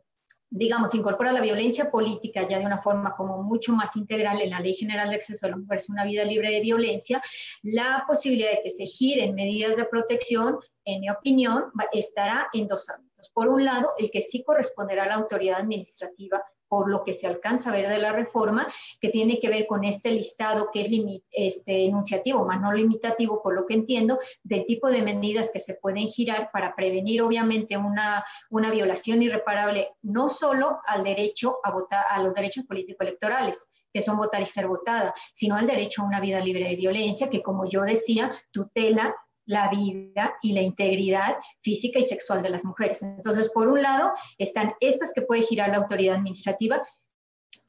digamos, 0.51 0.94
incorpora 0.94 1.32
la 1.32 1.40
violencia 1.40 1.90
política 1.90 2.47
ya 2.49 2.59
de 2.59 2.66
una 2.66 2.78
forma 2.78 3.14
como 3.16 3.42
mucho 3.42 3.72
más 3.72 3.97
integral 3.97 4.40
en 4.40 4.51
la 4.51 4.61
Ley 4.61 4.74
General 4.74 5.11
de 5.11 5.16
Acceso 5.16 5.47
a 5.47 5.51
la 5.51 5.57
Mujer 5.57 5.80
una 5.88 6.05
vida 6.05 6.24
libre 6.24 6.51
de 6.51 6.61
violencia, 6.61 7.22
la 7.62 8.05
posibilidad 8.07 8.51
de 8.51 8.62
que 8.62 8.70
se 8.70 8.86
giren 8.86 9.34
medidas 9.34 9.76
de 9.76 9.84
protección, 9.84 10.59
en 10.84 11.01
mi 11.01 11.11
opinión, 11.11 11.64
estará 11.92 12.49
en 12.53 12.68
dos 12.68 12.88
ámbitos. 12.88 13.28
Por 13.30 13.49
un 13.49 13.64
lado, 13.64 13.92
el 13.99 14.11
que 14.11 14.22
sí 14.22 14.42
corresponderá 14.42 15.05
a 15.05 15.09
la 15.09 15.14
autoridad 15.14 15.61
administrativa 15.61 16.42
por 16.68 16.90
lo 16.90 17.04
que 17.04 17.12
se 17.12 17.26
alcanza 17.26 17.70
a 17.70 17.72
ver 17.72 17.88
de 17.88 17.98
la 17.98 18.12
reforma, 18.12 18.66
que 19.00 19.08
tiene 19.08 19.38
que 19.38 19.48
ver 19.48 19.66
con 19.66 19.84
este 19.84 20.10
listado 20.10 20.68
que 20.72 20.82
es 20.82 20.88
este, 21.30 21.84
enunciativo, 21.84 22.44
más 22.44 22.60
no 22.60 22.72
limitativo, 22.72 23.42
por 23.42 23.54
lo 23.54 23.66
que 23.66 23.74
entiendo, 23.74 24.18
del 24.42 24.66
tipo 24.66 24.88
de 24.88 25.02
medidas 25.02 25.50
que 25.52 25.60
se 25.60 25.74
pueden 25.74 26.08
girar 26.08 26.50
para 26.52 26.74
prevenir, 26.74 27.22
obviamente, 27.22 27.76
una, 27.76 28.24
una 28.50 28.70
violación 28.70 29.22
irreparable, 29.22 29.94
no 30.02 30.28
solo 30.28 30.80
al 30.86 31.04
derecho 31.04 31.58
a 31.62 31.72
votar, 31.72 32.04
a 32.08 32.22
los 32.22 32.34
derechos 32.34 32.64
político-electorales, 32.64 33.68
que 33.92 34.02
son 34.02 34.16
votar 34.18 34.42
y 34.42 34.46
ser 34.46 34.66
votada, 34.66 35.14
sino 35.32 35.56
al 35.56 35.66
derecho 35.66 36.02
a 36.02 36.06
una 36.06 36.20
vida 36.20 36.40
libre 36.40 36.68
de 36.68 36.76
violencia, 36.76 37.30
que 37.30 37.42
como 37.42 37.66
yo 37.66 37.82
decía, 37.82 38.30
tutela 38.50 39.16
la 39.47 39.70
vida 39.70 40.34
y 40.42 40.53
la 40.53 40.62
integridad 40.62 41.36
física 41.61 41.99
y 41.99 42.05
sexual 42.05 42.42
de 42.42 42.51
las 42.51 42.64
mujeres. 42.64 43.03
Entonces, 43.03 43.49
por 43.49 43.68
un 43.68 43.80
lado, 43.80 44.12
están 44.38 44.74
estas 44.80 45.12
que 45.14 45.22
puede 45.22 45.42
girar 45.42 45.70
la 45.70 45.78
autoridad 45.78 46.16
administrativa 46.16 46.82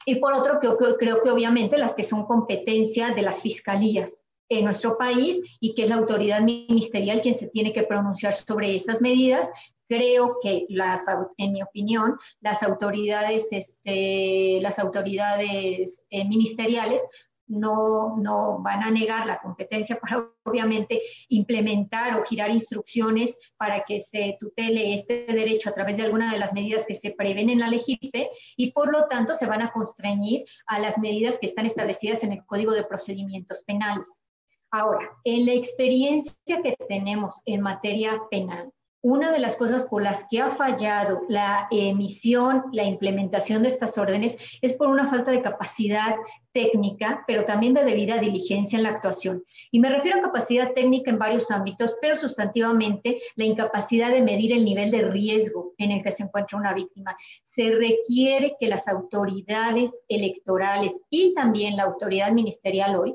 y 0.04 0.16
por 0.16 0.32
otro, 0.32 0.58
creo, 0.58 0.96
creo 0.96 1.22
que 1.22 1.30
obviamente 1.30 1.76
las 1.76 1.94
que 1.94 2.02
son 2.02 2.24
competencia 2.24 3.10
de 3.10 3.22
las 3.22 3.42
fiscalías 3.42 4.24
en 4.48 4.64
nuestro 4.64 4.96
país 4.96 5.38
y 5.60 5.74
que 5.74 5.82
es 5.82 5.90
la 5.90 5.96
autoridad 5.96 6.40
ministerial 6.40 7.20
quien 7.20 7.34
se 7.34 7.48
tiene 7.48 7.74
que 7.74 7.82
pronunciar 7.82 8.32
sobre 8.32 8.74
esas 8.74 9.02
medidas. 9.02 9.50
Creo 9.86 10.38
que 10.42 10.64
las, 10.70 11.04
en 11.36 11.52
mi 11.52 11.62
opinión, 11.62 12.16
las 12.40 12.62
autoridades, 12.62 13.48
este, 13.52 14.58
las 14.62 14.78
autoridades 14.78 16.04
eh, 16.10 16.26
ministeriales 16.26 17.06
no, 17.48 18.16
no 18.16 18.60
van 18.62 18.82
a 18.82 18.90
negar 18.90 19.26
la 19.26 19.40
competencia 19.40 19.98
para 19.98 20.30
obviamente 20.44 21.00
implementar 21.28 22.18
o 22.18 22.24
girar 22.24 22.50
instrucciones 22.50 23.38
para 23.56 23.84
que 23.84 24.00
se 24.00 24.36
tutele 24.38 24.94
este 24.94 25.26
derecho 25.26 25.70
a 25.70 25.74
través 25.74 25.96
de 25.96 26.04
alguna 26.04 26.32
de 26.32 26.38
las 26.38 26.52
medidas 26.52 26.86
que 26.86 26.94
se 26.94 27.10
prevén 27.10 27.50
en 27.50 27.60
la 27.60 27.68
LEGIPE 27.68 28.30
y 28.56 28.72
por 28.72 28.92
lo 28.92 29.06
tanto 29.06 29.34
se 29.34 29.46
van 29.46 29.62
a 29.62 29.72
constreñir 29.72 30.44
a 30.66 30.78
las 30.78 30.98
medidas 30.98 31.38
que 31.38 31.46
están 31.46 31.66
establecidas 31.66 32.22
en 32.24 32.32
el 32.32 32.44
Código 32.46 32.72
de 32.72 32.84
Procedimientos 32.84 33.62
Penales. 33.64 34.22
Ahora, 34.70 35.16
en 35.24 35.46
la 35.46 35.52
experiencia 35.52 36.62
que 36.62 36.76
tenemos 36.88 37.40
en 37.46 37.62
materia 37.62 38.20
penal, 38.30 38.70
una 39.02 39.30
de 39.30 39.38
las 39.38 39.56
cosas 39.56 39.84
por 39.84 40.02
las 40.02 40.26
que 40.28 40.40
ha 40.40 40.50
fallado 40.50 41.22
la 41.28 41.68
emisión, 41.70 42.64
la 42.72 42.84
implementación 42.84 43.62
de 43.62 43.68
estas 43.68 43.96
órdenes 43.96 44.58
es 44.60 44.72
por 44.72 44.88
una 44.88 45.08
falta 45.08 45.30
de 45.30 45.40
capacidad 45.40 46.16
técnica, 46.52 47.22
pero 47.26 47.44
también 47.44 47.74
de 47.74 47.84
debida 47.84 48.18
diligencia 48.18 48.76
en 48.76 48.82
la 48.82 48.90
actuación. 48.90 49.44
Y 49.70 49.78
me 49.78 49.88
refiero 49.88 50.18
a 50.18 50.22
capacidad 50.22 50.72
técnica 50.72 51.10
en 51.10 51.18
varios 51.18 51.50
ámbitos, 51.50 51.94
pero 52.00 52.16
sustantivamente 52.16 53.18
la 53.36 53.44
incapacidad 53.44 54.10
de 54.10 54.22
medir 54.22 54.52
el 54.52 54.64
nivel 54.64 54.90
de 54.90 55.02
riesgo 55.02 55.74
en 55.78 55.92
el 55.92 56.02
que 56.02 56.10
se 56.10 56.24
encuentra 56.24 56.58
una 56.58 56.74
víctima. 56.74 57.16
Se 57.44 57.70
requiere 57.70 58.56
que 58.58 58.66
las 58.66 58.88
autoridades 58.88 60.00
electorales 60.08 61.00
y 61.08 61.34
también 61.34 61.76
la 61.76 61.84
autoridad 61.84 62.32
ministerial 62.32 62.96
hoy 62.96 63.14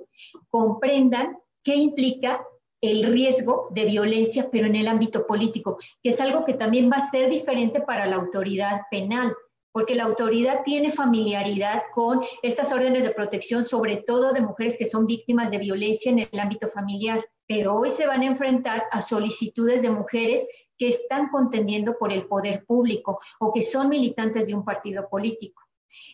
comprendan 0.49 1.37
qué 1.63 1.75
implica 1.75 2.45
el 2.83 3.03
riesgo 3.03 3.69
de 3.71 3.85
violencia, 3.85 4.49
pero 4.51 4.67
en 4.67 4.75
el 4.75 4.89
ámbito 4.89 5.25
político, 5.25 5.77
que 6.03 6.09
es 6.09 6.19
algo 6.19 6.43
que 6.43 6.53
también 6.53 6.91
va 6.91 6.97
a 6.97 7.09
ser 7.09 7.29
diferente 7.29 7.79
para 7.79 8.05
la 8.05 8.17
autoridad 8.17 8.81
penal, 8.91 9.33
porque 9.71 9.95
la 9.95 10.03
autoridad 10.03 10.63
tiene 10.65 10.91
familiaridad 10.91 11.83
con 11.93 12.21
estas 12.41 12.73
órdenes 12.73 13.05
de 13.05 13.11
protección, 13.11 13.63
sobre 13.63 13.97
todo 13.97 14.33
de 14.33 14.41
mujeres 14.41 14.77
que 14.77 14.85
son 14.85 15.07
víctimas 15.07 15.49
de 15.49 15.59
violencia 15.59 16.11
en 16.11 16.19
el 16.19 16.39
ámbito 16.39 16.67
familiar, 16.67 17.23
pero 17.47 17.73
hoy 17.73 17.89
se 17.89 18.05
van 18.05 18.21
a 18.21 18.27
enfrentar 18.27 18.83
a 18.91 19.01
solicitudes 19.01 19.81
de 19.81 19.89
mujeres 19.89 20.45
que 20.77 20.89
están 20.89 21.29
contendiendo 21.29 21.97
por 21.97 22.11
el 22.11 22.27
poder 22.27 22.65
público 22.65 23.21
o 23.39 23.53
que 23.53 23.63
son 23.63 23.87
militantes 23.87 24.47
de 24.47 24.55
un 24.55 24.65
partido 24.65 25.07
político. 25.07 25.61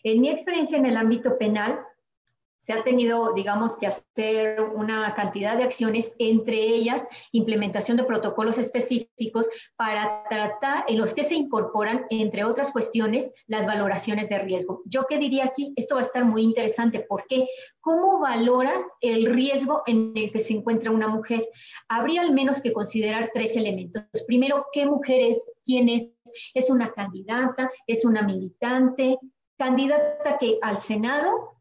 En 0.03 0.21
mi 0.21 0.29
experiencia 0.29 0.77
en 0.77 0.85
el 0.85 0.97
ámbito 0.97 1.35
penal, 1.39 1.79
se 2.59 2.73
ha 2.73 2.83
tenido, 2.83 3.33
digamos, 3.33 3.77
que 3.77 3.87
hacer 3.87 4.61
una 4.61 5.13
cantidad 5.15 5.57
de 5.57 5.63
acciones, 5.63 6.13
entre 6.19 6.57
ellas 6.57 7.07
implementación 7.31 7.97
de 7.97 8.03
protocolos 8.03 8.57
específicos 8.57 9.49
para 9.77 10.23
tratar, 10.29 10.83
en 10.87 10.97
los 10.97 11.13
que 11.13 11.23
se 11.23 11.35
incorporan, 11.35 12.05
entre 12.09 12.43
otras 12.43 12.71
cuestiones, 12.71 13.33
las 13.47 13.65
valoraciones 13.65 14.29
de 14.29 14.39
riesgo. 14.39 14.81
Yo 14.85 15.05
qué 15.09 15.17
diría 15.17 15.45
aquí, 15.45 15.73
esto 15.77 15.95
va 15.95 16.01
a 16.01 16.03
estar 16.03 16.25
muy 16.25 16.43
interesante, 16.43 17.05
porque 17.07 17.47
¿cómo 17.79 18.19
valoras 18.19 18.83
el 18.99 19.25
riesgo 19.25 19.83
en 19.87 20.11
el 20.15 20.31
que 20.31 20.39
se 20.39 20.53
encuentra 20.53 20.91
una 20.91 21.07
mujer? 21.07 21.47
Habría 21.87 22.21
al 22.21 22.33
menos 22.33 22.61
que 22.61 22.73
considerar 22.73 23.31
tres 23.33 23.55
elementos. 23.55 24.03
Primero, 24.27 24.65
¿qué 24.73 24.85
mujer 24.85 25.21
es? 25.21 25.51
¿Quién 25.63 25.87
es? 25.87 26.13
¿Es 26.53 26.69
una 26.69 26.91
candidata? 26.91 27.71
¿Es 27.87 28.03
una 28.03 28.21
militante? 28.21 29.17
Candidata 29.57 30.37
que 30.37 30.59
al 30.61 30.77
Senado 30.77 31.58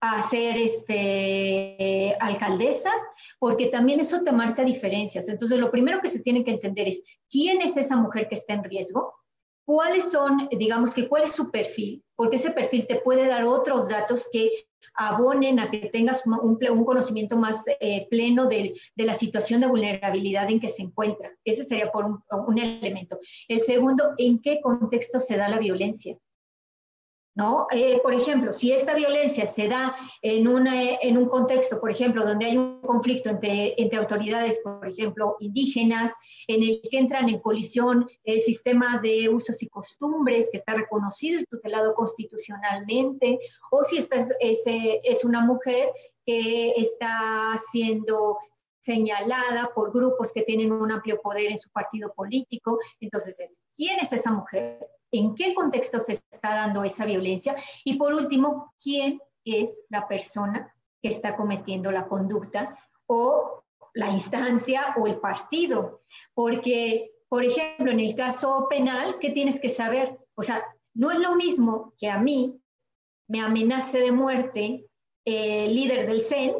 a 0.00 0.22
ser 0.22 0.56
este, 0.56 2.16
alcaldesa, 2.20 2.90
porque 3.38 3.66
también 3.66 4.00
eso 4.00 4.22
te 4.22 4.32
marca 4.32 4.64
diferencias. 4.64 5.28
Entonces, 5.28 5.58
lo 5.58 5.70
primero 5.70 6.00
que 6.00 6.08
se 6.08 6.20
tiene 6.20 6.42
que 6.42 6.52
entender 6.52 6.88
es 6.88 7.02
quién 7.28 7.60
es 7.60 7.76
esa 7.76 7.96
mujer 7.96 8.28
que 8.28 8.34
está 8.34 8.54
en 8.54 8.64
riesgo, 8.64 9.14
cuáles 9.66 10.10
son, 10.10 10.48
digamos 10.50 10.94
que 10.94 11.06
cuál 11.06 11.24
es 11.24 11.32
su 11.32 11.50
perfil, 11.50 12.02
porque 12.16 12.36
ese 12.36 12.50
perfil 12.50 12.86
te 12.86 12.96
puede 12.96 13.28
dar 13.28 13.44
otros 13.44 13.88
datos 13.88 14.28
que 14.32 14.50
abonen 14.94 15.60
a 15.60 15.70
que 15.70 15.90
tengas 15.92 16.24
un, 16.26 16.58
conocimiento 16.84 17.36
más 17.36 17.64
eh, 17.80 18.08
pleno 18.10 18.46
de, 18.46 18.74
la 18.96 19.14
situación 19.14 19.60
de 19.60 19.68
vulnerabilidad 19.68 20.50
en 20.50 20.60
que 20.60 20.68
se 20.68 20.82
encuentra. 20.82 21.30
Ese 21.44 21.64
sería 21.64 21.92
por 21.92 22.06
un 22.30 22.58
elemento. 22.58 23.18
El 23.48 23.60
segundo, 23.60 24.14
¿en 24.18 24.40
qué 24.40 24.60
contexto 24.60 25.20
se 25.20 25.36
da 25.36 25.48
la 25.48 25.58
violencia? 25.58 26.18
¿No? 27.40 27.66
Eh, 27.70 28.00
por 28.02 28.12
ejemplo, 28.12 28.52
si 28.52 28.70
esta 28.70 28.94
violencia 28.94 29.46
se 29.46 29.66
da 29.66 29.96
en, 30.20 30.46
en 30.66 31.16
un 31.16 31.26
contexto, 31.26 31.80
por 31.80 31.90
ejemplo, 31.90 32.22
donde 32.22 32.44
hay 32.44 32.58
un 32.58 32.82
conflicto 32.82 33.30
entre, 33.30 33.74
entre 33.80 33.98
autoridades, 33.98 34.60
por 34.62 34.86
ejemplo, 34.86 35.36
indígenas, 35.40 36.12
en 36.46 36.62
el 36.62 36.82
que 36.82 36.98
entran 36.98 37.30
en 37.30 37.38
colisión 37.40 38.06
el 38.24 38.42
sistema 38.42 39.00
de 39.02 39.30
usos 39.30 39.62
y 39.62 39.68
costumbres 39.68 40.50
que 40.50 40.58
está 40.58 40.74
reconocido 40.74 41.40
y 41.40 41.46
tutelado 41.46 41.94
constitucionalmente, 41.94 43.38
o 43.70 43.84
si 43.84 43.96
esta 43.96 44.16
es, 44.16 44.64
es 44.66 45.24
una 45.24 45.40
mujer 45.40 45.88
que 46.26 46.72
está 46.76 47.54
siendo 47.70 48.36
señalada 48.80 49.70
por 49.74 49.92
grupos 49.92 50.30
que 50.30 50.42
tienen 50.42 50.72
un 50.72 50.92
amplio 50.92 51.18
poder 51.22 51.50
en 51.50 51.58
su 51.58 51.70
partido 51.70 52.12
político. 52.12 52.78
Entonces, 53.00 53.62
¿quién 53.74 53.98
es 53.98 54.12
esa 54.12 54.30
mujer? 54.30 54.78
En 55.12 55.34
qué 55.34 55.54
contexto 55.54 55.98
se 55.98 56.12
está 56.12 56.54
dando 56.54 56.84
esa 56.84 57.04
violencia 57.04 57.56
y 57.84 57.94
por 57.94 58.14
último, 58.14 58.74
quién 58.82 59.20
es 59.44 59.82
la 59.88 60.06
persona 60.06 60.74
que 61.02 61.08
está 61.08 61.36
cometiendo 61.36 61.90
la 61.90 62.06
conducta 62.06 62.78
o 63.06 63.64
la 63.94 64.10
instancia 64.10 64.94
o 64.98 65.06
el 65.06 65.18
partido. 65.18 66.02
Porque, 66.34 67.12
por 67.28 67.44
ejemplo, 67.44 67.90
en 67.90 68.00
el 68.00 68.14
caso 68.14 68.66
penal, 68.68 69.18
¿qué 69.18 69.30
tienes 69.30 69.60
que 69.60 69.68
saber? 69.68 70.18
O 70.34 70.42
sea, 70.42 70.64
no 70.94 71.10
es 71.10 71.18
lo 71.18 71.34
mismo 71.34 71.94
que 71.98 72.08
a 72.08 72.18
mí 72.18 72.60
me 73.28 73.40
amenace 73.40 73.98
de 74.00 74.12
muerte 74.12 74.86
el 75.24 75.74
líder 75.74 76.06
del 76.06 76.22
CEN, 76.22 76.56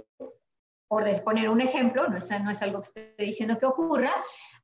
por 0.91 1.05
poner 1.23 1.49
un 1.49 1.61
ejemplo, 1.61 2.09
no 2.09 2.17
es, 2.17 2.63
algo 2.63 2.81
que 2.81 2.89
esté 2.89 3.15
diciendo 3.25 3.57
que 3.57 3.65
ocurra, 3.65 4.11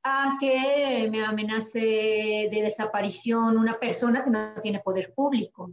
a 0.03 0.35
que 0.37 1.07
me 1.09 1.23
amenace 1.23 1.79
de 1.79 2.61
desaparición 2.61 3.57
una 3.57 3.79
persona 3.79 4.25
que 4.25 4.29
no 4.29 4.55
tiene 4.61 4.81
poder 4.81 5.13
público. 5.13 5.71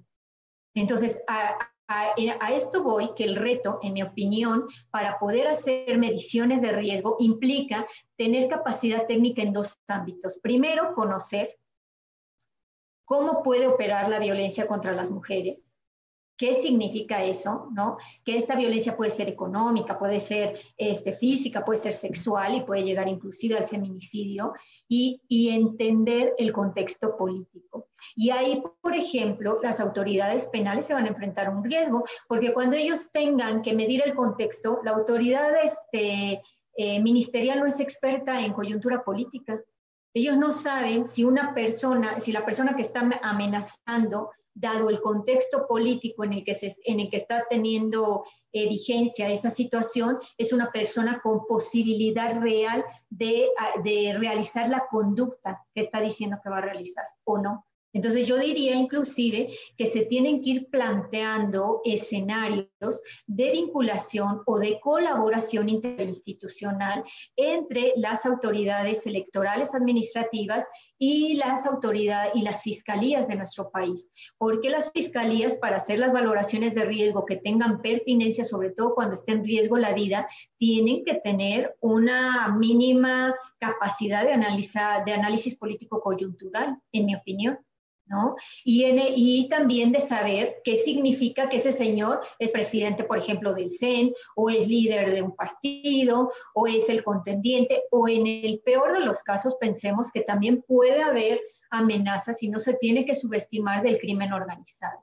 Entonces, 0.73 1.21
a, 1.27 1.59
a, 1.89 2.53
esto 2.53 2.85
voy, 2.85 3.15
que 3.17 3.25
el 3.25 3.35
reto, 3.35 3.81
en 3.83 3.95
mi 3.95 4.05
opinión, 4.05 4.69
para 4.91 5.19
poder 5.19 5.49
hacer 5.49 5.99
mediciones 5.99 6.63
de 6.63 6.71
riesgo 6.71 7.17
implica 7.19 7.85
tener 8.17 8.47
capacidad 8.47 9.09
técnica 9.09 9.43
en 9.43 9.53
dos 9.53 9.81
ámbitos. 9.89 10.39
Primero, 10.39 10.95
conocer 10.95 11.59
cómo 13.05 13.43
puede 13.43 13.67
operar 13.67 14.09
la 14.09 14.21
violencia 14.21 14.69
contra 14.69 14.93
las 14.93 15.11
mujeres 15.11 15.74
¿Qué 16.37 16.55
significa 16.55 17.22
eso? 17.22 17.68
¿no? 17.74 17.97
Que 18.24 18.37
esta 18.37 18.57
violencia 18.57 18.97
puede 18.97 19.11
ser 19.11 19.28
económica, 19.28 19.99
puede 19.99 20.18
ser 20.18 20.59
este, 20.76 21.12
física, 21.12 21.64
puede 21.64 21.78
ser 21.78 21.93
sexual 21.93 22.57
y 22.57 22.62
puede 22.62 22.82
llegar 22.82 23.09
inclusive 23.09 23.57
al 23.57 23.68
feminicidio 23.68 24.53
y, 24.89 25.22
y 25.28 25.51
entender 25.51 26.35
el 26.39 26.53
contexto 26.53 27.16
político. 27.16 27.89
Y 28.16 28.30
ahí, 28.30 28.62
por 28.80 28.95
ejemplo, 28.95 29.61
las 29.62 29.80
autoridades 29.80 30.49
penales 30.49 30.87
se 30.87 30.95
van 30.95 31.05
a 31.05 31.09
enfrentar 31.09 31.47
a 31.47 31.51
un 31.51 31.64
riesgo, 31.64 32.05
porque 32.28 32.53
cuando 32.53 32.76
ellos 32.76 33.11
tengan 33.12 33.62
que 33.62 33.74
medir 33.74 34.03
el 34.05 34.14
contexto, 34.14 34.80
la 34.85 34.93
autoridad 34.93 35.53
este, 35.62 36.43
eh, 36.76 37.01
ministerial 37.01 37.61
no 37.61 37.66
es 37.66 37.78
experta 37.78 38.41
en 38.41 38.53
coyuntura 38.53 39.05
política. 39.05 39.61
Ellos 40.12 40.37
no 40.37 40.53
saben 40.53 41.07
si 41.07 41.24
una 41.24 41.55
persona, 41.55 42.20
si 42.20 42.32
la 42.32 42.45
persona 42.45 42.74
que 42.74 42.82
está 42.82 43.09
amenazando 43.22 44.30
dado 44.55 44.89
el 44.89 45.01
contexto 45.01 45.67
político 45.67 46.25
en 46.25 46.33
el 46.33 46.45
que, 46.45 46.55
se, 46.55 46.75
en 46.85 47.01
el 47.01 47.11
que 47.11 47.17
está 47.17 47.45
teniendo 47.51 48.25
eh, 48.53 48.69
vigencia 48.69 49.29
esa 49.29 49.51
situación, 49.51 50.19
es 50.39 50.53
una 50.53 50.71
persona 50.71 51.21
con 51.21 51.47
posibilidad 51.47 52.41
real 52.41 52.85
de, 53.11 53.49
de 53.83 54.17
realizar 54.17 54.69
la 54.69 54.87
conducta 54.91 55.65
que 55.75 55.83
está 55.83 56.01
diciendo 56.01 56.39
que 56.43 56.51
va 56.51 56.59
a 56.59 56.63
realizar 56.63 57.05
o 57.25 57.39
no. 57.39 57.67
Entonces 57.95 58.27
yo 58.27 58.37
diría 58.37 58.75
inclusive 58.75 59.49
que 59.79 59.87
se 59.87 60.05
tienen 60.05 60.43
que 60.43 60.51
ir 60.51 60.69
planteando 60.69 61.81
escenarios 61.85 62.69
de 63.27 63.53
vinculación 63.53 64.43
o 64.47 64.59
de 64.59 64.79
colaboración 64.81 65.69
interinstitucional 65.69 67.05
entre 67.37 67.93
las 67.97 68.27
autoridades 68.27 69.07
electorales 69.07 69.75
administrativas 69.75 70.67
y 70.99 71.35
las 71.35 71.67
autoridades 71.67 72.33
y 72.35 72.43
las 72.43 72.63
fiscalías 72.63 73.29
de 73.29 73.37
nuestro 73.37 73.71
país. 73.71 74.11
Porque 74.39 74.71
las 74.71 74.91
fiscalías, 74.91 75.59
para 75.59 75.77
hacer 75.77 75.99
las 75.99 76.13
valoraciones 76.13 76.75
de 76.75 76.85
riesgo 76.85 77.25
que 77.25 77.37
tengan 77.37 77.81
pertinencia, 77.81 78.45
sobre 78.45 78.71
todo 78.71 78.95
cuando 78.95 79.15
esté 79.15 79.33
en 79.33 79.45
riesgo 79.45 79.77
la 79.77 79.93
vida, 79.93 80.27
tienen 80.59 81.05
que 81.05 81.15
tener 81.15 81.77
una 81.81 82.49
mínima 82.57 83.35
capacidad 83.59 84.25
de, 84.25 84.31
de 84.31 85.13
análisis 85.13 85.57
político 85.57 86.01
coyuntural, 86.01 86.79
en 86.93 87.07
mi 87.07 87.15
opinión. 87.15 87.59
¿No? 88.07 88.37
Y, 88.65 88.85
y 88.85 89.49
también 89.49 89.93
de 89.93 90.01
saber 90.01 90.57
qué 90.65 90.77
significa 90.77 91.49
que 91.49 91.57
ese 91.57 91.73
señor 91.73 92.21
es 92.39 92.53
presidente, 92.53 93.05
por 93.05 93.19
ejemplo, 93.19 93.55
del 93.55 93.71
CEN, 93.71 94.13
o 94.37 94.51
es 94.51 94.69
líder 94.69 95.11
de 95.13 95.23
un 95.23 95.35
partido, 95.35 96.33
o 96.55 96.67
es 96.67 96.89
el 96.89 97.03
contendiente, 97.03 97.85
o 97.91 98.09
en 98.09 98.27
el 98.27 98.61
peor 98.65 98.93
de 98.93 99.01
los 99.01 99.23
casos 99.23 99.57
pensemos 99.61 100.11
que 100.13 100.21
también 100.21 100.63
puede 100.63 101.03
haber 101.03 101.41
amenazas 101.71 102.43
y 102.43 102.49
no 102.49 102.61
se 102.61 102.75
tiene 102.75 103.05
que 103.05 103.15
subestimar 103.15 103.83
del 103.83 103.99
crimen 103.99 104.33
organizado 104.33 105.03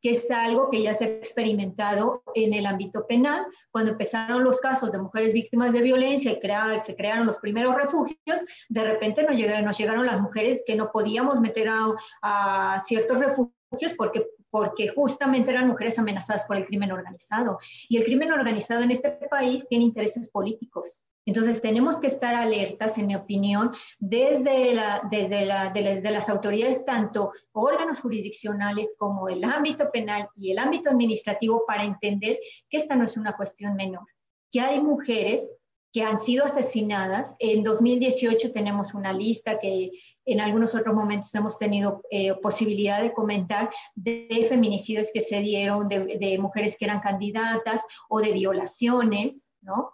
que 0.00 0.10
es 0.10 0.30
algo 0.30 0.70
que 0.70 0.82
ya 0.82 0.94
se 0.94 1.04
ha 1.04 1.08
experimentado 1.08 2.22
en 2.34 2.52
el 2.52 2.66
ámbito 2.66 3.06
penal. 3.06 3.46
Cuando 3.70 3.92
empezaron 3.92 4.44
los 4.44 4.60
casos 4.60 4.92
de 4.92 4.98
mujeres 4.98 5.32
víctimas 5.32 5.72
de 5.72 5.82
violencia 5.82 6.32
y 6.32 6.80
se 6.80 6.96
crearon 6.96 7.26
los 7.26 7.38
primeros 7.38 7.74
refugios, 7.74 8.40
de 8.68 8.84
repente 8.84 9.22
nos 9.22 9.36
llegaron, 9.36 10.06
las 10.06 10.20
mujeres 10.20 10.62
que 10.66 10.76
no 10.76 10.90
podíamos 10.92 11.40
meter 11.40 11.68
a, 11.68 11.94
a 12.22 12.80
ciertos 12.82 13.18
refugios 13.18 13.94
porque 13.96 14.26
porque 14.50 14.88
justamente 14.88 15.50
eran 15.50 15.68
mujeres 15.68 15.98
amenazadas 15.98 16.44
por 16.44 16.56
el 16.56 16.66
crimen 16.66 16.92
organizado. 16.92 17.58
Y 17.88 17.98
el 17.98 18.04
crimen 18.04 18.32
organizado 18.32 18.82
en 18.82 18.90
este 18.90 19.10
país 19.30 19.66
tiene 19.68 19.84
intereses 19.84 20.30
políticos. 20.30 21.04
Entonces 21.28 21.60
tenemos 21.60 22.00
que 22.00 22.06
estar 22.06 22.34
alertas, 22.34 22.96
en 22.96 23.06
mi 23.06 23.14
opinión, 23.14 23.70
desde, 23.98 24.72
la, 24.72 25.06
desde, 25.10 25.44
la, 25.44 25.70
desde 25.74 26.10
las 26.10 26.30
autoridades, 26.30 26.86
tanto 26.86 27.32
órganos 27.52 28.00
jurisdiccionales 28.00 28.94
como 28.96 29.28
el 29.28 29.44
ámbito 29.44 29.90
penal 29.92 30.30
y 30.34 30.52
el 30.52 30.58
ámbito 30.58 30.88
administrativo, 30.88 31.64
para 31.66 31.84
entender 31.84 32.38
que 32.70 32.78
esta 32.78 32.96
no 32.96 33.04
es 33.04 33.18
una 33.18 33.36
cuestión 33.36 33.74
menor, 33.74 34.06
que 34.50 34.62
hay 34.62 34.80
mujeres 34.80 35.52
que 35.92 36.02
han 36.02 36.18
sido 36.18 36.46
asesinadas. 36.46 37.36
En 37.40 37.62
2018 37.62 38.50
tenemos 38.50 38.94
una 38.94 39.12
lista 39.12 39.58
que 39.58 39.90
en 40.24 40.40
algunos 40.40 40.74
otros 40.74 40.94
momentos 40.94 41.34
hemos 41.34 41.58
tenido 41.58 42.00
eh, 42.10 42.36
posibilidad 42.36 43.02
de 43.02 43.12
comentar 43.12 43.68
de 43.94 44.46
feminicidios 44.48 45.10
que 45.12 45.20
se 45.20 45.42
dieron, 45.42 45.90
de, 45.90 46.16
de 46.18 46.38
mujeres 46.38 46.78
que 46.78 46.86
eran 46.86 47.00
candidatas 47.00 47.84
o 48.08 48.18
de 48.18 48.32
violaciones, 48.32 49.52
¿no? 49.60 49.90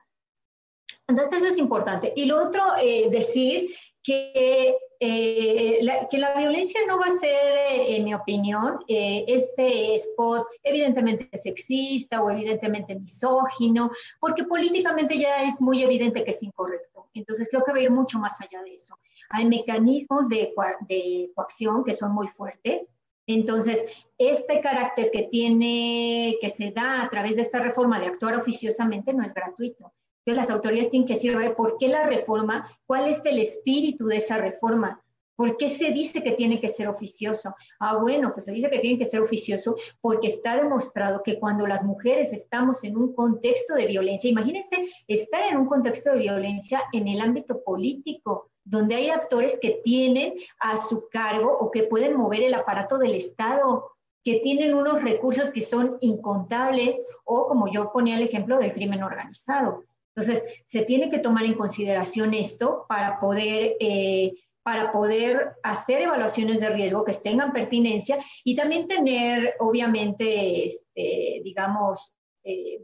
Entonces 1.07 1.39
eso 1.39 1.47
es 1.47 1.59
importante. 1.59 2.13
Y 2.17 2.25
lo 2.25 2.43
otro, 2.43 2.63
eh, 2.81 3.11
decir 3.11 3.69
que, 4.03 4.77
eh, 5.01 5.79
la, 5.83 6.09
que 6.09 6.19
la 6.19 6.35
violencia 6.39 6.81
no 6.87 6.99
va 6.99 7.07
a 7.07 7.11
ser, 7.11 7.55
eh, 7.71 7.97
en 7.97 8.05
mi 8.05 8.15
opinión, 8.15 8.79
este 8.89 9.95
spot 9.95 10.47
evidentemente 10.63 11.29
sexista 11.37 12.23
o 12.23 12.31
evidentemente 12.31 12.95
misógino, 12.95 13.91
porque 14.19 14.45
políticamente 14.45 15.19
ya 15.19 15.43
es 15.43 15.61
muy 15.61 15.83
evidente 15.83 16.25
que 16.25 16.31
es 16.31 16.43
incorrecto. 16.43 17.09
Entonces 17.13 17.49
creo 17.51 17.63
que 17.63 17.73
va 17.73 17.79
a 17.79 17.83
ir 17.83 17.91
mucho 17.91 18.19
más 18.19 18.41
allá 18.41 18.63
de 18.63 18.75
eso. 18.75 18.99
Hay 19.31 19.47
mecanismos 19.47 20.29
de, 20.29 20.53
de 20.89 21.31
coacción 21.35 21.85
que 21.85 21.95
son 21.95 22.13
muy 22.13 22.29
fuertes. 22.29 22.93
Entonces, 23.27 23.85
este 24.19 24.61
carácter 24.61 25.11
que 25.11 25.23
tiene, 25.23 26.37
que 26.43 26.49
se 26.51 26.73
da 26.73 27.03
a 27.03 27.09
través 27.09 27.37
de 27.37 27.43
esta 27.43 27.59
reforma 27.59 27.99
de 27.99 28.07
actuar 28.07 28.37
oficiosamente 28.37 29.15
no 29.15 29.23
es 29.23 29.33
gratuito 29.33 29.93
entonces 30.27 30.49
las 30.49 30.57
autoridades 30.57 30.91
tienen 30.91 31.07
que 31.07 31.15
decir, 31.15 31.37
por 31.55 31.77
qué 31.79 31.89
la 31.89 32.07
reforma, 32.07 32.67
cuál 32.87 33.09
es 33.09 33.25
el 33.27 33.39
espíritu 33.39 34.07
de 34.07 34.17
esa 34.17 34.39
reforma, 34.39 35.05
¿Por 35.37 35.57
qué 35.57 35.69
se 35.69 35.91
dice 35.91 36.23
que 36.23 36.33
tiene 36.33 36.61
que 36.61 36.69
ser 36.69 36.87
oficioso? 36.87 37.57
Ah, 37.81 37.97
bueno, 37.97 38.33
pues 38.33 38.45
se 38.45 38.53
dice 38.53 38.71
que 38.71 38.79
tiene 38.79 38.99
que 38.99 39.07
ser 39.07 39.21
oficioso 39.21 39.75
porque 40.01 40.29
está 40.29 40.57
demostrado 40.57 41.23
que 41.25 41.41
cuando 41.41 41.67
las 41.67 41.83
mujeres 41.83 42.33
estamos 42.33 42.85
en 42.85 42.97
un 42.97 43.15
contexto 43.15 43.75
de 43.75 43.87
violencia, 43.87 44.31
imagínense 44.31 44.77
estar 45.09 45.43
en 45.51 45.59
un 45.59 45.67
contexto 45.67 46.13
de 46.13 46.21
violencia 46.21 46.83
en 46.93 47.09
el 47.09 47.21
ámbito 47.21 47.65
político, 47.65 48.51
donde 48.65 48.95
hay 48.95 49.11
actores 49.11 49.59
que 49.61 49.81
tienen 49.83 50.35
a 50.61 50.77
su 50.77 51.09
cargo 51.09 51.51
o 51.59 51.71
que 51.71 51.83
pueden 51.83 52.17
mover 52.17 52.43
el 52.43 52.55
aparato 52.55 52.97
del 52.97 53.15
Estado, 53.15 53.91
que 54.23 54.39
tienen 54.39 54.73
unos 54.73 55.03
recursos 55.03 55.51
que 55.51 55.61
son 55.61 55.99
incontables 56.01 57.05
o 57.25 57.47
como 57.47 57.71
yo 57.71 57.93
ponía 57.93 58.17
el 58.17 58.23
ejemplo 58.23 58.59
del 58.59 58.73
crimen 58.73 59.03
organizado. 59.03 59.83
Entonces, 60.17 60.45
se 60.65 60.83
tiene 60.83 61.11
que 61.11 61.19
tomar 61.19 61.45
en 61.45 61.55
consideración 61.55 62.35
esto 62.35 62.87
para 62.89 63.19
poder, 63.19 63.77
eh, 63.81 64.33
para 64.63 64.93
poder 64.93 65.57
hacer 65.63 66.03
evaluaciones 66.03 66.61
de 66.61 66.71
riesgo 66.71 67.05
que 67.05 67.13
tengan 67.13 67.53
pertinencia 67.53 68.19
y 68.45 68.55
también 68.55 68.87
tener, 68.87 69.55
obviamente, 69.59 70.67
este, 70.67 71.41
digamos, 71.43 72.15
eh, 72.45 72.83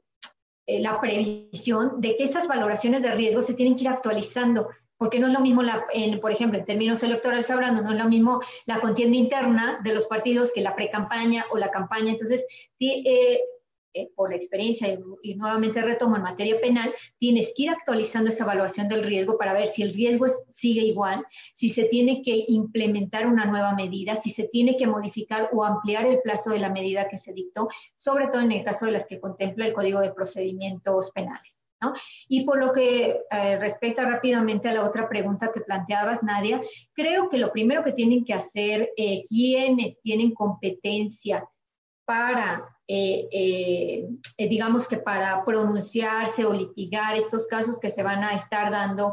eh, 0.67 0.81
la 0.81 1.01
previsión 1.01 2.01
de 2.01 2.17
que 2.17 2.25
esas 2.25 2.49
valoraciones 2.49 3.03
de 3.03 3.13
riesgo 3.13 3.43
se 3.43 3.55
tienen 3.55 3.77
que 3.77 3.83
ir 3.83 3.89
actualizando, 3.89 4.69
porque 4.99 5.21
no 5.21 5.29
es 5.29 5.33
lo 5.33 5.41
mismo, 5.41 5.63
la, 5.63 5.87
por 6.21 6.33
ejemplo, 6.33 6.59
en 6.59 6.67
términos 6.67 7.03
electorales 7.03 7.51
hablando, 7.51 7.81
no 7.81 7.93
es 7.93 7.99
lo 7.99 8.09
mismo 8.09 8.43
la 8.67 8.81
contienda 8.81 9.17
interna 9.17 9.81
de 9.83 9.95
los 9.95 10.07
partidos 10.07 10.53
que 10.53 10.61
la 10.61 10.75
pre-campaña 10.75 11.47
o 11.51 11.57
la 11.57 11.71
campaña. 11.71 12.11
Entonces, 12.11 12.45
eh, 13.93 14.09
por 14.15 14.31
la 14.31 14.37
experiencia 14.37 14.89
y, 15.23 15.35
nuevamente 15.35 15.83
retomo 15.83 16.15
en 16.15 16.23
materia 16.23 16.61
penal, 16.61 16.95
tienes 17.19 17.53
que 17.57 17.65
ir 17.65 17.71
actualizando 17.71 18.29
esa 18.29 18.45
evaluación 18.45 18.89
del 18.89 19.03
riesgo 19.03 19.37
para 19.37 19.53
ver 19.53 19.67
si 19.67 19.83
el 19.83 19.93
riesgo 19.93 20.27
sigue 20.49 20.83
igual, 20.83 21.27
si 21.53 21.69
se 21.71 21.85
tiene 21.85 22.23
que 22.23 22.45
implementar 22.47 23.27
una 23.27 23.47
nueva 23.47 23.75
medida, 23.75 24.15
si 24.15 24.31
se 24.31 24.45
tiene 24.45 24.77
que 24.77 24.87
modificar 24.87 25.51
o 25.53 25.65
ampliar 25.65 26.07
el 26.07 26.21
plazo 26.21 26.51
de 26.51 26.61
la 26.61 26.71
medida 26.71 27.09
que 27.09 27.17
se 27.17 27.33
dictó, 27.33 27.69
sobre 27.97 28.29
todo 28.29 28.43
en 28.43 28.53
el 28.53 28.63
caso 28.63 28.87
de 28.87 28.93
las 28.93 29.07
que 29.07 29.19
contempla 29.19 29.67
el 29.67 29.73
Código 29.73 30.01
de 30.01 30.13
Procedimientos 30.13 31.11
Penales. 31.11 31.67
¿No? 31.83 31.95
Y 32.29 32.45
por 32.45 32.61
lo 32.61 32.73
que 32.73 33.23
eh, 33.31 33.57
respecta 33.59 34.05
rápidamente 34.05 34.69
a 34.69 34.75
la 34.75 34.85
otra 34.85 35.09
pregunta 35.09 35.51
que 35.51 35.63
planteabas, 35.63 36.23
Nadia, 36.23 36.61
creo 36.93 37.31
que 37.31 37.39
lo 37.39 37.51
primero 37.53 37.83
que 37.83 37.93
tienen 37.93 38.23
que 38.23 38.35
hacer 38.35 38.91
eh, 38.99 39.25
quienes 39.27 39.99
tienen 40.03 40.35
competencia 40.35 41.49
para 42.05 42.69
eh, 42.93 43.29
eh, 43.31 44.09
eh, 44.37 44.49
digamos 44.49 44.89
que 44.89 44.97
para 44.97 45.45
pronunciarse 45.45 46.45
o 46.45 46.53
litigar 46.53 47.17
estos 47.17 47.47
casos 47.47 47.79
que 47.79 47.89
se 47.89 48.03
van 48.03 48.25
a 48.25 48.35
estar 48.35 48.69
dando 48.73 49.13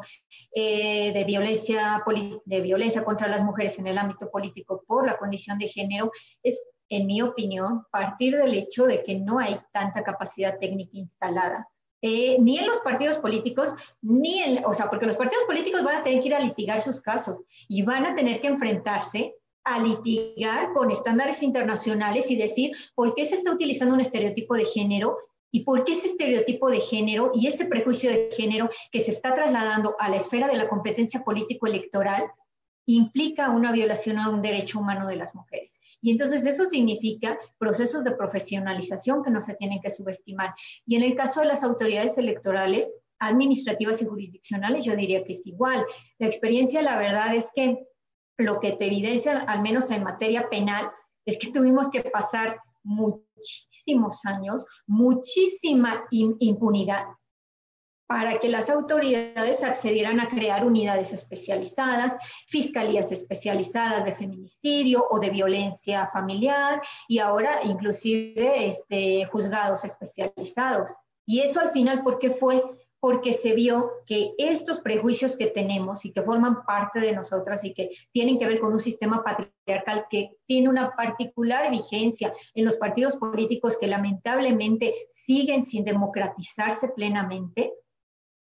de, 0.55 1.23
violencia, 1.27 2.03
de 2.45 2.61
violencia 2.61 3.05
contra 3.05 3.27
las 3.27 3.43
mujeres 3.43 3.77
en 3.77 3.85
el 3.85 3.99
ámbito 3.99 4.31
político 4.31 4.83
por 4.87 5.05
la 5.05 5.19
condición 5.19 5.59
de 5.59 5.67
género, 5.67 6.11
es, 6.41 6.59
en 6.89 7.05
mi 7.05 7.21
opinión, 7.21 7.83
partir 7.91 8.35
del 8.37 8.55
hecho 8.55 8.87
de 8.87 9.03
que 9.03 9.19
no 9.19 9.37
hay 9.37 9.59
tanta 9.71 10.01
capacidad 10.01 10.57
técnica 10.57 10.97
instalada. 10.97 11.67
ni 12.01 12.57
en 12.57 12.65
los 12.65 12.79
partidos 12.79 13.17
políticos, 13.17 13.75
ni 14.01 14.39
en, 14.41 14.65
o 14.65 14.73
sea, 14.73 14.89
porque 14.89 15.05
los 15.05 15.17
partidos 15.17 15.43
políticos 15.45 15.83
van 15.83 15.97
a 15.97 16.03
tener 16.03 16.21
que 16.21 16.29
ir 16.29 16.35
a 16.35 16.39
litigar 16.39 16.81
sus 16.81 16.99
casos 16.99 17.43
y 17.67 17.83
van 17.83 18.07
a 18.07 18.15
tener 18.15 18.39
que 18.39 18.47
enfrentarse 18.47 19.35
a 19.67 19.79
litigar 19.79 20.71
con 20.71 20.91
estándares 20.91 21.43
internacionales 21.43 22.31
y 22.31 22.37
decir 22.37 22.71
por 22.95 23.13
qué 23.13 23.25
se 23.25 23.35
está 23.35 23.51
utilizando 23.51 23.93
un 23.93 24.01
estereotipo 24.01 24.55
de 24.55 24.63
género 24.63 25.17
y 25.51 25.63
por 25.65 25.83
qué 25.83 25.91
ese 25.91 26.07
estereotipo 26.07 26.69
de 26.69 26.79
género 26.79 27.31
y 27.33 27.47
ese 27.47 27.65
prejuicio 27.65 28.09
de 28.09 28.29
género 28.31 28.69
que 28.91 29.01
se 29.01 29.11
está 29.11 29.33
trasladando 29.33 29.95
a 29.99 30.09
la 30.09 30.15
esfera 30.15 30.47
de 30.47 30.55
la 30.55 30.69
competencia 30.69 31.21
político-electoral 31.23 32.31
implica 32.85 33.49
una 33.49 33.73
violación 33.73 34.17
a 34.17 34.29
un 34.29 34.41
derecho 34.41 34.79
humano 34.79 35.05
de 35.05 35.17
las 35.17 35.35
mujeres. 35.35 35.81
Y 36.01 36.11
entonces 36.11 36.45
eso 36.45 36.65
significa 36.65 37.37
procesos 37.57 38.05
de 38.05 38.15
profesionalización 38.15 39.21
que 39.21 39.31
no 39.31 39.41
se 39.41 39.55
tienen 39.55 39.81
que 39.81 39.91
subestimar. 39.91 40.53
Y 40.85 40.95
en 40.95 41.03
el 41.03 41.13
caso 41.13 41.41
de 41.41 41.47
las 41.47 41.63
autoridades 41.63 42.17
electorales, 42.17 42.99
administrativas 43.19 44.01
y 44.01 44.05
jurisdiccionales, 44.05 44.85
yo 44.85 44.95
diría 44.95 45.25
que 45.25 45.33
es 45.33 45.45
igual. 45.45 45.85
La 46.17 46.27
experiencia, 46.27 46.81
la 46.81 46.97
verdad 46.97 47.35
es 47.35 47.51
que 47.53 47.77
lo 48.37 48.59
que 48.59 48.73
te 48.73 48.85
evidencia, 48.85 49.39
al 49.39 49.61
menos 49.61 49.91
en 49.91 50.03
materia 50.03 50.49
penal, 50.49 50.91
es 51.25 51.37
que 51.37 51.51
tuvimos 51.51 51.89
que 51.89 52.01
pasar 52.03 52.59
muchísimos 52.83 54.25
años, 54.25 54.65
muchísima 54.85 56.05
impunidad 56.09 57.05
para 58.07 58.39
que 58.39 58.47
las 58.47 58.69
autoridades 58.69 59.63
accedieran 59.63 60.21
a 60.21 60.29
crear 60.29 60.65
unidades 60.65 61.11
especializadas, 61.11 62.17
fiscalías 62.47 63.11
especializadas 63.11 64.05
de 64.05 64.13
feminicidio 64.13 65.05
o 65.09 65.19
de 65.19 65.29
violencia 65.29 66.07
familiar 66.07 66.81
y 67.09 67.19
ahora 67.19 67.59
inclusive 67.65 68.67
este, 68.67 69.25
juzgados 69.25 69.83
especializados. 69.83 70.95
Y 71.25 71.41
eso 71.41 71.59
al 71.59 71.71
final, 71.71 72.01
¿por 72.03 72.17
qué 72.17 72.31
fue? 72.31 72.63
Porque 72.99 73.33
se 73.33 73.53
vio 73.53 73.91
que 74.05 74.33
estos 74.37 74.79
prejuicios 74.79 75.37
que 75.37 75.47
tenemos 75.47 76.05
y 76.05 76.11
que 76.11 76.23
forman 76.23 76.65
parte 76.65 76.99
de 76.99 77.13
nosotras 77.13 77.63
y 77.63 77.73
que 77.73 77.89
tienen 78.11 78.39
que 78.39 78.47
ver 78.47 78.59
con 78.59 78.73
un 78.73 78.79
sistema 78.79 79.23
patriarcal 79.23 80.07
que 80.09 80.31
tiene 80.47 80.69
una 80.69 80.95
particular 80.95 81.69
vigencia 81.69 82.33
en 82.55 82.65
los 82.65 82.77
partidos 82.77 83.15
políticos 83.17 83.77
que 83.77 83.87
lamentablemente 83.87 84.93
siguen 85.09 85.63
sin 85.63 85.83
democratizarse 85.83 86.89
plenamente, 86.89 87.73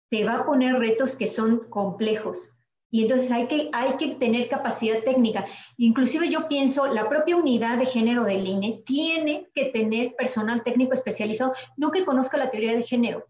te 0.09 0.25
va 0.25 0.39
a 0.39 0.45
poner 0.45 0.77
retos 0.77 1.15
que 1.15 1.27
son 1.27 1.69
complejos. 1.69 2.51
Y 2.93 3.03
entonces 3.03 3.31
hay 3.31 3.47
que, 3.47 3.69
hay 3.71 3.95
que 3.95 4.15
tener 4.15 4.49
capacidad 4.49 5.01
técnica. 5.03 5.45
Inclusive 5.77 6.29
yo 6.29 6.49
pienso, 6.49 6.87
la 6.87 7.07
propia 7.07 7.37
unidad 7.37 7.77
de 7.77 7.85
género 7.85 8.25
del 8.25 8.45
INE 8.45 8.83
tiene 8.85 9.49
que 9.55 9.65
tener 9.65 10.13
personal 10.17 10.61
técnico 10.61 10.93
especializado, 10.93 11.53
no 11.77 11.89
que 11.91 12.03
conozca 12.03 12.37
la 12.37 12.49
teoría 12.49 12.75
de 12.75 12.83
género, 12.83 13.25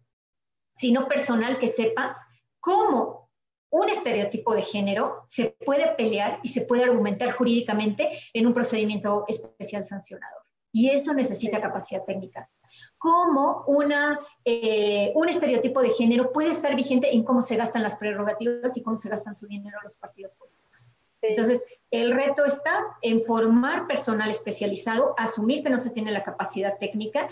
sino 0.74 1.08
personal 1.08 1.58
que 1.58 1.68
sepa 1.68 2.18
cómo 2.60 3.30
un 3.72 3.90
estereotipo 3.90 4.54
de 4.54 4.62
género 4.62 5.24
se 5.26 5.56
puede 5.66 5.88
pelear 5.96 6.40
y 6.44 6.50
se 6.50 6.62
puede 6.62 6.84
argumentar 6.84 7.32
jurídicamente 7.32 8.12
en 8.34 8.46
un 8.46 8.54
procedimiento 8.54 9.24
especial 9.28 9.84
sancionador. 9.84 10.44
Y 10.74 10.90
eso 10.90 11.14
necesita 11.14 11.60
capacidad 11.60 12.04
técnica. 12.04 12.50
Cómo 12.98 13.64
una, 13.68 14.20
eh, 14.46 15.12
un 15.16 15.28
estereotipo 15.28 15.82
de 15.82 15.90
género 15.90 16.32
puede 16.32 16.50
estar 16.50 16.76
vigente 16.76 17.14
en 17.14 17.24
cómo 17.24 17.42
se 17.42 17.56
gastan 17.58 17.84
las 17.84 17.96
prerrogativas 17.96 18.78
y 18.78 18.84
cómo 18.84 18.96
se 18.96 19.10
gastan 19.10 19.36
su 19.36 19.48
dinero 19.48 19.78
los 19.84 19.98
partidos 19.98 20.36
políticos. 20.36 20.94
Entonces, 21.22 21.64
el 21.92 22.16
reto 22.16 22.46
está 22.46 22.98
en 23.02 23.22
formar 23.22 23.86
personal 23.88 24.30
especializado, 24.30 25.14
asumir 25.18 25.64
que 25.64 25.70
no 25.70 25.78
se 25.78 25.92
tiene 25.92 26.12
la 26.12 26.24
capacidad 26.24 26.78
técnica 26.80 27.28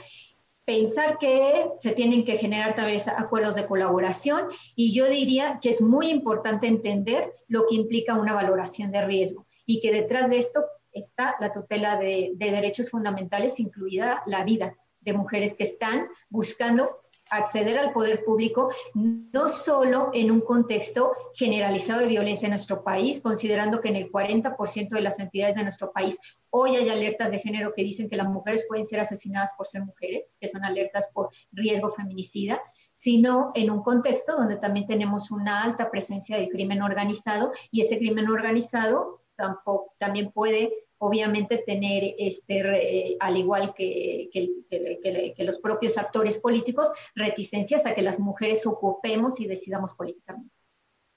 pensar 0.69 1.17
que 1.17 1.71
se 1.77 1.93
tienen 1.93 2.23
que 2.23 2.37
generar 2.37 2.75
tal 2.75 2.85
vez 2.85 3.07
acuerdos 3.07 3.55
de 3.55 3.65
colaboración 3.65 4.49
y 4.75 4.93
yo 4.93 5.09
diría 5.09 5.57
que 5.59 5.69
es 5.69 5.81
muy 5.81 6.11
importante 6.11 6.67
entender 6.67 7.33
lo 7.47 7.65
que 7.65 7.73
implica 7.73 8.13
una 8.13 8.35
valoración 8.35 8.91
de 8.91 9.03
riesgo 9.03 9.47
y 9.65 9.81
que 9.81 9.91
detrás 9.91 10.29
de 10.29 10.37
esto 10.37 10.63
está 10.91 11.35
la 11.39 11.51
tutela 11.53 11.97
de, 11.97 12.33
de 12.35 12.51
derechos 12.51 12.91
fundamentales, 12.91 13.59
incluida 13.59 14.21
la 14.27 14.43
vida 14.43 14.75
de 15.01 15.13
mujeres 15.13 15.55
que 15.55 15.63
están 15.63 16.07
buscando 16.29 16.99
acceder 17.29 17.77
al 17.77 17.93
poder 17.93 18.23
público, 18.23 18.71
no 18.93 19.49
solo 19.49 20.09
en 20.13 20.31
un 20.31 20.41
contexto 20.41 21.11
generalizado 21.33 22.01
de 22.01 22.07
violencia 22.07 22.47
en 22.47 22.51
nuestro 22.51 22.83
país, 22.83 23.21
considerando 23.21 23.81
que 23.81 23.89
en 23.89 23.95
el 23.95 24.11
40% 24.11 24.89
de 24.89 25.01
las 25.01 25.19
entidades 25.19 25.55
de 25.55 25.63
nuestro 25.63 25.91
país 25.91 26.19
hoy 26.49 26.75
hay 26.75 26.89
alertas 26.89 27.31
de 27.31 27.39
género 27.39 27.73
que 27.75 27.83
dicen 27.83 28.09
que 28.09 28.15
las 28.15 28.27
mujeres 28.27 28.65
pueden 28.67 28.85
ser 28.85 28.99
asesinadas 28.99 29.53
por 29.55 29.67
ser 29.67 29.83
mujeres, 29.83 30.31
que 30.39 30.47
son 30.47 30.63
alertas 30.63 31.09
por 31.13 31.29
riesgo 31.51 31.89
feminicida, 31.89 32.61
sino 32.93 33.51
en 33.53 33.69
un 33.69 33.83
contexto 33.83 34.35
donde 34.35 34.57
también 34.57 34.87
tenemos 34.87 35.31
una 35.31 35.63
alta 35.63 35.91
presencia 35.91 36.37
del 36.37 36.49
crimen 36.49 36.81
organizado 36.81 37.51
y 37.71 37.81
ese 37.81 37.97
crimen 37.97 38.29
organizado 38.29 39.21
tampoco, 39.35 39.93
también 39.99 40.31
puede 40.31 40.88
obviamente 40.99 41.57
tener, 41.57 42.15
este, 42.17 43.17
al 43.19 43.37
igual 43.37 43.73
que, 43.73 44.29
que, 44.31 45.43
los 45.43 45.59
propios 45.59 45.97
actores 45.97 46.37
políticos, 46.37 46.91
reticencias 47.15 47.85
a 47.85 47.95
que 47.95 48.01
las 48.01 48.19
mujeres 48.19 48.65
ocupemos 48.65 49.39
y 49.39 49.47
decidamos 49.47 49.95
políticamente. 49.95 50.53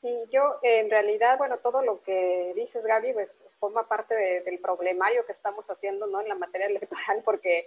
Sí, 0.01 0.17
yo 0.33 0.59
en 0.63 0.91
realidad, 0.91 1.39
bueno, 1.39 1.59
todo 1.59 1.83
lo 1.83 2.01
que 2.03 2.53
dices, 2.57 2.85
Gaby, 2.85 3.13
pues 3.13 3.45
forma 3.61 3.87
parte 3.87 4.15
del 4.15 4.59
problemario 4.59 5.25
que 5.27 5.33
estamos 5.33 5.69
haciendo, 5.71 6.07
¿no? 6.07 6.21
En 6.21 6.29
la 6.29 6.35
materia 6.35 6.67
electoral, 6.67 7.23
porque 7.25 7.67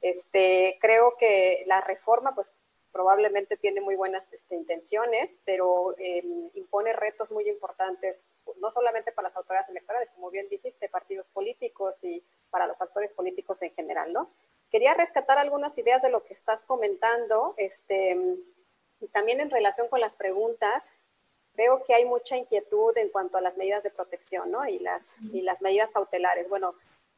este, 0.00 0.78
creo 0.80 1.16
que 1.18 1.64
la 1.66 1.80
reforma, 1.80 2.34
pues 2.34 2.52
probablemente 2.96 3.58
tiene 3.58 3.82
muy 3.82 3.94
buenas 3.94 4.32
este, 4.32 4.56
intenciones, 4.56 5.38
pero 5.44 5.94
em, 5.98 6.48
impone 6.54 6.94
retos 6.94 7.30
muy 7.30 7.46
importantes, 7.46 8.30
no 8.58 8.72
solamente 8.72 9.12
para 9.12 9.28
las 9.28 9.36
autoridades 9.36 9.68
electorales, 9.68 10.08
como 10.14 10.30
bien 10.30 10.48
dijiste, 10.48 10.88
partidos 10.88 11.26
políticos 11.34 11.94
y 12.00 12.24
para 12.48 12.66
los 12.66 12.80
actores 12.80 13.12
políticos 13.12 13.60
en 13.60 13.74
general, 13.74 14.14
¿no? 14.14 14.30
Quería 14.70 14.94
rescatar 14.94 15.36
algunas 15.36 15.76
ideas 15.76 16.00
de 16.00 16.08
lo 16.08 16.24
que 16.24 16.32
estás 16.32 16.64
comentando, 16.64 17.52
este, 17.58 18.16
y 19.00 19.08
también 19.08 19.40
en 19.40 19.50
relación 19.50 19.88
con 19.88 20.00
las 20.00 20.16
preguntas, 20.16 20.90
veo 21.52 21.84
que 21.84 21.92
hay 21.92 22.06
mucha 22.06 22.38
inquietud 22.38 22.96
en 22.96 23.10
cuanto 23.10 23.36
a 23.36 23.42
las 23.42 23.58
medidas 23.58 23.82
de 23.82 23.90
protección, 23.90 24.50
¿no? 24.50 24.66
Y 24.66 24.78
las, 24.78 25.12
y 25.34 25.42
las 25.42 25.60
medidas 25.60 25.90
cautelares. 25.90 26.48
Bueno, 26.48 26.74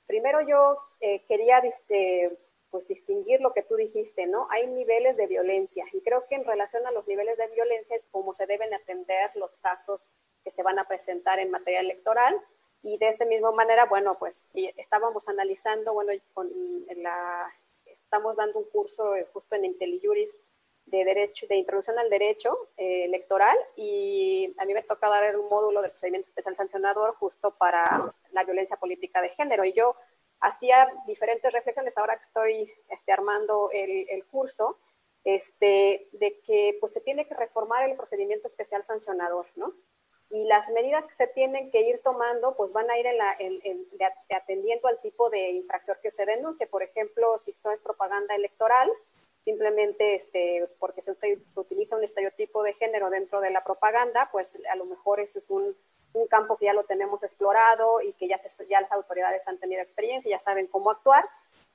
primero 0.09 0.41
yo 0.41 0.79
eh, 0.99 1.23
quería 1.29 1.59
este, 1.59 2.37
pues 2.71 2.87
distinguir 2.87 3.41
lo 3.41 3.53
que 3.53 3.63
tú 3.63 3.77
dijiste, 3.77 4.27
¿no? 4.27 4.47
Hay 4.51 4.67
niveles 4.67 5.17
de 5.17 5.27
violencia 5.27 5.85
y 5.93 6.01
creo 6.01 6.27
que 6.29 6.35
en 6.35 6.45
relación 6.45 6.87
a 6.87 6.91
los 6.91 7.07
niveles 7.07 7.39
de 7.39 7.49
violencia 7.49 7.97
es 7.97 8.07
como 8.11 8.35
se 8.35 8.47
deben 8.47 8.73
atender 8.75 9.31
los 9.35 9.57
casos 9.59 10.01
que 10.45 10.51
se 10.51 10.63
van 10.63 10.79
a 10.79 10.85
presentar 10.85 11.39
en 11.39 11.51
materia 11.51 11.81
electoral 11.81 12.41
y 12.83 12.99
de 12.99 13.09
esa 13.09 13.25
misma 13.25 13.51
manera, 13.53 13.87
bueno, 13.87 14.17
pues 14.19 14.49
estábamos 14.55 15.29
analizando, 15.29 15.95
bueno, 15.95 16.13
con 16.33 16.49
la, 16.97 17.53
estamos 17.87 18.37
dando 18.37 18.59
un 18.59 18.65
curso 18.67 19.17
eh, 19.17 19.27
justo 19.33 19.57
en 19.57 19.65
IntelliJuris 19.65 20.39
de 20.87 21.05
derecho, 21.05 21.47
de 21.47 21.57
introducción 21.57 21.99
al 21.99 22.09
derecho 22.09 22.69
eh, 22.77 23.05
electoral 23.05 23.57
y 23.77 24.55
a 24.59 24.65
mí 24.65 24.73
me 24.73 24.83
toca 24.83 25.09
dar 25.09 25.37
un 25.37 25.49
módulo 25.49 25.83
de 25.83 25.91
procedimiento 25.91 26.29
especial 26.29 26.57
sancionador 26.57 27.15
justo 27.17 27.51
para 27.51 28.15
la 28.33 28.45
violencia 28.45 28.77
política 28.77 29.21
de 29.21 29.29
género 29.31 29.65
y 29.65 29.73
yo 29.73 29.97
hacía 30.41 30.89
diferentes 31.07 31.53
reflexiones 31.53 31.97
ahora 31.97 32.17
que 32.17 32.25
estoy 32.25 32.73
este, 32.89 33.13
armando 33.13 33.71
el, 33.73 34.09
el 34.09 34.25
curso, 34.27 34.79
este, 35.25 36.09
de 36.13 36.41
que 36.41 36.77
pues, 36.81 36.93
se 36.93 37.01
tiene 37.01 37.27
que 37.27 37.35
reformar 37.35 37.89
el 37.89 37.97
procedimiento 37.97 38.49
especial 38.49 38.85
sancionador, 38.85 39.47
¿no? 39.57 39.75
Y 40.31 40.45
las 40.45 40.69
medidas 40.71 41.07
que 41.07 41.15
se 41.15 41.27
tienen 41.27 41.71
que 41.71 41.81
ir 41.81 42.01
tomando, 42.03 42.55
pues 42.55 42.73
van 42.73 42.91
a 42.91 42.99
ir 42.99 43.07
en 43.07 43.17
la, 43.17 43.35
en, 43.39 43.61
de, 43.61 44.35
atendiendo 44.35 44.89
al 44.89 45.01
tipo 45.01 45.31
de 45.31 45.51
infracción 45.51 45.97
que 46.03 46.11
se 46.11 46.27
denuncie. 46.27 46.67
Por 46.67 46.83
ejemplo, 46.83 47.39
si 47.39 47.53
eso 47.53 47.71
es 47.73 47.81
propaganda 47.81 48.35
electoral, 48.35 48.91
simplemente 49.45 50.15
este, 50.15 50.69
porque 50.79 51.01
se, 51.01 51.15
se, 51.15 51.39
utiliza 51.57 51.97
un 51.97 52.05
estereotipo 52.05 52.63
de 52.63 52.75
género 52.75 53.09
dentro 53.09 53.41
de 53.41 53.51
la 53.51 53.65
propaganda, 53.65 54.29
pues 54.31 54.59
a 54.71 54.77
lo 54.77 54.85
mejor 54.85 55.21
ese 55.21 55.39
es 55.39 55.49
un, 55.49 55.75
un 56.21 56.29
campo 56.29 56.57
que 56.57 56.67
ya 56.67 56.73
lo 56.73 56.85
tenemos 56.85 57.23
explorado 57.23 58.01
y 58.01 58.13
que 58.15 58.29
ya, 58.29 58.39
se, 58.39 58.67
ya 58.67 58.81
las 58.81 58.93
autoridades 58.93 59.47
han 59.49 59.59
tenido 59.59 59.83
experiencia 59.83 60.29
y 60.29 60.33
ya 60.33 60.39
saben 60.39 60.67
cómo 60.67 60.91
actuar. 60.91 61.25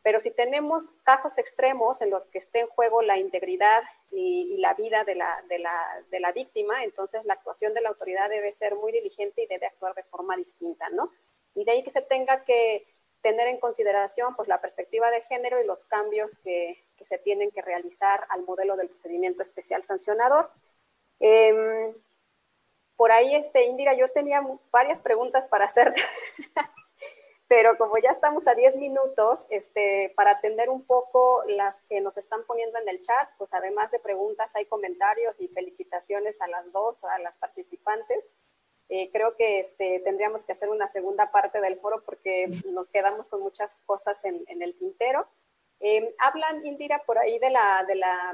Pero 0.02 0.20
si 0.20 0.32
tenemos 0.32 0.90
casos 1.04 1.38
extremos 1.38 2.02
en 2.02 2.10
los 2.10 2.28
que 2.28 2.38
esté 2.38 2.60
en 2.60 2.68
juego 2.68 3.02
la 3.02 3.18
integridad 3.18 3.84
y, 4.12 4.58
la 4.58 4.74
vida 4.74 5.04
de 5.06 5.16
la, 5.16 5.44
de, 5.48 5.60
la, 5.60 6.04
de 6.10 6.20
la, 6.20 6.32
víctima, 6.32 6.84
entonces 6.84 7.26
la 7.26 7.34
actuación 7.34 7.74
de 7.74 7.82
la 7.82 7.90
autoridad 7.90 8.30
debe 8.30 8.54
ser 8.54 8.76
muy 8.76 8.92
diligente 8.92 9.44
y 9.44 9.48
debe 9.48 9.66
actuar 9.66 9.96
de 9.96 10.04
forma 10.04 10.36
distinta, 10.38 10.90
¿no? 10.90 11.12
Y 11.56 11.64
de 11.64 11.72
ahí 11.72 11.84
que 11.84 11.92
se 11.92 12.02
tenga 12.02 12.44
que 12.44 12.86
tener 13.22 13.48
en 13.48 13.60
consideración 13.60 14.36
pues, 14.36 14.50
la 14.50 14.62
perspectiva 14.62 15.10
de 15.10 15.22
género 15.22 15.62
y 15.62 15.66
los 15.66 15.86
cambios 15.86 16.38
que, 16.40 16.84
que 16.98 17.06
se 17.06 17.18
tienen 17.18 17.52
que 17.52 17.62
realizar 17.62 18.26
al 18.30 18.44
modelo 18.44 18.76
del 18.76 18.90
procedimiento 18.90 19.42
especial 19.42 19.84
sancionador. 19.84 20.50
Eh, 21.20 21.94
por 23.04 23.12
ahí, 23.12 23.36
este, 23.36 23.66
Indira, 23.66 23.94
yo 23.96 24.10
tenía 24.12 24.42
varias 24.72 25.02
preguntas 25.02 25.50
para 25.50 25.66
hacer. 25.66 25.94
pero 27.50 27.78
como 27.78 27.98
ya 27.98 28.12
estamos 28.12 28.48
a 28.48 28.56
10 28.56 28.78
minutos, 28.78 29.46
este, 29.50 30.14
para 30.16 30.32
atender 30.32 30.70
un 30.70 30.86
poco 30.86 31.44
las 31.46 31.82
que 31.90 32.00
nos 32.00 32.16
están 32.16 32.46
poniendo 32.46 32.80
en 32.80 32.88
el 32.88 33.02
chat, 33.02 33.28
pues 33.38 33.54
además 33.54 33.92
de 33.92 34.00
preguntas 34.00 34.56
hay 34.56 34.68
comentarios 34.68 35.36
y 35.38 35.50
felicitaciones 35.50 36.40
a 36.40 36.48
las 36.48 36.72
dos, 36.72 37.04
a 37.04 37.20
las 37.20 37.38
participantes. 37.40 38.30
Eh, 38.88 39.12
creo 39.12 39.36
que 39.36 39.60
este, 39.60 40.00
tendríamos 40.00 40.46
que 40.46 40.54
hacer 40.54 40.70
una 40.70 40.88
segunda 40.88 41.30
parte 41.30 41.60
del 41.60 41.82
foro 41.82 42.06
porque 42.06 42.48
nos 42.68 42.90
quedamos 42.90 43.28
con 43.28 43.42
muchas 43.42 43.82
cosas 43.86 44.24
en, 44.24 44.46
el 44.48 44.78
tintero. 44.78 45.28
Eh, 45.82 46.16
hablan, 46.20 46.66
Indira, 46.66 47.04
por 47.06 47.18
ahí 47.18 47.38
de 47.38 47.50
la, 47.50 47.84
de, 47.86 47.96
la, 47.96 48.34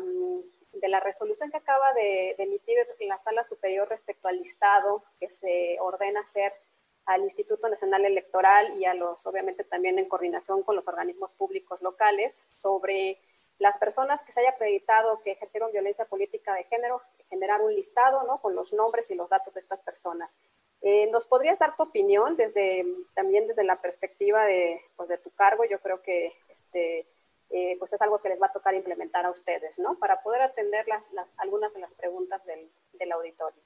de 0.74 0.88
la 0.88 1.00
resolución 1.00 1.52
que 1.52 1.58
acaba 1.58 1.94
de, 1.94 2.36
emitir 2.38 2.78
la 3.02 3.20
Sala 3.20 3.44
Superior 3.44 3.88
respecto 3.90 4.28
al 4.28 4.38
listado 4.38 5.04
que 5.20 5.30
se 5.30 5.78
ordena 5.80 6.22
hacer 6.22 6.54
al 7.06 7.24
Instituto 7.24 7.68
Nacional 7.68 8.06
Electoral 8.06 8.78
y 8.78 8.86
a 8.86 8.94
los, 8.94 9.26
obviamente 9.26 9.64
también 9.64 9.98
en 9.98 10.08
coordinación 10.08 10.62
con 10.64 10.76
los 10.76 10.88
organismos 10.88 11.32
públicos 11.34 11.82
locales, 11.82 12.44
sobre 12.62 13.20
las 13.58 13.78
personas 13.78 14.24
que 14.24 14.32
se 14.32 14.40
haya 14.40 14.52
acreditado 14.52 15.22
que 15.22 15.32
ejercieron 15.32 15.72
violencia 15.72 16.06
política 16.06 16.54
de 16.54 16.64
género, 16.66 17.02
generar 17.30 17.62
un 17.62 17.76
listado 17.76 18.24
¿no? 18.24 18.40
con 18.40 18.56
los 18.56 18.74
nombres 18.74 19.12
y 19.12 19.16
los 19.16 19.30
datos 19.30 19.54
de 19.54 19.60
estas 19.60 19.82
personas. 19.82 20.34
Eh, 20.82 21.08
¿Nos 21.12 21.26
podrías 21.26 21.60
dar 21.60 21.76
tu 21.76 21.84
opinión 21.84 22.38
desde, 22.38 22.86
también 23.14 23.48
desde 23.48 23.66
la 23.66 23.82
perspectiva 23.82 24.46
de, 24.46 24.80
pues, 24.96 25.10
de 25.10 25.18
tu 25.18 25.30
cargo? 25.32 25.66
Yo 25.66 25.80
creo 25.82 26.02
que 26.02 26.32
este, 26.48 27.06
eh, 27.52 27.78
pues 27.80 27.92
es 27.94 28.02
algo 28.04 28.20
que 28.20 28.30
les 28.30 28.40
va 28.40 28.48
a 28.48 28.52
tocar 28.52 28.76
implementar 28.76 29.26
a 29.26 29.32
ustedes, 29.32 29.80
¿no? 29.80 29.98
Para 29.98 30.22
poder 30.22 30.44
atender 30.44 30.86
algunas 31.38 31.74
de 31.74 31.80
las 31.80 31.92
preguntas 31.96 32.42
del, 32.46 33.12
auditorio. 33.12 33.60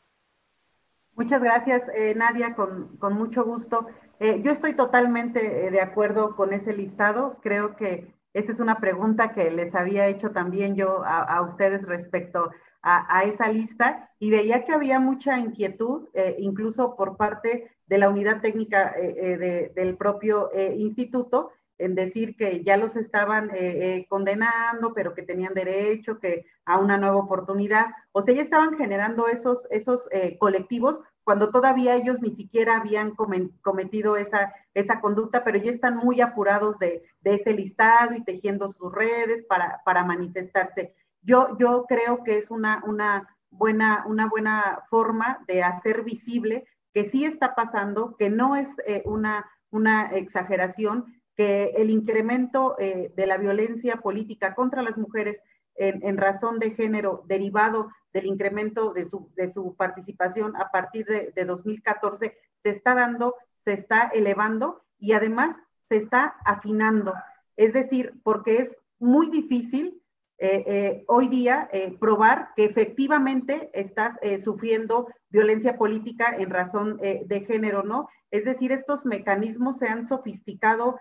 Muchas 1.15 1.43
gracias, 1.43 1.89
eh, 1.93 2.15
Nadia, 2.15 2.55
con, 2.55 2.97
mucho 3.13 3.43
gusto. 3.43 3.87
Eh, 4.19 4.41
yo 4.41 4.51
estoy 4.51 4.73
totalmente 4.73 5.69
de 5.69 5.81
acuerdo 5.81 6.37
con 6.37 6.53
ese 6.53 6.71
listado. 6.71 7.39
Creo 7.41 7.75
que 7.75 8.13
esa 8.33 8.53
es 8.53 8.61
una 8.61 8.79
pregunta 8.79 9.33
que 9.33 9.51
les 9.51 9.75
había 9.75 10.07
hecho 10.07 10.31
también 10.31 10.75
yo 10.75 11.03
a, 11.03 11.41
ustedes 11.41 11.85
respecto 11.85 12.51
a, 12.81 13.23
esa 13.25 13.49
lista 13.49 14.11
y 14.17 14.31
veía 14.31 14.63
que 14.63 14.71
había 14.71 14.99
mucha 14.99 15.37
inquietud, 15.37 16.07
incluso 16.37 16.95
por 16.95 17.15
parte 17.15 17.69
de 17.85 17.97
la 17.97 18.09
unidad 18.09 18.41
técnica 18.41 18.93
de, 18.95 19.71
del 19.75 19.97
propio 19.97 20.49
instituto, 20.53 21.51
en 21.83 21.95
decir 21.95 22.35
que 22.35 22.63
ya 22.63 22.77
los 22.77 22.95
estaban 22.95 23.49
eh, 23.51 23.55
eh, 23.95 24.05
condenando, 24.09 24.93
pero 24.93 25.13
que 25.13 25.23
tenían 25.23 25.53
derecho 25.53 26.19
que 26.19 26.45
a 26.65 26.77
una 26.77 26.97
nueva 26.97 27.17
oportunidad. 27.17 27.87
O 28.11 28.21
sea, 28.21 28.33
ya 28.33 28.41
estaban 28.41 28.77
generando 28.77 29.27
esos, 29.27 29.67
esos 29.69 30.07
eh, 30.11 30.37
colectivos 30.37 31.01
cuando 31.23 31.51
todavía 31.51 31.95
ellos 31.95 32.21
ni 32.21 32.31
siquiera 32.31 32.77
habían 32.77 33.15
cometido 33.61 34.17
esa, 34.17 34.53
esa 34.73 34.99
conducta, 34.99 35.43
pero 35.43 35.57
ya 35.57 35.71
están 35.71 35.95
muy 35.95 36.19
apurados 36.19 36.77
de, 36.79 37.03
de 37.21 37.35
ese 37.35 37.53
listado 37.53 38.13
y 38.13 38.23
tejiendo 38.23 38.67
sus 38.69 38.91
redes 38.91 39.45
para, 39.45 39.81
para 39.85 40.03
manifestarse. 40.03 40.93
Yo, 41.21 41.57
yo 41.57 41.85
creo 41.87 42.23
que 42.25 42.37
es 42.37 42.51
una, 42.51 42.83
una, 42.85 43.33
buena, 43.53 44.03
una 44.07 44.27
buena 44.27 44.83
forma 44.89 45.43
de 45.47 45.63
hacer 45.63 46.03
visible 46.03 46.65
que 46.93 47.05
sí 47.05 47.25
está 47.25 47.55
pasando, 47.55 48.15
que 48.17 48.29
no 48.29 48.55
es 48.55 48.69
eh, 48.85 49.01
una, 49.05 49.49
una 49.71 50.11
exageración, 50.11 51.21
que 51.35 51.73
el 51.77 51.89
incremento 51.89 52.75
eh, 52.79 53.11
de 53.15 53.25
la 53.25 53.37
violencia 53.37 53.97
política 53.97 54.53
contra 54.53 54.81
las 54.81 54.97
mujeres 54.97 55.41
en, 55.75 56.17
razón 56.17 56.59
de 56.59 56.71
género 56.71 57.23
derivado 57.25 57.89
del 58.13 58.27
incremento 58.27 58.93
de 58.93 59.05
su, 59.05 59.75
participación 59.75 60.55
a 60.55 60.69
partir 60.69 61.05
de, 61.05 61.45
2014 61.45 62.37
se 62.61 62.69
está 62.69 62.93
dando, 62.93 63.35
se 63.57 63.73
está 63.73 64.11
elevando 64.13 64.83
y 64.99 65.13
además 65.13 65.55
se 65.89 65.97
está 65.97 66.35
afinando. 66.45 67.13
Es 67.57 67.73
decir, 67.73 68.13
porque 68.23 68.57
es 68.57 68.77
muy 68.99 69.29
difícil 69.29 70.02
eh, 70.45 70.63
eh, 70.67 71.03
hoy 71.07 71.29
día 71.29 71.69
eh, 71.71 71.95
probar 71.97 72.49
que 72.53 72.65
efectivamente 72.65 73.69
estás 73.71 74.15
sufriendo 74.43 75.07
violencia 75.29 75.77
política 75.77 76.35
en 76.37 76.49
razón 76.49 76.97
de 76.97 77.45
género, 77.47 77.83
¿no? 77.83 78.09
Es 78.29 78.43
decir, 78.43 78.73
estos 78.73 79.05
mecanismos 79.05 79.77
se 79.77 79.87
han 79.87 80.05
sofisticado 80.05 80.99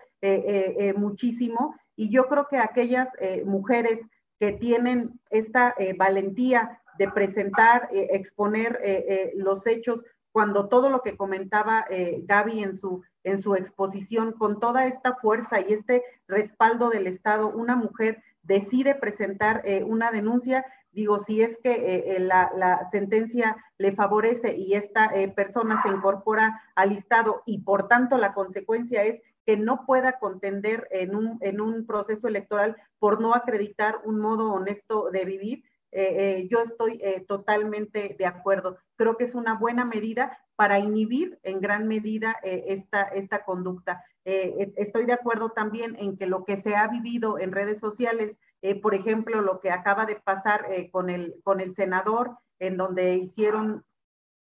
muchísimo 0.95 1.75
y 1.97 2.09
yo 2.09 2.27
creo 2.27 2.47
que 2.49 2.57
aquellas 2.57 3.09
mujeres 3.45 3.99
que 4.39 4.53
tienen 4.53 5.19
esta 5.29 5.75
valentía 5.97 6.81
de 6.97 7.11
presentar, 7.11 7.89
exponer 7.91 8.79
los 9.35 9.67
hechos, 9.67 10.03
cuando 10.31 10.69
todo 10.69 10.89
lo 10.89 11.01
que 11.01 11.17
comentaba 11.17 11.85
Gaby 11.89 12.63
en 12.63 12.77
su, 12.77 13.03
en 13.23 13.41
su 13.41 13.55
exposición, 13.55 14.33
con 14.33 14.59
toda 14.59 14.85
esta 14.85 15.15
fuerza 15.15 15.59
y 15.61 15.73
este 15.73 16.03
respaldo 16.27 16.89
del 16.89 17.07
Estado, 17.07 17.49
una 17.49 17.75
mujer 17.75 18.21
decide 18.43 18.95
presentar 18.95 19.61
eh, 19.65 19.83
una 19.83 20.11
denuncia, 20.11 20.65
digo, 20.91 21.19
si 21.19 21.41
es 21.41 21.57
que 21.63 21.71
eh, 21.71 22.15
eh, 22.15 22.19
la, 22.19 22.87
sentencia 22.91 23.57
le 23.77 23.93
favorece 23.93 24.55
y 24.55 24.73
esta 24.73 25.11
persona 25.35 25.81
se 25.81 25.89
incorpora 25.89 26.61
al 26.75 26.89
listado 26.89 27.41
y 27.45 27.59
por 27.59 27.87
tanto 27.87 28.17
la 28.17 28.33
consecuencia 28.33 29.03
es 29.03 29.21
que 29.45 29.57
no 29.57 29.85
pueda 29.85 30.19
contender 30.19 30.87
en 30.91 31.15
un, 31.15 31.37
en 31.41 31.59
un 31.59 31.85
proceso 31.85 32.27
electoral 32.27 32.77
por 32.99 33.19
no 33.19 33.33
acreditar 33.33 33.99
un 34.05 34.19
modo 34.19 34.53
honesto 34.53 35.09
de 35.11 35.25
vivir, 35.25 35.63
eh, 35.95 36.47
yo 36.49 36.61
estoy 36.61 36.99
eh, 37.01 37.23
totalmente 37.27 38.15
de 38.17 38.25
acuerdo. 38.25 38.77
Creo 38.95 39.17
que 39.17 39.23
es 39.23 39.35
una 39.35 39.55
buena 39.57 39.85
medida 39.85 40.39
para 40.55 40.79
inhibir 40.79 41.39
en 41.43 41.61
gran 41.61 41.87
medida 41.87 42.35
eh, 42.43 42.65
esta, 42.67 43.03
esta 43.03 43.43
conducta. 43.43 44.03
estoy 44.25 45.05
de 45.05 45.13
acuerdo 45.13 45.49
también 45.49 45.95
en 45.99 46.17
que 46.17 46.27
lo 46.27 46.45
que 46.45 46.57
se 46.57 46.75
ha 46.75 46.87
vivido 46.87 47.37
en 47.39 47.51
redes 47.51 47.79
sociales, 47.79 48.37
por 48.81 48.95
ejemplo, 48.95 49.41
lo 49.41 49.59
que 49.59 49.69
acaba 49.69 50.05
de 50.05 50.15
pasar 50.15 50.65
con, 50.91 51.09
el, 51.09 51.35
con 51.43 51.59
el 51.59 51.73
senador, 51.73 52.37
en 52.59 52.77
donde 52.77 53.15
hicieron 53.15 53.83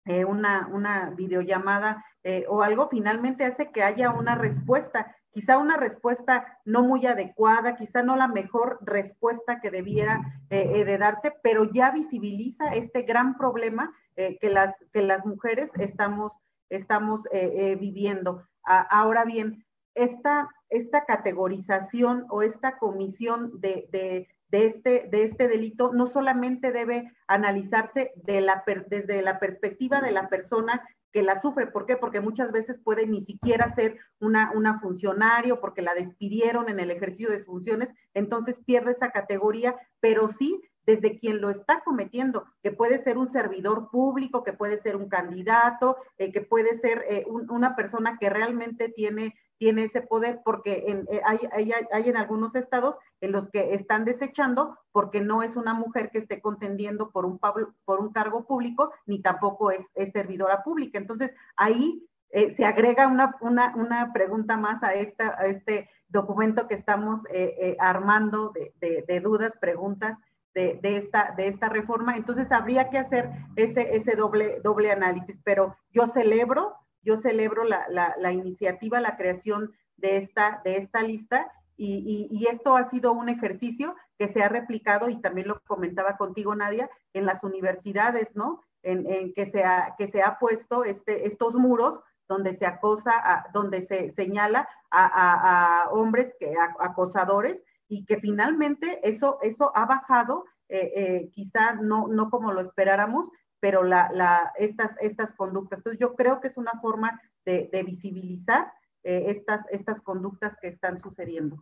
una, 0.04 0.68
una 0.70 1.10
videollamada 1.16 2.04
o 2.48 2.62
algo, 2.62 2.88
finalmente 2.90 3.44
hace 3.44 3.72
que 3.72 3.82
haya 3.82 4.10
una 4.10 4.34
respuesta 4.34 5.16
quizá 5.32 5.58
una 5.58 5.76
respuesta 5.76 6.58
no 6.64 6.82
muy 6.82 7.06
adecuada, 7.06 7.76
quizá 7.76 8.02
no 8.02 8.16
la 8.16 8.28
mejor 8.28 8.78
respuesta 8.82 9.60
que 9.60 9.70
debiera 9.70 10.42
eh, 10.50 10.72
eh, 10.74 10.84
de 10.84 10.98
darse, 10.98 11.32
pero 11.42 11.70
ya 11.72 11.90
visibiliza 11.90 12.74
este 12.74 13.02
gran 13.02 13.36
problema 13.36 13.92
eh, 14.16 14.38
que, 14.40 14.50
las, 14.50 14.74
que 14.92 15.02
las 15.02 15.24
mujeres 15.24 15.70
estamos, 15.78 16.36
estamos 16.68 17.24
eh, 17.32 17.52
eh, 17.54 17.76
viviendo. 17.76 18.44
A, 18.64 18.80
ahora 18.80 19.24
bien, 19.24 19.64
esta, 19.94 20.48
esta 20.68 21.04
categorización 21.04 22.26
o 22.28 22.42
esta 22.42 22.78
comisión 22.78 23.60
de, 23.60 23.88
de, 23.90 24.28
de, 24.48 24.66
este, 24.66 25.08
de 25.10 25.24
este 25.24 25.48
delito 25.48 25.92
no 25.92 26.06
solamente 26.06 26.72
debe 26.72 27.12
analizarse 27.26 28.12
de 28.16 28.40
la, 28.40 28.64
desde 28.88 29.22
la 29.22 29.38
perspectiva 29.38 30.00
de 30.00 30.12
la 30.12 30.28
persona 30.28 30.82
que 31.12 31.22
la 31.22 31.40
sufre. 31.40 31.66
¿Por 31.66 31.86
qué? 31.86 31.96
Porque 31.96 32.20
muchas 32.20 32.52
veces 32.52 32.78
puede 32.78 33.06
ni 33.06 33.20
siquiera 33.20 33.68
ser 33.68 33.98
una, 34.18 34.50
funcionario 34.80 35.60
porque 35.60 35.82
la 35.82 35.94
despidieron 35.94 36.68
en 36.68 36.80
el 36.80 36.90
ejercicio 36.90 37.30
de 37.30 37.38
sus 37.38 37.46
funciones, 37.46 37.90
entonces 38.14 38.60
pierde 38.64 38.92
esa 38.92 39.10
categoría, 39.10 39.76
pero 40.00 40.28
sí 40.28 40.62
desde 40.86 41.18
quien 41.18 41.40
lo 41.40 41.50
está 41.50 41.82
cometiendo, 41.84 42.44
que 42.62 42.72
puede 42.72 42.98
ser 42.98 43.18
un 43.18 43.30
servidor 43.30 43.90
público, 43.90 44.42
que 44.42 44.52
puede 44.52 44.78
ser 44.78 44.96
un 44.96 45.08
candidato, 45.08 45.96
eh, 46.16 46.32
que 46.32 46.40
puede 46.40 46.74
ser 46.74 47.04
eh, 47.08 47.24
un, 47.28 47.50
una 47.50 47.76
persona 47.76 48.16
que 48.18 48.30
realmente 48.30 48.88
tiene 48.88 49.34
tiene 49.60 49.84
ese 49.84 50.00
poder 50.00 50.40
porque 50.42 50.86
eh, 50.88 51.20
hay, 51.22 51.70
hay, 51.92 52.08
en 52.08 52.16
algunos 52.16 52.54
estados 52.54 52.96
en 53.20 53.30
los 53.30 53.50
que 53.50 53.74
están 53.74 54.06
desechando 54.06 54.78
porque 54.90 55.20
no 55.20 55.42
es 55.42 55.54
una 55.54 55.74
mujer 55.74 56.10
que 56.10 56.16
esté 56.16 56.40
contendiendo 56.40 57.10
por 57.10 57.26
un, 57.26 57.38
por 57.38 58.00
un 58.00 58.10
cargo 58.10 58.46
público 58.46 58.90
ni 59.04 59.20
tampoco 59.20 59.70
es, 59.70 59.84
servidora 60.12 60.62
pública. 60.62 60.98
Entonces, 60.98 61.30
ahí 61.56 62.02
eh, 62.30 62.54
se 62.54 62.64
agrega 62.64 63.06
una, 63.06 63.36
una, 63.42 63.76
una, 63.76 64.14
pregunta 64.14 64.56
más 64.56 64.82
a, 64.82 64.94
esta, 64.94 65.38
a 65.38 65.44
este 65.44 65.90
documento 66.08 66.66
que 66.66 66.74
estamos 66.74 67.20
eh, 67.30 67.76
armando 67.78 68.54
de, 68.80 69.04
de, 69.06 69.20
dudas, 69.20 69.58
preguntas 69.60 70.16
de, 70.54 70.80
de, 70.82 70.96
esta, 70.96 71.34
de 71.36 71.48
esta 71.48 71.68
reforma. 71.68 72.16
Entonces, 72.16 72.50
habría 72.50 72.88
que 72.88 72.96
hacer 72.96 73.28
ese, 73.56 73.94
ese 73.94 74.16
doble, 74.16 74.60
doble 74.64 74.90
análisis, 74.90 75.38
pero 75.44 75.76
yo 75.92 76.06
celebro 76.06 76.76
yo 77.02 77.16
celebro 77.16 77.64
la, 77.64 77.86
la, 77.88 78.32
iniciativa, 78.32 79.00
la 79.00 79.16
creación 79.16 79.72
de 79.96 80.16
esta, 80.16 80.60
de 80.64 80.76
esta 80.76 81.02
lista 81.02 81.50
y, 81.76 82.28
y, 82.30 82.46
esto 82.46 82.76
ha 82.76 82.84
sido 82.84 83.12
un 83.12 83.30
ejercicio 83.30 83.96
que 84.18 84.28
se 84.28 84.42
ha 84.42 84.50
replicado 84.50 85.08
y 85.08 85.16
también 85.16 85.48
lo 85.48 85.60
comentaba 85.66 86.18
contigo, 86.18 86.54
Nadia, 86.54 86.90
en 87.14 87.24
las 87.24 87.42
universidades, 87.42 88.36
¿no? 88.36 88.62
En, 88.82 89.10
en 89.10 89.32
que, 89.32 89.46
se 89.46 89.64
ha, 89.64 89.94
que 89.96 90.06
se 90.06 90.20
ha 90.20 90.38
puesto 90.38 90.84
este, 90.84 91.26
estos 91.26 91.54
muros 91.54 92.02
donde 92.28 92.54
se 92.54 92.66
acosa, 92.66 93.12
a, 93.12 93.46
donde 93.52 93.82
se 93.82 94.10
señala 94.10 94.68
a, 94.90 95.84
a, 95.84 95.90
hombres 95.90 96.34
que 96.38 96.54
acosadores 96.78 97.62
y 97.88 98.04
que 98.04 98.18
finalmente 98.18 99.00
eso, 99.02 99.38
eso 99.42 99.72
ha 99.74 99.84
bajado, 99.84 100.44
eh, 100.68 100.92
eh, 100.94 101.30
quizá 101.32 101.74
no, 101.74 102.06
no 102.06 102.30
como 102.30 102.52
lo 102.52 102.60
esperáramos, 102.60 103.30
pero 103.60 103.82
la, 103.82 104.52
estas, 104.56 104.96
estas 105.00 105.32
conductas. 105.32 105.78
Entonces 105.78 106.00
yo 106.00 106.14
creo 106.16 106.40
que 106.40 106.48
es 106.48 106.56
una 106.56 106.72
forma 106.80 107.20
de, 107.44 107.68
de 107.70 107.82
visibilizar 107.82 108.72
eh, 109.04 109.26
estas, 109.28 109.66
estas 109.70 110.00
conductas 110.00 110.56
que 110.56 110.68
están 110.68 110.98
sucediendo. 110.98 111.56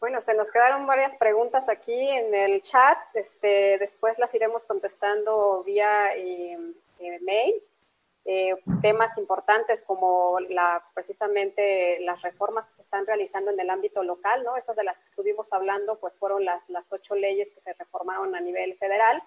Bueno, 0.00 0.20
se 0.20 0.34
nos 0.34 0.50
quedaron 0.50 0.86
varias 0.86 1.16
preguntas 1.16 1.68
aquí 1.68 1.94
en 1.94 2.34
el 2.34 2.62
chat. 2.62 2.98
Este, 3.14 3.78
después 3.78 4.18
las 4.18 4.34
iremos 4.34 4.64
contestando 4.64 5.62
vía 5.64 6.14
eh, 6.16 6.58
eh, 6.98 7.20
mail. 7.20 7.62
temas 8.82 9.16
importantes 9.18 9.82
como 9.82 10.38
la, 10.48 10.84
precisamente 10.94 11.98
las 12.00 12.20
reformas 12.22 12.66
que 12.66 12.74
se 12.74 12.82
están 12.82 13.06
realizando 13.06 13.50
en 13.50 13.60
el 13.60 13.70
ámbito 13.70 14.02
local, 14.02 14.42
¿no? 14.44 14.56
Estas 14.56 14.76
de 14.76 14.84
las 14.84 14.96
que 14.98 15.08
estuvimos 15.10 15.52
hablando, 15.52 15.98
pues 15.98 16.14
fueron 16.16 16.44
las, 16.44 16.68
las 16.68 16.84
ocho 16.92 17.14
leyes 17.14 17.52
que 17.52 17.60
se 17.60 17.72
reformaron 17.74 18.34
a 18.34 18.40
nivel 18.40 18.76
federal 18.78 19.22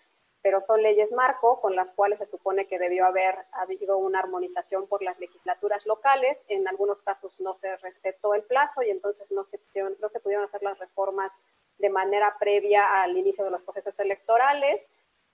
pero 0.45 0.61
son 0.61 0.83
leyes 0.83 1.11
marco 1.11 1.59
con 1.59 1.75
las 1.75 1.91
cuales 1.91 2.19
se 2.19 2.27
supone 2.27 2.67
que 2.67 2.77
debió 2.77 3.07
haber 3.07 3.35
habido 3.51 3.97
una 3.97 4.19
armonización 4.19 4.85
por 4.85 5.01
las 5.01 5.19
legislaturas 5.19 5.87
locales. 5.87 6.45
En 6.49 6.67
algunos 6.67 7.01
casos 7.01 7.33
no 7.39 7.55
se 7.55 7.75
respetó 7.77 8.35
el 8.35 8.43
plazo 8.43 8.83
y 8.83 8.91
entonces 8.91 9.31
no 9.31 9.43
se, 9.45 9.59
no 9.99 10.07
se 10.07 10.19
pudieron 10.19 10.45
hacer 10.45 10.61
las 10.61 10.77
reformas 10.77 11.31
de 11.79 11.89
manera 11.89 12.35
previa 12.39 13.01
al 13.01 13.17
inicio 13.17 13.43
de 13.43 13.49
los 13.49 13.63
procesos 13.63 13.97
electorales. 13.97 14.87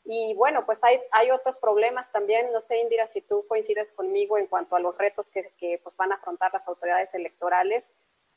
Y 0.05 0.33
bueno, 0.35 0.65
pues 0.65 0.81
hay, 0.81 1.01
hay 1.11 1.29
otros 1.31 1.57
problemas 1.57 2.09
también. 2.13 2.53
No 2.53 2.61
sé, 2.61 2.77
Indira, 2.77 3.07
si 3.07 3.19
tú 3.19 3.45
coincides 3.49 3.91
conmigo 3.91 4.37
en 4.37 4.47
cuanto 4.47 4.77
a 4.77 4.79
los 4.79 4.97
retos 4.97 5.29
que, 5.29 5.51
que 5.57 5.77
pues, 5.83 5.97
van 5.97 6.13
a 6.13 6.15
afrontar 6.15 6.53
las 6.53 6.69
autoridades 6.69 7.13
electorales. 7.15 7.91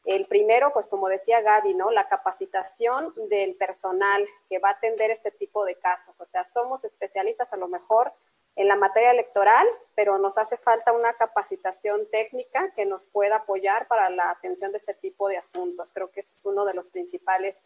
El 0.04 0.26
primero, 0.26 0.72
pues 0.72 0.86
como 0.88 1.08
decía 1.08 1.40
Gaby, 1.40 1.74
¿no? 1.74 1.90
La 1.90 2.08
capacitación 2.08 3.14
del 3.28 3.54
personal 3.54 4.26
que 4.50 4.58
va 4.58 4.68
a 4.68 4.72
atender 4.72 5.10
este 5.10 5.30
tipo 5.30 5.64
de 5.64 5.76
casos. 5.76 6.14
O 6.20 6.26
sea, 6.26 6.44
somos 6.46 6.84
especialistas 6.84 7.52
a 7.52 7.56
lo 7.56 7.68
mejor 7.68 8.12
en 8.56 8.68
la 8.68 8.76
materia 8.76 9.10
electoral, 9.10 9.66
pero 9.94 10.18
nos 10.18 10.38
hace 10.38 10.56
falta 10.56 10.92
una 10.92 11.14
capacitación 11.14 12.08
técnica 12.10 12.72
que 12.76 12.84
nos 12.84 13.06
pueda 13.06 13.36
apoyar 13.36 13.88
para 13.88 14.10
la 14.10 14.30
atención 14.30 14.72
de 14.72 14.78
este 14.78 14.94
tipo 14.94 15.28
de 15.28 15.38
asuntos. 15.38 15.90
Creo 15.92 16.10
que 16.10 16.20
es 16.20 16.34
uno 16.44 16.64
de 16.64 16.74
los 16.74 16.88
principales 16.90 17.62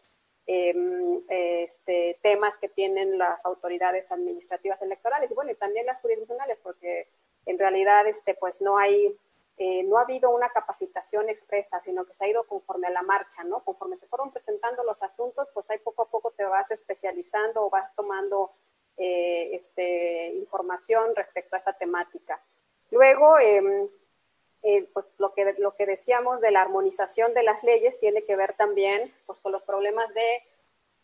em, 0.47 1.21
este, 1.27 2.17
temas 2.23 2.57
que 2.57 2.69
tienen 2.69 3.17
las 3.17 3.45
autoridades 3.45 4.11
administrativas 4.11 4.81
electorales 4.81 5.29
y 5.29 5.35
bueno, 5.35 5.51
y 5.51 5.55
también 5.55 5.85
las 5.85 6.01
jurisdiccionales, 6.01 6.57
porque 6.63 7.07
en 7.45 7.59
realidad 7.59 8.07
este, 8.07 8.33
pues 8.33 8.59
no 8.61 8.77
hay 8.77 9.15
eh, 9.61 9.83
no 9.83 9.97
ha 9.97 10.03
habido 10.03 10.29
una 10.29 10.49
capacitación 10.49 11.27
expresa, 11.27 11.81
sino 11.81 12.05
que 12.05 12.13
se 12.13 12.23
ha 12.23 12.29
ido 12.29 12.45
conforme 12.45 12.87
a 12.87 12.91
la 12.91 13.01
marcha, 13.01 13.43
¿no? 13.43 13.61
Conforme 13.65 13.97
se 13.97 14.07
fueron 14.07 14.31
presentando 14.31 14.85
los 14.85 15.03
asuntos, 15.03 15.51
pues 15.53 15.69
ahí 15.69 15.79
poco 15.79 16.03
a 16.03 16.09
poco 16.09 16.31
te 16.31 16.45
vas 16.45 16.71
especializando 16.71 17.65
o 17.65 17.69
vas 17.69 17.93
tomando 17.93 18.53
eh, 18.95 19.49
este, 19.53 20.29
información 20.35 21.13
respecto 21.13 21.57
a 21.57 21.59
esta 21.59 21.73
temática. 21.73 22.41
Luego, 22.89 23.37
em, 23.37 23.89
eh, 24.63 24.87
pues 24.93 25.07
lo 25.17 25.33
que, 25.33 25.53
lo 25.57 25.75
que 25.75 25.85
decíamos 25.85 26.39
de 26.39 26.51
la 26.51 26.61
armonización 26.61 27.33
de 27.33 27.43
las 27.43 27.61
leyes 27.65 27.99
tiene 27.99 28.23
que 28.23 28.37
ver 28.37 28.53
también 28.53 29.13
pues, 29.25 29.41
con 29.41 29.51
los 29.51 29.63
problemas 29.63 30.13
de 30.13 30.41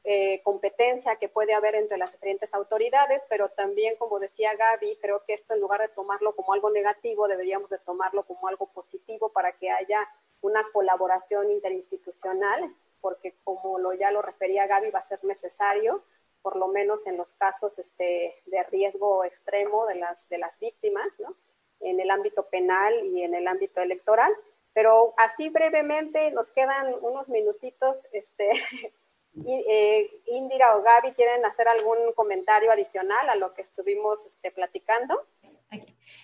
eh, 0.08 0.42
competencia 0.44 1.16
que 1.16 1.30
puede 1.30 1.54
haber 1.54 1.76
entre 1.76 1.98
las 1.98 2.12
diferentes 2.12 2.54
autoridades, 2.54 3.24
pero 3.28 3.50
también, 3.50 3.96
como 3.98 4.20
decía 4.20 4.56
Gaby, 4.56 5.00
creo 5.02 5.24
que 5.26 5.34
esto 5.34 5.56
en 5.56 5.62
lugar 5.62 5.82
de 5.82 5.88
tomarlo 5.90 6.36
como 6.36 6.54
algo 6.54 6.70
negativo, 6.70 7.28
deberíamos 7.28 7.70
de 7.72 7.80
tomarlo 7.80 8.24
como 8.24 8.48
algo 8.48 8.68
positivo 8.68 9.30
para 9.30 9.54
que 9.54 9.72
haya 9.72 10.08
una 10.42 10.64
colaboración 10.72 11.50
interinstitucional, 11.52 12.72
porque 13.02 13.36
como 13.44 13.80
lo, 13.80 13.94
ya 13.94 14.12
lo 14.12 14.22
refería 14.22 14.68
Gaby, 14.68 14.92
va 14.92 15.00
a 15.00 15.04
ser 15.04 15.24
necesario, 15.24 16.04
por 16.44 16.56
lo 16.56 16.68
menos 16.68 17.08
en 17.08 17.18
los 17.18 17.34
casos 17.34 17.80
este, 17.80 18.44
de 18.46 18.64
riesgo 18.64 19.24
extremo 19.24 19.88
de 19.88 19.96
las, 19.96 20.30
de 20.30 20.38
las 20.38 20.60
víctimas, 20.60 21.20
¿no? 21.20 21.36
en 21.80 22.00
el 22.00 22.12
ámbito 22.12 22.48
penal 22.50 22.94
y 23.06 23.24
en 23.24 23.34
el 23.34 23.48
ámbito 23.48 23.82
electoral. 23.82 24.32
Pero 24.74 25.14
así 25.18 25.50
brevemente, 25.50 26.32
nos 26.32 26.52
quedan 26.52 26.96
unos 27.02 27.30
minutitos, 27.30 27.98
este, 28.12 28.52
eh, 29.46 30.22
Indira 30.28 30.78
o 30.78 30.84
Gaby 30.84 31.14
quieren 31.14 31.46
hacer 31.46 31.68
algún 31.68 32.14
comentario 32.16 32.72
adicional 32.72 33.30
a 33.30 33.36
lo 33.36 33.54
que 33.54 33.64
estuvimos 33.64 34.26
este, 34.26 34.52
platicando. 34.52 35.22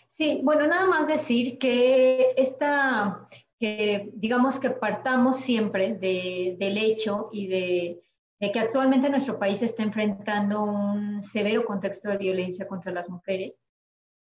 Sí, 0.10 0.42
bueno, 0.44 0.68
nada 0.68 0.86
más 0.86 1.08
decir 1.08 1.58
que 1.58 2.34
esta, 2.38 3.28
que 3.60 4.10
digamos 4.14 4.60
que 4.60 4.70
partamos 4.70 5.38
siempre 5.40 5.94
de, 5.94 6.56
del 6.58 6.78
hecho 6.78 7.30
y 7.32 7.48
de, 7.48 8.04
de 8.40 8.52
que 8.52 8.60
actualmente 8.60 9.10
nuestro 9.10 9.40
país 9.40 9.62
está 9.62 9.84
enfrentando 9.84 10.64
un 10.64 11.22
severo 11.22 11.66
contexto 11.66 12.10
de 12.10 12.18
violencia 12.18 12.68
contra 12.68 12.92
las 12.92 13.10
mujeres 13.10 13.62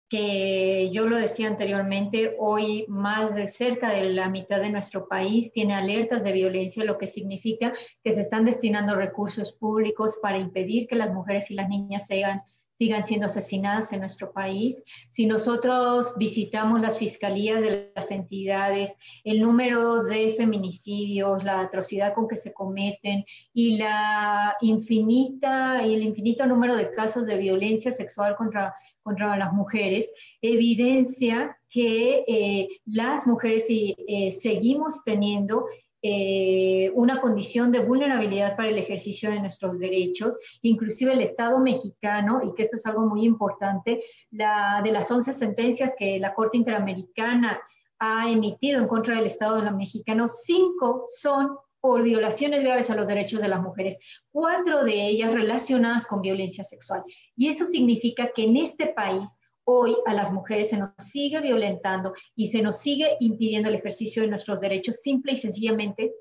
que 0.09 0.91
yo 0.91 1.07
lo 1.07 1.19
decía 1.19 1.49
anteriormente, 1.49 2.35
hoy 2.39 2.87
más 2.89 3.35
de 3.35 3.47
cerca 3.47 3.91
de 3.91 4.11
la 4.11 4.31
mitad 4.31 4.61
de 4.61 4.71
nuestro 4.71 5.07
país 5.07 5.53
tiene 5.53 5.75
alertas 5.75 6.25
de 6.25 6.33
violencia, 6.33 6.85
lo 6.85 6.97
que 6.97 7.07
significa 7.07 7.73
que 8.03 8.13
se 8.13 8.23
están 8.23 8.45
destinando 8.45 8.95
recursos 8.95 9.53
públicos 9.53 10.19
para 10.23 10.39
impedir 10.39 10.87
que 10.87 10.97
las 10.97 11.13
mujeres 11.13 11.51
y 11.51 11.55
las 11.55 11.69
niñas 11.69 12.07
sean 12.07 12.43
sigan 12.79 13.05
siendo 13.05 13.27
asesinadas 13.27 13.93
en 13.93 14.01
nuestro 14.01 14.33
país. 14.33 14.85
Si 15.09 15.27
nosotros 15.27 16.13
visitamos 16.17 16.81
las 16.81 16.99
fiscalías 16.99 17.61
de 17.61 17.91
las 17.95 18.11
entidades, 18.13 18.97
el 19.25 19.41
número 19.41 20.05
de 20.05 20.33
feminicidios, 20.37 21.43
la 21.43 21.61
atrocidad 21.61 22.15
con 22.15 22.29
que 22.29 22.37
se 22.37 22.53
cometen 22.53 23.25
y 23.53 23.79
la 23.79 24.57
infinita 24.61 25.85
y 25.85 25.95
el 25.95 26.03
infinito 26.05 26.47
número 26.47 26.77
de 26.77 26.93
casos 26.93 27.27
de 27.27 27.37
violencia 27.37 27.91
sexual 27.91 28.37
contra 28.37 28.75
contra 29.09 29.39
las 29.39 29.55
mujeres, 29.55 30.13
evidencia 30.43 31.57
que 31.71 32.25
eh, 32.29 32.69
las 32.85 33.27
mujeres 33.27 33.67
eh, 33.71 34.31
seguimos 34.33 35.03
teniendo 35.03 35.65
eh, 36.03 36.91
una 36.95 37.21
condición 37.21 37.73
de 37.73 37.81
vulnerabilidad 37.81 38.57
para 38.57 38.69
el 38.69 38.79
ejercicio 38.79 39.31
de 39.31 39.41
nuestros 39.41 39.79
derechos, 39.79 40.37
inclusive 40.63 41.13
el 41.13 41.21
Estado 41.21 41.59
mexicano, 41.59 42.41
y 42.45 42.55
que 42.55 42.63
esto 42.63 42.77
es 42.77 42.87
algo 42.87 43.07
muy 43.07 43.25
importante, 43.25 44.03
de 44.31 44.93
las 44.93 45.11
11 45.11 45.33
sentencias 45.33 45.95
que 45.99 46.19
la 46.19 46.35
Corte 46.35 46.57
Interamericana 46.57 47.61
ha 47.99 48.31
emitido 48.31 48.81
en 48.81 48.89
contra 48.89 49.17
del 49.17 49.27
Estado 49.27 49.61
mexicano, 49.73 50.29
cinco 50.29 51.07
son 51.09 51.57
por 51.81 52.03
violaciones 52.03 52.63
graves 52.63 52.91
a 52.91 52.95
los 52.95 53.07
derechos 53.07 53.41
de 53.41 53.49
las 53.49 53.61
mujeres, 53.61 53.99
cuatro 54.31 54.85
de 54.85 55.07
ellas 55.07 55.33
relacionadas 55.33 56.07
con 56.07 56.21
violencia 56.21 56.65
sexual. 56.65 57.03
Y 57.37 57.49
eso 57.49 57.65
significa 57.65 58.31
que 58.35 58.45
en 58.45 58.57
este 58.57 58.89
país 58.89 59.39
hoy 59.71 59.99
a 60.07 60.15
las 60.15 60.33
mujeres 60.33 60.71
se 60.71 60.79
nos 60.79 60.91
sigue 60.97 61.43
violentando 61.43 62.15
y 62.35 62.47
se 62.47 62.63
nos 62.63 62.79
sigue 62.81 63.19
impidiendo 63.21 63.69
el 63.69 63.75
ejercicio 63.75 64.23
de 64.23 64.29
nuestros 64.29 64.63
derechos 64.63 64.97
simple 65.03 65.33
y 65.33 65.37
sencillamente 65.37 66.15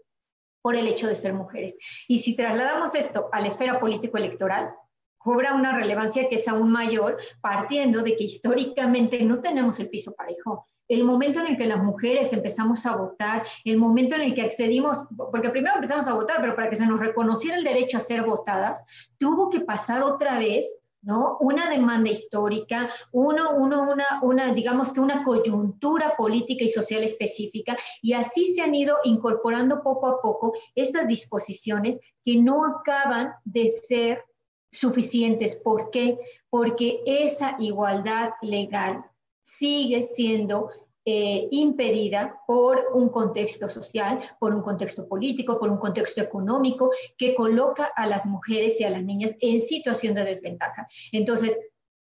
por 0.61 0.75
el 0.75 0.85
hecho 0.85 1.07
de 1.07 1.15
ser 1.15 1.33
mujeres. 1.33 1.77
Y 2.09 2.19
si 2.19 2.35
trasladamos 2.35 2.93
esto 2.93 3.29
a 3.31 3.39
la 3.39 3.47
esfera 3.47 3.79
político-electoral, 3.79 4.71
cobra 5.17 5.55
una 5.55 5.73
relevancia 5.73 6.27
que 6.27 6.35
es 6.35 6.47
aún 6.49 6.69
mayor, 6.69 7.17
partiendo 7.39 8.01
de 8.01 8.17
que 8.17 8.25
históricamente 8.25 9.23
no 9.23 9.39
tenemos 9.39 9.79
el 9.79 9.89
piso 9.89 10.11
parejo 10.13 10.67
el 10.89 11.03
momento 11.03 11.39
en 11.39 11.47
el 11.47 11.57
que 11.57 11.65
las 11.65 11.83
mujeres 11.83 12.31
empezamos 12.31 12.85
a 12.85 12.95
votar, 12.95 13.43
el 13.65 13.77
momento 13.77 14.15
en 14.15 14.21
el 14.21 14.33
que 14.33 14.43
accedimos, 14.43 15.05
porque 15.31 15.49
primero 15.49 15.75
empezamos 15.75 16.07
a 16.07 16.13
votar, 16.13 16.37
pero 16.39 16.55
para 16.55 16.69
que 16.69 16.77
se 16.77 16.85
nos 16.85 16.99
reconociera 16.99 17.57
el 17.57 17.63
derecho 17.63 17.97
a 17.97 18.01
ser 18.01 18.23
votadas, 18.23 18.85
tuvo 19.17 19.49
que 19.49 19.59
pasar 19.59 20.01
otra 20.01 20.39
vez 20.39 20.79
¿no? 21.01 21.37
Una 21.39 21.69
demanda 21.69 22.09
histórica, 22.09 22.89
uno, 23.11 23.55
uno, 23.55 23.89
una, 23.89 24.05
una, 24.21 24.53
digamos 24.53 24.91
que 24.91 24.99
una 24.99 25.23
coyuntura 25.23 26.15
política 26.15 26.63
y 26.65 26.69
social 26.69 27.03
específica, 27.03 27.77
y 28.01 28.13
así 28.13 28.53
se 28.53 28.61
han 28.61 28.75
ido 28.75 28.97
incorporando 29.03 29.83
poco 29.83 30.07
a 30.07 30.21
poco 30.21 30.53
estas 30.75 31.07
disposiciones 31.07 31.99
que 32.25 32.37
no 32.37 32.65
acaban 32.65 33.33
de 33.45 33.69
ser 33.69 34.23
suficientes. 34.71 35.55
¿Por 35.55 35.91
qué? 35.91 36.19
Porque 36.49 37.01
esa 37.05 37.55
igualdad 37.59 38.31
legal 38.41 39.05
sigue 39.41 40.03
siendo 40.03 40.69
eh, 41.09 41.47
impedida 41.51 42.41
por 42.45 42.89
un 42.93 43.07
contexto 43.07 43.69
social, 43.69 44.19
por 44.41 44.53
un 44.53 44.61
contexto 44.61 45.07
político, 45.07 45.57
por 45.57 45.69
un 45.69 45.77
contexto 45.77 46.19
económico 46.19 46.91
que 47.17 47.33
coloca 47.33 47.85
a 47.95 48.05
las 48.07 48.25
mujeres 48.25 48.81
y 48.81 48.83
a 48.83 48.89
las 48.89 49.05
niñas 49.05 49.33
en 49.39 49.61
situación 49.61 50.15
de 50.15 50.25
desventaja. 50.25 50.85
Entonces, 51.13 51.61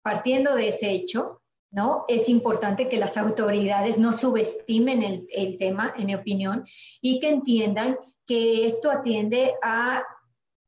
partiendo 0.03 0.55
de 0.55 0.69
ese 0.69 0.91
hecho, 0.91 1.41
¿no? 1.71 2.05
Es 2.07 2.29
importante 2.29 2.91
que 2.91 2.99
las 2.99 3.17
autoridades 3.17 3.97
no 3.97 4.13
subestimen 4.13 5.03
el, 5.03 5.27
el 5.31 5.57
tema, 5.57 5.95
en 5.97 6.05
mi 6.05 6.15
opinión, 6.15 6.67
y 7.01 7.19
que 7.19 7.31
entiendan 7.31 7.97
que 8.27 8.67
esto 8.67 8.91
atiende 8.91 9.55
a 9.63 10.05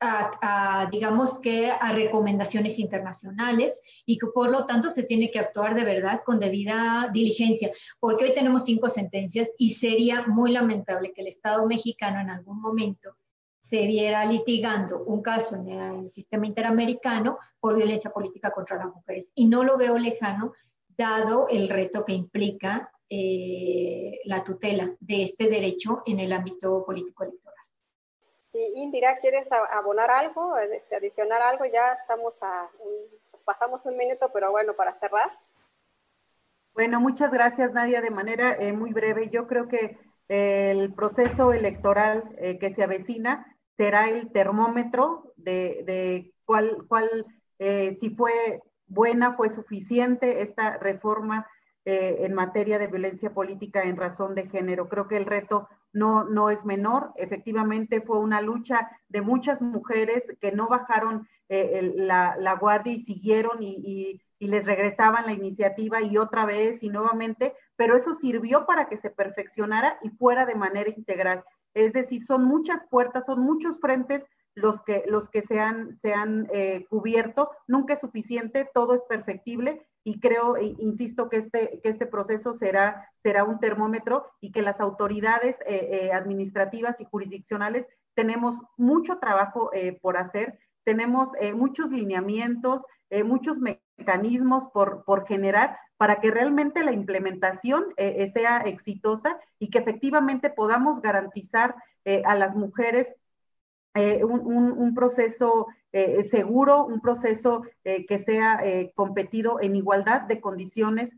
a, 0.05 0.89
digamos 0.91 1.39
que, 1.39 1.71
a 1.71 1.93
recomendaciones 1.93 2.79
internacionales 2.79 3.81
y 4.05 4.19
que 4.19 4.27
por 4.29 4.51
lo 4.51 4.67
tanto 4.67 4.91
se 4.91 5.03
tiene 5.03 5.31
que 5.31 5.39
actuar 5.39 5.75
de 5.75 5.85
verdad 5.85 6.21
con 6.25 6.39
debida 6.39 7.11
diligencia, 7.13 7.71
porque 8.01 8.27
hoy 8.27 8.35
tenemos 8.35 8.65
cinco 8.65 8.89
sentencias 8.89 9.51
y 9.59 9.71
sería 9.71 10.27
muy 10.27 10.53
lamentable 10.53 11.13
que 11.13 11.23
el 11.23 11.29
Estado 11.29 11.67
mexicano 11.67 12.21
en 12.21 12.31
algún 12.31 12.61
momento 12.61 13.17
se 13.61 13.87
viera 13.87 14.27
litigando 14.27 15.03
un 15.05 15.23
caso 15.23 15.57
en 15.57 15.69
el 15.71 16.11
sistema 16.11 16.47
interamericano 16.47 17.39
por 17.59 17.75
violencia 17.75 18.11
política 18.11 18.51
contra 18.51 18.77
las 18.77 18.95
mujeres. 18.95 19.33
Y 19.35 19.47
no 19.47 19.65
lo 19.65 19.79
veo 19.79 19.97
lejano, 19.97 20.53
dado 20.97 21.49
el 21.49 21.69
reto 21.69 22.05
que 22.05 22.13
implica 22.13 22.91
eh, 23.09 24.21
la 24.25 24.45
tutela 24.45 24.95
de 25.01 25.23
este 25.23 25.49
derecho 25.49 26.03
en 26.05 26.21
el 26.21 26.33
ámbito 26.33 26.85
político 26.85 27.25
electoral. 27.25 27.44
Indira, 28.55 29.19
¿quieres 29.19 29.51
abonar 29.53 30.11
algo, 30.11 30.57
este, 30.57 30.95
adicionar 30.95 31.43
algo? 31.43 31.65
Ya 31.65 31.93
estamos 31.95 32.41
a, 32.43 32.69
pasamos 33.45 33.85
un 33.85 33.97
minuto, 33.97 34.31
pero 34.33 34.51
bueno, 34.51 34.75
para 34.75 34.95
cerrar. 34.95 35.31
Bueno, 36.73 37.01
muchas 37.01 37.31
gracias, 37.31 37.73
Nadia. 37.73 38.01
De 38.01 38.11
manera 38.11 38.57
eh, 38.59 38.73
muy 38.73 38.93
breve, 38.93 39.31
yo 39.31 39.47
creo 39.47 39.69
que 39.69 39.99
el 40.29 40.93
proceso 40.95 41.53
electoral 41.53 42.25
eh, 42.39 42.59
que 42.59 42.73
se 42.73 42.83
avecina 42.83 43.57
será 43.77 44.09
el 44.09 44.33
termómetro 44.33 45.33
de, 45.37 46.33
cuál, 46.45 46.85
cuál 46.89 47.27
eh, 47.59 47.95
si 47.95 48.11
fue 48.11 48.63
buena, 48.87 49.37
fue 49.37 49.51
suficiente 49.51 50.43
esta 50.43 50.79
reforma 50.79 51.49
en 51.87 52.33
materia 52.33 52.79
de 52.79 52.87
violencia 52.87 53.29
política 53.35 53.83
en 53.83 53.99
razón 53.99 54.35
de 54.35 54.49
género. 54.49 54.89
Creo 54.89 55.07
que 55.07 55.19
el 55.19 55.27
reto 55.27 55.69
no, 55.95 56.25
no 56.25 56.51
es 56.51 56.67
menor. 56.67 57.13
Efectivamente 57.17 58.03
fue 58.03 58.19
una 58.19 58.43
lucha 58.43 58.91
de 59.09 59.23
muchas 59.23 59.63
mujeres 59.63 60.27
que 60.41 60.53
no 60.53 60.69
bajaron 60.69 61.27
eh, 61.49 61.93
la, 61.97 62.59
guardia 62.61 62.93
y 62.93 63.01
siguieron 63.01 63.63
y, 63.63 64.21
les 64.41 64.67
regresaban 64.67 65.25
la 65.25 65.33
iniciativa 65.33 66.03
y 66.03 66.19
otra 66.19 66.45
vez 66.45 66.83
y 66.83 66.91
nuevamente, 66.91 67.55
pero 67.77 67.97
eso 67.97 68.15
sirvió 68.15 68.67
para 68.67 68.91
que 68.91 68.99
se 68.99 69.09
perfeccionara 69.09 69.99
y 70.03 70.11
fuera 70.11 70.45
de 70.45 70.55
manera 70.55 70.91
integral. 70.91 71.43
Es 71.73 71.95
decir, 71.95 72.27
son 72.27 72.45
muchas 72.45 72.83
puertas, 72.91 73.25
son 73.25 73.41
muchos 73.41 73.81
frentes 73.81 74.27
los 74.55 74.83
que, 74.83 75.05
los 75.07 75.31
que 75.31 75.41
se 75.41 75.61
han, 75.61 75.97
se 75.97 76.13
eh, 76.53 76.85
cubierto. 76.91 77.53
Nunca 77.67 77.95
es 77.95 78.01
suficiente, 78.01 78.69
todo 78.75 78.95
es 78.95 79.03
perfectible 79.09 79.87
y 80.05 80.21
creo, 80.21 80.57
e 80.57 80.77
insisto, 80.79 81.31
que 81.31 81.39
este, 81.39 81.81
que 81.83 81.89
este 81.89 82.07
proceso 82.07 82.53
será, 82.53 83.11
será 83.23 83.45
un 83.45 83.59
termómetro 83.59 84.27
y 84.39 84.53
que 84.53 84.61
las 84.61 84.79
autoridades 84.79 85.57
eh, 85.67 85.89
eh, 85.91 86.13
administrativas 86.13 87.01
y 87.01 87.07
jurisdiccionales 87.07 87.89
tenemos 88.15 88.57
mucho 88.77 89.19
trabajo 89.19 89.71
eh, 89.73 89.99
por 90.01 90.19
hacer, 90.19 90.59
tenemos 90.85 91.31
muchos 91.55 91.91
lineamientos, 91.91 92.85
muchos 93.25 93.59
mecanismos 93.59 94.69
por, 94.69 95.03
por 95.05 95.27
generar 95.27 95.79
para 95.97 96.21
que 96.21 96.31
realmente 96.31 96.85
la 96.85 96.93
implementación 96.93 97.87
sea 98.35 98.59
exitosa 98.59 99.41
y 99.59 99.71
que 99.71 99.79
efectivamente 99.79 100.51
podamos 100.51 101.01
garantizar 101.01 101.75
a 102.27 102.35
las 102.35 102.55
mujeres 102.55 103.15
un, 103.95 104.93
proceso 104.95 105.69
eh, 105.97 106.25
seguro, 106.25 106.85
un 106.85 107.01
proceso 107.01 107.63
eh, 107.85 108.05
que 108.05 108.19
sea 108.19 108.59
eh, 108.65 108.91
competido 108.97 109.61
en 109.61 109.77
igualdad 109.77 110.23
de 110.23 110.41
condiciones 110.41 111.17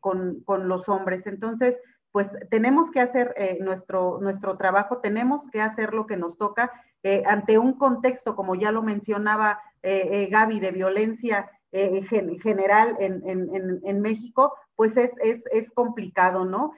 con, 0.00 0.40
con, 0.44 0.68
los 0.68 0.88
hombres. 0.88 1.26
Entonces, 1.26 1.76
pues 2.12 2.30
tenemos 2.48 2.92
que 2.92 3.00
hacer 3.00 3.34
nuestro, 3.58 4.20
nuestro 4.20 4.56
trabajo, 4.56 4.98
tenemos 4.98 5.50
que 5.50 5.60
hacer 5.60 5.94
lo 5.94 6.06
que 6.06 6.16
nos 6.16 6.38
toca 6.38 6.70
ante 7.26 7.58
un 7.58 7.72
contexto, 7.72 8.36
como 8.36 8.54
ya 8.54 8.70
lo 8.70 8.84
mencionaba 8.84 9.58
Gaby, 9.82 10.60
de 10.60 10.70
violencia 10.70 11.50
general 11.72 12.94
en, 13.00 13.28
en, 13.28 13.80
en, 13.82 14.00
México, 14.00 14.54
pues 14.76 14.96
es, 14.96 15.10
es, 15.20 15.42
es 15.50 15.72
complicado, 15.72 16.44
¿no? 16.44 16.70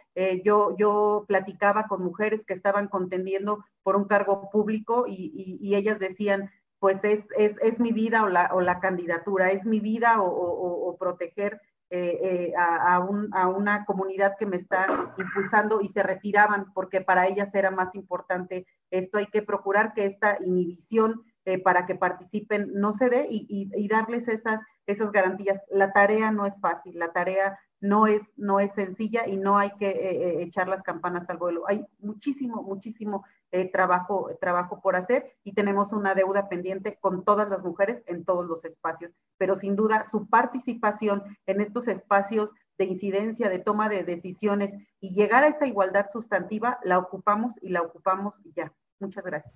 yo, 0.43 0.75
yo 0.79 1.27
platicaba 1.29 1.89
con 1.89 2.03
mujeres 2.03 2.47
que 2.47 2.55
estaban 2.55 2.89
contendiendo 2.89 3.63
por 3.83 3.95
un 3.95 4.07
cargo 4.07 4.49
público 4.51 5.05
y, 5.07 5.59
y 5.61 5.75
ellas 5.75 5.99
decían, 5.99 6.51
pues 6.79 7.03
es, 7.05 7.25
es, 7.37 7.57
es 7.63 7.81
mi 7.81 7.93
vida 7.93 8.23
o 8.25 8.29
la, 8.29 8.51
o 8.53 8.61
la, 8.61 8.81
candidatura, 8.81 9.51
es 9.51 9.65
mi 9.65 9.81
vida 9.81 10.21
o, 10.21 10.29
o, 10.29 10.97
proteger 10.99 11.61
eh, 11.89 12.19
eh, 12.21 12.53
a, 12.59 12.97
a, 12.97 13.49
una 13.49 13.85
comunidad 13.85 14.35
que 14.39 14.47
me 14.47 14.57
está 14.57 15.15
impulsando 15.17 15.81
y 15.81 15.89
se 15.89 16.03
retiraban 16.03 16.73
porque 16.73 17.01
para 17.01 17.29
ellas 17.29 17.55
era 17.55 17.71
más 17.71 17.95
importante 17.95 18.67
esto. 18.91 19.19
Hay 19.19 19.27
que 19.27 19.43
procurar 19.43 19.95
que 19.95 20.05
esta 20.05 20.37
inhibición 20.41 21.23
eh, 21.45 21.63
para 21.63 21.87
que 21.87 21.95
participen 21.95 22.73
no 22.75 22.93
se 22.93 23.09
dé 23.09 23.29
y, 23.31 23.47
y, 23.49 23.71
y, 23.73 23.87
darles 23.87 24.27
esas, 24.27 24.61
esas 24.87 25.13
garantías. 25.13 25.63
La 25.71 25.93
tarea 25.93 26.33
no 26.33 26.45
es 26.45 26.59
fácil, 26.61 26.99
la 26.99 27.13
tarea 27.13 27.57
no 27.81 28.09
es, 28.09 28.33
no 28.37 28.59
es 28.59 28.75
sencilla 28.75 29.29
y 29.29 29.37
no 29.37 29.57
hay 29.57 29.71
que 29.79 30.43
echar 30.43 30.67
las 30.67 30.83
campanas 30.83 31.31
al 31.31 31.37
vuelo. 31.37 31.69
Hay 31.69 31.87
muchísimo, 32.01 32.63
muchísimo 32.63 33.25
eh, 33.57 33.71
trabajo, 33.71 34.29
trabajo 34.39 34.81
por 34.83 34.97
hacer 34.97 35.35
y 35.43 35.55
tenemos 35.55 35.93
una 35.93 36.15
deuda 36.15 36.49
pendiente 36.51 36.99
con 37.01 37.25
todas 37.25 37.49
las 37.49 37.63
mujeres 37.63 38.03
en 38.07 38.25
todos 38.25 38.47
los 38.47 38.65
espacios. 38.67 39.13
Pero 39.39 39.57
sin 39.57 39.77
duda 39.77 40.05
su 40.11 40.29
participación 40.29 41.23
en 41.47 41.63
estos 41.63 41.89
espacios 41.89 42.53
de 42.77 42.85
incidencia, 42.85 43.49
de 43.49 43.59
toma 43.59 43.89
de 43.89 44.05
decisiones 44.05 44.75
y 45.01 45.15
llegar 45.15 45.45
a 45.45 45.49
esa 45.49 45.67
igualdad 45.67 46.07
sustantiva, 46.13 46.79
la 46.83 46.99
ocupamos 46.99 47.55
y 47.63 47.71
la 47.71 47.81
ocupamos 47.81 48.39
ya. 48.55 48.73
Muchas 48.99 49.25
gracias. 49.25 49.55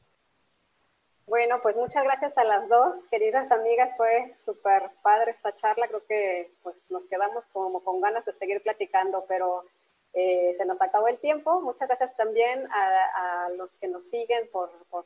Bueno, 1.26 1.60
pues 1.62 1.76
muchas 1.76 2.02
gracias 2.02 2.36
a 2.38 2.44
las 2.44 2.68
dos, 2.68 3.04
queridas 3.10 3.52
amigas. 3.52 3.96
Fue 3.96 4.34
súper 4.44 4.90
padre 5.02 5.30
esta 5.30 5.54
charla. 5.54 5.86
Creo 5.88 6.04
que 6.06 6.54
pues 6.62 6.90
nos 6.90 7.04
quedamos 7.06 7.46
como 7.48 7.84
con 7.84 8.00
ganas 8.00 8.24
de 8.24 8.32
seguir 8.32 8.62
platicando, 8.62 9.26
pero 9.28 9.64
eh, 10.12 10.54
se 10.56 10.64
nos 10.64 10.82
acabó 10.82 11.08
el 11.08 11.18
tiempo. 11.18 11.60
Muchas 11.60 11.88
gracias 11.88 12.16
también 12.16 12.66
a, 12.72 13.48
los 13.56 13.76
que 13.76 13.88
nos 13.88 14.08
siguen 14.08 14.48
por, 14.50 14.70
por, 14.88 15.04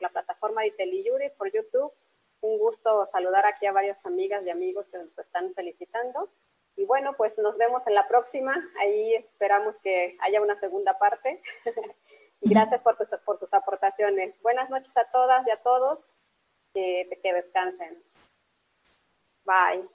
la 0.00 0.08
plataforma 0.08 0.62
de 0.62 0.68
IntelliJuris, 0.68 1.32
por 1.32 1.52
YouTube. 1.52 1.92
Un 2.40 2.58
gusto 2.58 3.06
saludar 3.06 3.44
aquí 3.46 3.66
a 3.66 3.72
varias 3.72 4.04
amigas 4.06 4.44
y 4.44 4.50
amigos 4.50 4.88
que 4.88 4.98
nos 4.98 5.18
están 5.18 5.52
felicitando. 5.54 6.30
Y 6.76 6.84
bueno, 6.84 7.14
pues 7.16 7.36
nos 7.38 7.58
vemos 7.58 7.86
en 7.86 7.94
la 7.94 8.08
próxima. 8.08 8.56
Ahí 8.80 9.14
esperamos 9.14 9.78
que 9.80 10.16
haya 10.20 10.40
una 10.40 10.56
segunda 10.56 10.98
parte. 10.98 11.42
y 12.40 12.50
gracias 12.50 12.80
por, 12.82 12.96
por 13.24 13.38
sus 13.38 13.52
aportaciones. 13.52 14.40
Buenas 14.40 14.70
noches 14.70 14.96
a 14.96 15.04
todas 15.10 15.46
y 15.46 15.50
a 15.50 15.62
todos. 15.62 16.14
Que, 16.72 17.20
que 17.22 17.32
descansen. 17.34 18.02
Bye. 19.44 19.88